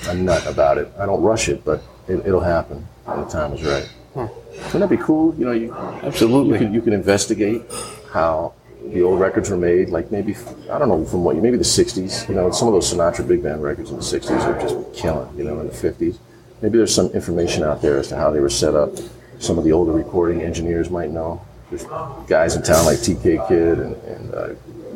a, 0.07 0.09
a 0.11 0.13
nut 0.13 0.45
about 0.45 0.77
it. 0.77 0.91
I 0.99 1.05
don't 1.05 1.21
rush 1.21 1.49
it, 1.49 1.65
but 1.65 1.81
it, 2.07 2.25
it'll 2.25 2.39
happen 2.39 2.87
when 3.05 3.21
the 3.21 3.25
time 3.27 3.53
is 3.53 3.63
right. 3.63 3.89
Wouldn't 4.15 4.79
that 4.79 4.89
be 4.89 4.97
cool? 4.97 5.35
You 5.35 5.45
know, 5.45 5.51
you, 5.51 5.73
Absolutely. 5.73 6.53
you 6.53 6.65
can, 6.65 6.73
you 6.73 6.81
can 6.81 6.93
investigate 6.93 7.63
how 8.11 8.53
the 8.91 9.01
old 9.01 9.19
records 9.19 9.49
were 9.49 9.57
made, 9.57 9.89
like 9.89 10.11
maybe, 10.11 10.35
I 10.71 10.79
don't 10.79 10.87
know 10.87 11.03
from 11.05 11.23
what, 11.23 11.35
you 11.35 11.41
maybe 11.41 11.57
the 11.57 11.63
60s. 11.63 12.29
You 12.29 12.35
know, 12.35 12.51
some 12.51 12.67
of 12.67 12.73
those 12.73 12.91
Sinatra 12.93 13.27
big 13.27 13.43
band 13.43 13.61
records 13.63 13.89
in 13.89 13.97
the 13.97 14.01
60s 14.01 14.41
are 14.41 14.59
just 14.61 14.93
killing, 14.93 15.35
you 15.37 15.43
know, 15.43 15.59
in 15.59 15.67
the 15.67 15.73
50s. 15.73 16.17
Maybe 16.61 16.77
there's 16.77 16.93
some 16.93 17.07
information 17.07 17.63
out 17.63 17.81
there 17.81 17.97
as 17.97 18.07
to 18.09 18.15
how 18.15 18.31
they 18.31 18.39
were 18.39 18.49
set 18.49 18.75
up. 18.75 18.91
Some 19.39 19.57
of 19.57 19.65
the 19.65 19.71
older 19.71 19.91
recording 19.91 20.41
engineers 20.41 20.89
might 20.89 21.09
know. 21.09 21.41
There's 21.69 21.83
guys 22.27 22.55
in 22.55 22.63
town 22.63 22.85
like 22.85 22.99
TK 22.99 23.47
Kid 23.47 23.79
and, 23.79 23.95
and 23.95 24.33
uh, 24.33 24.49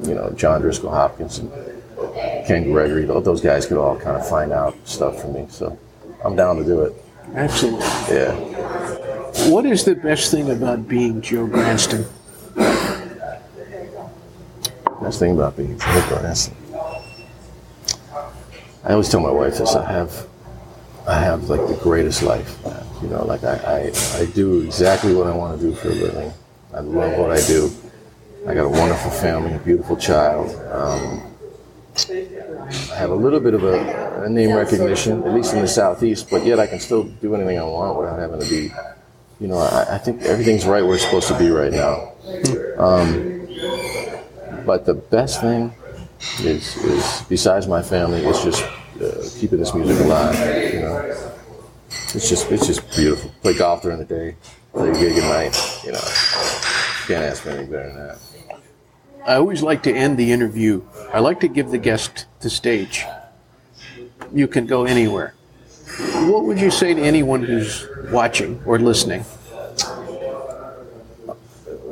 you 0.04 0.16
know, 0.16 0.30
John 0.32 0.62
Driskell 0.62 0.90
Hopkins 0.92 1.40
and 1.40 1.52
Ken 2.46 2.72
Gregory. 2.72 3.06
Those 3.06 3.42
guys 3.42 3.66
could 3.66 3.78
all 3.78 3.98
kind 3.98 4.18
of 4.18 4.28
find 4.28 4.52
out 4.52 4.76
stuff 4.86 5.22
for 5.22 5.28
me. 5.28 5.48
So 5.50 5.78
I'm 6.24 6.36
down 6.36 6.58
to 6.58 6.64
do 6.64 6.82
it. 6.82 6.94
Absolutely. 7.34 7.86
Yeah. 8.16 8.34
What 9.50 9.66
is 9.66 9.84
the 9.86 9.96
best 9.96 10.32
thing 10.32 10.50
about 10.50 10.88
being 10.88 11.22
Joe 11.22 11.48
Gransden? 11.48 12.08
Best 15.02 15.20
thing 15.20 15.32
about 15.32 15.56
being 15.56 15.78
Joe 15.78 16.02
Gransden. 16.10 16.54
I 18.84 18.92
always 18.94 19.10
tell 19.10 19.20
my 19.20 19.32
wife 19.32 19.58
this. 19.58 19.76
I 19.76 19.90
have, 19.92 20.28
I 21.08 21.20
have 21.20 21.50
like 21.50 21.68
the 21.68 21.78
greatest 21.82 22.24
life. 22.24 22.58
You 23.02 23.10
know, 23.10 23.24
like 23.26 23.44
I, 23.44 23.56
I, 23.56 24.20
I 24.22 24.26
do 24.34 24.62
exactly 24.62 25.14
what 25.14 25.28
I 25.28 25.36
want 25.36 25.60
to 25.60 25.66
do 25.66 25.74
for 25.76 25.90
a 25.90 25.94
living. 25.94 26.34
I 26.74 26.80
love 26.82 27.18
what 27.18 27.32
I 27.32 27.42
do. 27.46 27.72
I 28.50 28.56
got 28.56 28.66
a 28.66 28.70
wonderful 28.70 29.12
family, 29.12 29.54
a 29.54 29.60
beautiful 29.60 29.96
child. 29.96 30.50
Um, 30.72 31.22
I 32.10 32.96
have 32.96 33.12
a 33.12 33.16
little 33.16 33.40
bit 33.40 33.54
of 33.54 33.64
a, 33.64 34.24
a 34.24 34.30
name 34.30 34.54
recognition, 34.54 35.24
at 35.24 35.36
least 35.36 35.54
in 35.54 35.62
the 35.62 35.68
southeast, 35.68 36.32
but 36.32 36.44
yet 36.44 36.60
I 36.60 36.66
can 36.66 36.80
still 36.80 37.04
do 37.04 37.36
anything 37.36 37.60
I 37.60 37.64
want 37.64 38.00
without 38.00 38.18
having 38.18 38.40
to 38.40 38.50
be. 38.50 38.72
You 39.40 39.50
know, 39.50 39.58
I, 39.60 39.96
I 39.96 39.98
think 40.00 40.24
everything's 40.24 40.66
right 40.66 40.84
where 40.84 40.96
it's 40.96 41.04
supposed 41.04 41.28
to 41.28 41.38
be 41.38 41.50
right 41.50 41.72
now. 41.72 42.14
Um, 42.80 43.48
but 44.66 44.84
the 44.84 44.96
best 44.96 45.42
thing 45.42 45.72
is, 46.40 46.76
is 46.78 47.22
besides 47.30 47.68
my 47.68 47.84
family, 47.84 48.26
is 48.26 48.44
just 48.44 48.64
uh, 48.64 49.30
keeping 49.40 49.60
this 49.60 49.76
music 49.76 50.04
alive. 50.04 50.74
You 50.74 50.80
know, 50.80 51.32
it's 52.16 52.28
just 52.28 52.52
it's 52.52 52.66
just 52.66 52.90
beautiful. 52.96 53.32
Play 53.44 53.54
golf 53.54 53.84
during 53.84 54.00
the 54.00 54.06
day, 54.06 54.36
play 54.74 54.90
a 54.90 54.94
gig 54.94 55.18
at 55.20 55.30
night. 55.30 55.82
You 55.86 55.92
know, 55.92 56.02
can't 57.06 57.24
ask 57.24 57.44
for 57.44 57.50
anything 57.50 57.72
better 57.72 57.90
than 57.90 58.08
that. 58.08 58.20
I 59.26 59.36
always 59.36 59.62
like 59.62 59.84
to 59.84 59.94
end 59.94 60.18
the 60.18 60.32
interview. 60.32 60.82
I 61.14 61.20
like 61.20 61.40
to 61.42 61.48
give 61.48 61.72
the 61.72 61.78
guest 61.78 62.26
the 62.40 62.50
stage. 62.50 63.06
You 64.34 64.48
can 64.48 64.66
go 64.66 64.86
anywhere. 64.86 65.34
What 66.28 66.46
would 66.46 66.60
you 66.60 66.72
say 66.72 66.94
to 66.94 67.02
anyone 67.02 67.44
who's 67.44 67.88
watching 68.12 68.62
or 68.66 68.80
listening? 68.80 69.26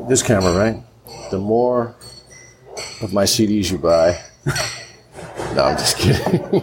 This 0.08 0.24
camera, 0.24 0.54
right? 0.54 0.84
The 1.32 1.40
more 1.40 1.96
of 3.02 3.14
my 3.14 3.24
CDs 3.24 3.72
you 3.72 3.78
buy. 3.78 4.20
no, 5.54 5.66
I'm 5.66 5.78
just 5.78 5.98
kidding. 5.98 6.40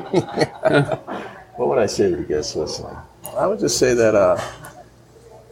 what 1.57 1.69
would 1.69 1.79
I 1.79 1.87
say 1.87 2.11
to 2.11 2.17
the 2.17 2.23
guests 2.23 2.57
listening? 2.57 2.97
I 3.37 3.47
would 3.47 3.61
just 3.61 3.79
say 3.79 3.95
that 3.95 4.15
uh, 4.15 4.41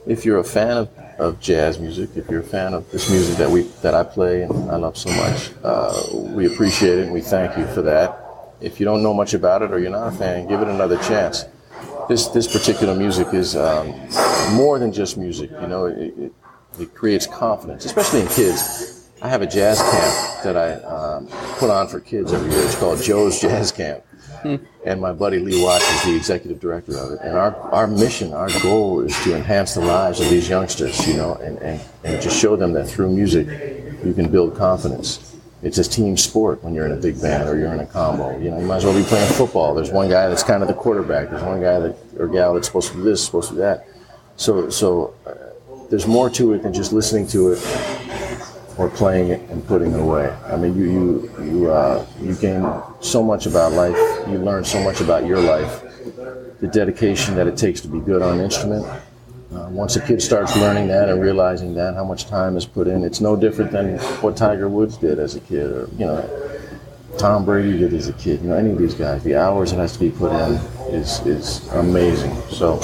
if 0.07 0.25
you're 0.25 0.39
a 0.39 0.45
fan 0.45 0.77
of, 0.79 1.02
of 1.23 1.41
jazz 1.41 1.79
music, 1.79 2.11
if 2.17 2.29
you're 2.29 2.41
a 2.41 2.45
fan 2.45 2.75
of 2.75 2.91
this 2.91 3.09
music 3.11 3.37
that 3.37 3.49
we 3.49 3.63
that 3.83 3.95
I 3.95 4.03
play 4.03 4.43
and 4.43 4.71
I 4.71 4.77
love 4.77 4.99
so 4.99 5.11
much, 5.11 5.51
uh, 5.63 6.03
we 6.13 6.47
appreciate 6.53 6.99
it 6.99 7.05
and 7.05 7.13
we 7.13 7.21
thank 7.21 7.57
you 7.57 7.67
for 7.69 7.83
that. 7.83 8.19
If 8.61 8.81
you 8.81 8.85
don't 8.85 9.03
know 9.03 9.15
much 9.15 9.33
about 9.35 9.63
it 9.63 9.73
or 9.73 9.79
you're 9.79 9.91
not 9.91 10.13
a 10.13 10.17
fan, 10.17 10.49
give 10.49 10.61
it 10.61 10.69
another 10.69 10.99
chance. 10.99 11.45
This 12.09 12.27
this 12.29 12.53
particular 12.53 12.95
music 12.95 13.33
is 13.33 13.55
um, 13.55 13.95
more 14.53 14.79
than 14.79 14.93
just 14.93 15.17
music. 15.17 15.51
You 15.61 15.69
know, 15.69 15.87
it, 15.87 16.13
it, 16.19 16.33
it 16.81 16.95
creates 16.95 17.27
confidence, 17.27 17.85
especially 17.85 18.23
in 18.23 18.29
kids. 18.29 19.09
I 19.23 19.29
have 19.29 19.43
a 19.43 19.47
jazz 19.47 19.79
camp 19.81 20.43
that 20.43 20.57
I 20.57 20.73
um, 20.83 21.29
put 21.59 21.71
on 21.71 21.87
for 21.87 22.01
kids 22.01 22.33
every 22.33 22.51
year. 22.51 22.65
It's 22.65 22.75
called 22.75 23.01
Joe's 23.01 23.41
Jazz 23.41 23.71
Camp. 23.71 24.03
And 24.85 25.01
my 25.01 25.13
buddy 25.13 25.39
Lee 25.39 25.63
Watts 25.63 25.89
is 25.95 26.03
the 26.03 26.17
executive 26.17 26.59
director 26.59 26.99
of 26.99 27.13
it. 27.13 27.21
And 27.23 27.39
our, 27.39 27.55
our 27.71 27.87
mission, 27.87 28.33
our 28.33 28.49
goal 28.63 29.01
is 29.01 29.17
to 29.23 29.37
enhance 29.37 29.75
the 29.75 29.81
lives 29.81 30.19
of 30.19 30.29
these 30.29 30.49
youngsters, 30.49 31.07
you 31.07 31.15
know, 31.15 31.35
and, 31.35 31.57
and, 31.59 31.81
and 32.03 32.21
just 32.21 32.37
show 32.37 32.57
them 32.57 32.73
that 32.73 32.89
through 32.89 33.15
music 33.15 33.47
you 34.05 34.13
can 34.13 34.29
build 34.29 34.57
confidence. 34.57 35.37
It's 35.63 35.79
a 35.79 35.85
team 35.85 36.17
sport 36.17 36.65
when 36.65 36.75
you're 36.75 36.87
in 36.87 36.93
a 36.93 36.97
big 36.97 37.23
band 37.23 37.49
or 37.49 37.57
you're 37.57 37.73
in 37.73 37.79
a 37.79 37.87
combo. 37.87 38.37
You 38.41 38.51
know, 38.51 38.59
you 38.59 38.67
might 38.67 38.79
as 38.79 38.85
well 38.85 39.01
be 39.01 39.05
playing 39.05 39.33
football. 39.35 39.73
There's 39.73 39.93
one 39.93 40.11
guy 40.11 40.29
that's 40.29 40.43
kind 40.43 40.63
of 40.63 40.69
the 40.69 40.75
quarterback. 40.75 41.31
There's 41.31 41.45
one 41.45 41.61
guy 41.61 41.79
that 41.79 41.97
or 42.19 42.27
gal 42.27 42.55
that's 42.55 42.67
supposed 42.67 42.91
to 42.91 42.97
do 42.97 43.05
this, 43.05 43.25
supposed 43.25 43.51
to 43.51 43.55
do 43.55 43.61
that. 43.61 43.87
So, 44.37 44.69
so 44.71 45.15
uh, 45.25 45.35
there's 45.91 46.09
more 46.09 46.29
to 46.31 46.55
it 46.55 46.65
than 46.65 46.73
just 46.73 46.93
listening 46.93 47.29
to 47.29 47.53
it 47.53 47.59
or 48.79 48.89
playing 48.89 49.31
it 49.31 49.41
and 49.51 49.67
putting 49.67 49.93
it 49.93 50.01
away. 50.01 50.29
I 50.47 50.57
mean, 50.57 50.77
you 50.77 50.85
you 50.85 51.45
you 51.45 51.71
uh, 51.71 52.07
you 52.21 52.35
gain 52.35 52.67
so 53.01 53.23
much 53.23 53.47
about 53.47 53.73
life. 53.73 53.97
You 54.29 54.39
learn 54.39 54.65
so 54.65 54.83
much 54.83 55.01
about 55.01 55.27
your 55.27 55.41
life. 55.41 55.83
The 56.61 56.69
dedication 56.69 57.35
that 57.37 57.47
it 57.47 57.57
takes 57.57 57.81
to 57.83 57.89
be 57.89 58.01
good 58.01 58.23
on 58.23 58.39
an 58.39 58.45
instrument. 58.45 58.87
Uh, 58.87 59.69
once 59.69 59.97
a 59.97 60.01
kid 60.01 60.23
starts 60.23 60.57
learning 60.57 60.89
that 60.89 61.11
and 61.11 61.21
realizing 61.21 61.75
that, 61.75 61.95
how 61.95 62.05
much 62.05 62.27
time 62.27 62.57
is 62.57 62.65
put 62.65 62.87
in, 62.89 63.05
it's 63.05 63.21
no 63.21 63.37
different 63.37 63.71
than 63.71 63.99
what 64.23 64.35
Tiger 64.35 64.69
Woods 64.69 64.97
did 64.97 65.19
as 65.19 65.35
a 65.35 65.41
kid, 65.41 65.71
or 65.71 65.89
you 65.99 66.07
know, 66.07 66.59
Tom 67.19 67.45
Brady 67.45 67.77
did 67.77 67.93
as 67.93 68.09
a 68.09 68.15
kid. 68.15 68.41
You 68.41 68.49
know, 68.49 68.57
any 68.57 68.71
of 68.71 68.79
these 68.79 68.95
guys, 68.95 69.23
the 69.23 69.37
hours 69.37 69.73
it 69.73 69.77
has 69.77 69.93
to 69.93 69.99
be 69.99 70.11
put 70.11 70.33
in 70.33 70.53
is 70.95 71.21
is 71.27 71.69
amazing. 71.73 72.35
So. 72.51 72.81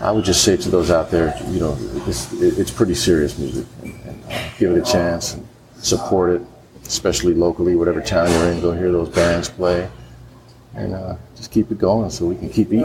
I 0.00 0.12
would 0.12 0.24
just 0.24 0.44
say 0.44 0.56
to 0.56 0.68
those 0.68 0.92
out 0.92 1.10
there, 1.10 1.34
you 1.48 1.58
know, 1.58 1.76
it's, 2.06 2.32
it's 2.40 2.70
pretty 2.70 2.94
serious 2.94 3.36
music. 3.36 3.66
And, 4.28 4.32
and 4.32 4.58
give 4.58 4.72
it 4.72 4.78
a 4.78 4.92
chance 4.92 5.34
and 5.34 5.46
support 5.80 6.30
it, 6.34 6.42
especially 6.86 7.34
locally, 7.34 7.74
whatever 7.74 8.00
town 8.00 8.30
you're 8.30 8.50
in. 8.52 8.60
Go 8.60 8.72
hear 8.72 8.92
those 8.92 9.08
bands 9.08 9.48
play, 9.48 9.88
and 10.74 10.94
uh, 10.94 11.16
just 11.36 11.50
keep 11.50 11.70
it 11.70 11.78
going 11.78 12.10
so 12.10 12.26
we 12.26 12.36
can 12.36 12.48
keep 12.50 12.68
eating. 12.68 12.82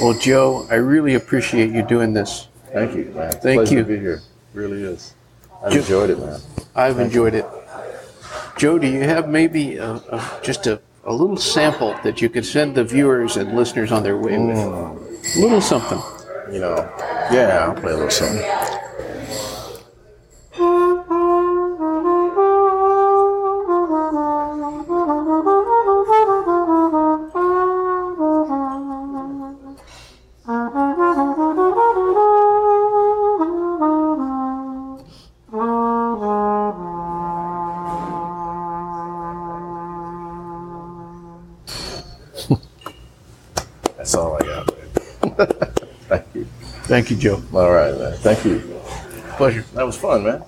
Well, 0.00 0.14
Joe, 0.18 0.66
I 0.70 0.74
really 0.76 1.14
appreciate 1.14 1.70
you 1.70 1.82
doing 1.82 2.12
this. 2.12 2.48
Thank 2.72 2.94
you, 2.94 3.04
man. 3.14 3.32
Thank 3.32 3.58
Pleasure 3.58 3.74
you. 3.76 3.82
to 3.82 3.88
be 3.88 3.98
here. 3.98 4.20
Really 4.54 4.82
is. 4.82 5.14
I've 5.64 5.72
Ju- 5.72 5.78
enjoyed 5.80 6.10
it, 6.10 6.18
man. 6.18 6.40
I've 6.74 6.98
enjoyed 6.98 7.34
it. 7.34 7.46
Joe, 8.58 8.78
do 8.78 8.86
you 8.86 9.00
have 9.00 9.28
maybe 9.28 9.76
a, 9.76 9.92
a, 9.92 10.40
just 10.42 10.66
a, 10.66 10.80
a 11.04 11.12
little 11.12 11.36
sample 11.36 11.94
that 12.02 12.20
you 12.20 12.28
could 12.28 12.44
send 12.44 12.74
the 12.74 12.84
viewers 12.84 13.36
and 13.36 13.54
listeners 13.56 13.92
on 13.92 14.02
their 14.02 14.16
way 14.16 14.38
with? 14.38 14.56
A 14.58 14.96
little 15.36 15.60
something. 15.60 16.00
You 16.52 16.60
know, 16.60 16.76
yeah, 17.30 17.64
I'll 17.66 17.74
play 17.80 17.92
a 17.92 17.96
little 17.96 18.10
something. 18.10 18.42
Thank 47.02 47.18
you, 47.18 47.34
Joe. 47.34 47.42
All 47.52 47.72
right, 47.72 47.98
man. 47.98 48.12
Thank 48.18 48.44
you. 48.44 48.60
Pleasure. 49.34 49.64
That 49.74 49.82
was 49.82 49.98
fun, 49.98 50.22
man. 50.22 50.44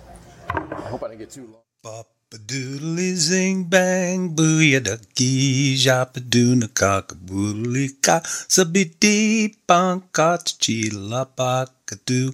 I 0.54 0.86
hope 0.86 1.02
I 1.02 1.08
didn't 1.08 1.18
get 1.18 1.30
too 1.30 1.50
long. 1.50 1.66
Bop 1.82 2.06
a 2.32 2.36
doodly 2.38 3.10
zing 3.14 3.64
bang 3.64 4.30
booyah 4.36 4.78
ducky 4.84 5.74
jop 5.74 6.16
a 6.16 6.20
doona 6.20 6.68
cock 6.72 7.10
a 7.10 7.16
boodly 7.16 7.88
ca 8.00 8.20
sabiti 8.54 9.50
bonka 9.66 10.38
chila 10.62 11.26
a 11.26 11.96
doo 12.06 12.32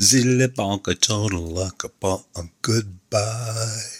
zilla 0.00 0.46
a 0.46 0.94
total 0.94 1.44
luck 1.56 1.84
a 1.84 2.42
goodbye. 2.62 3.99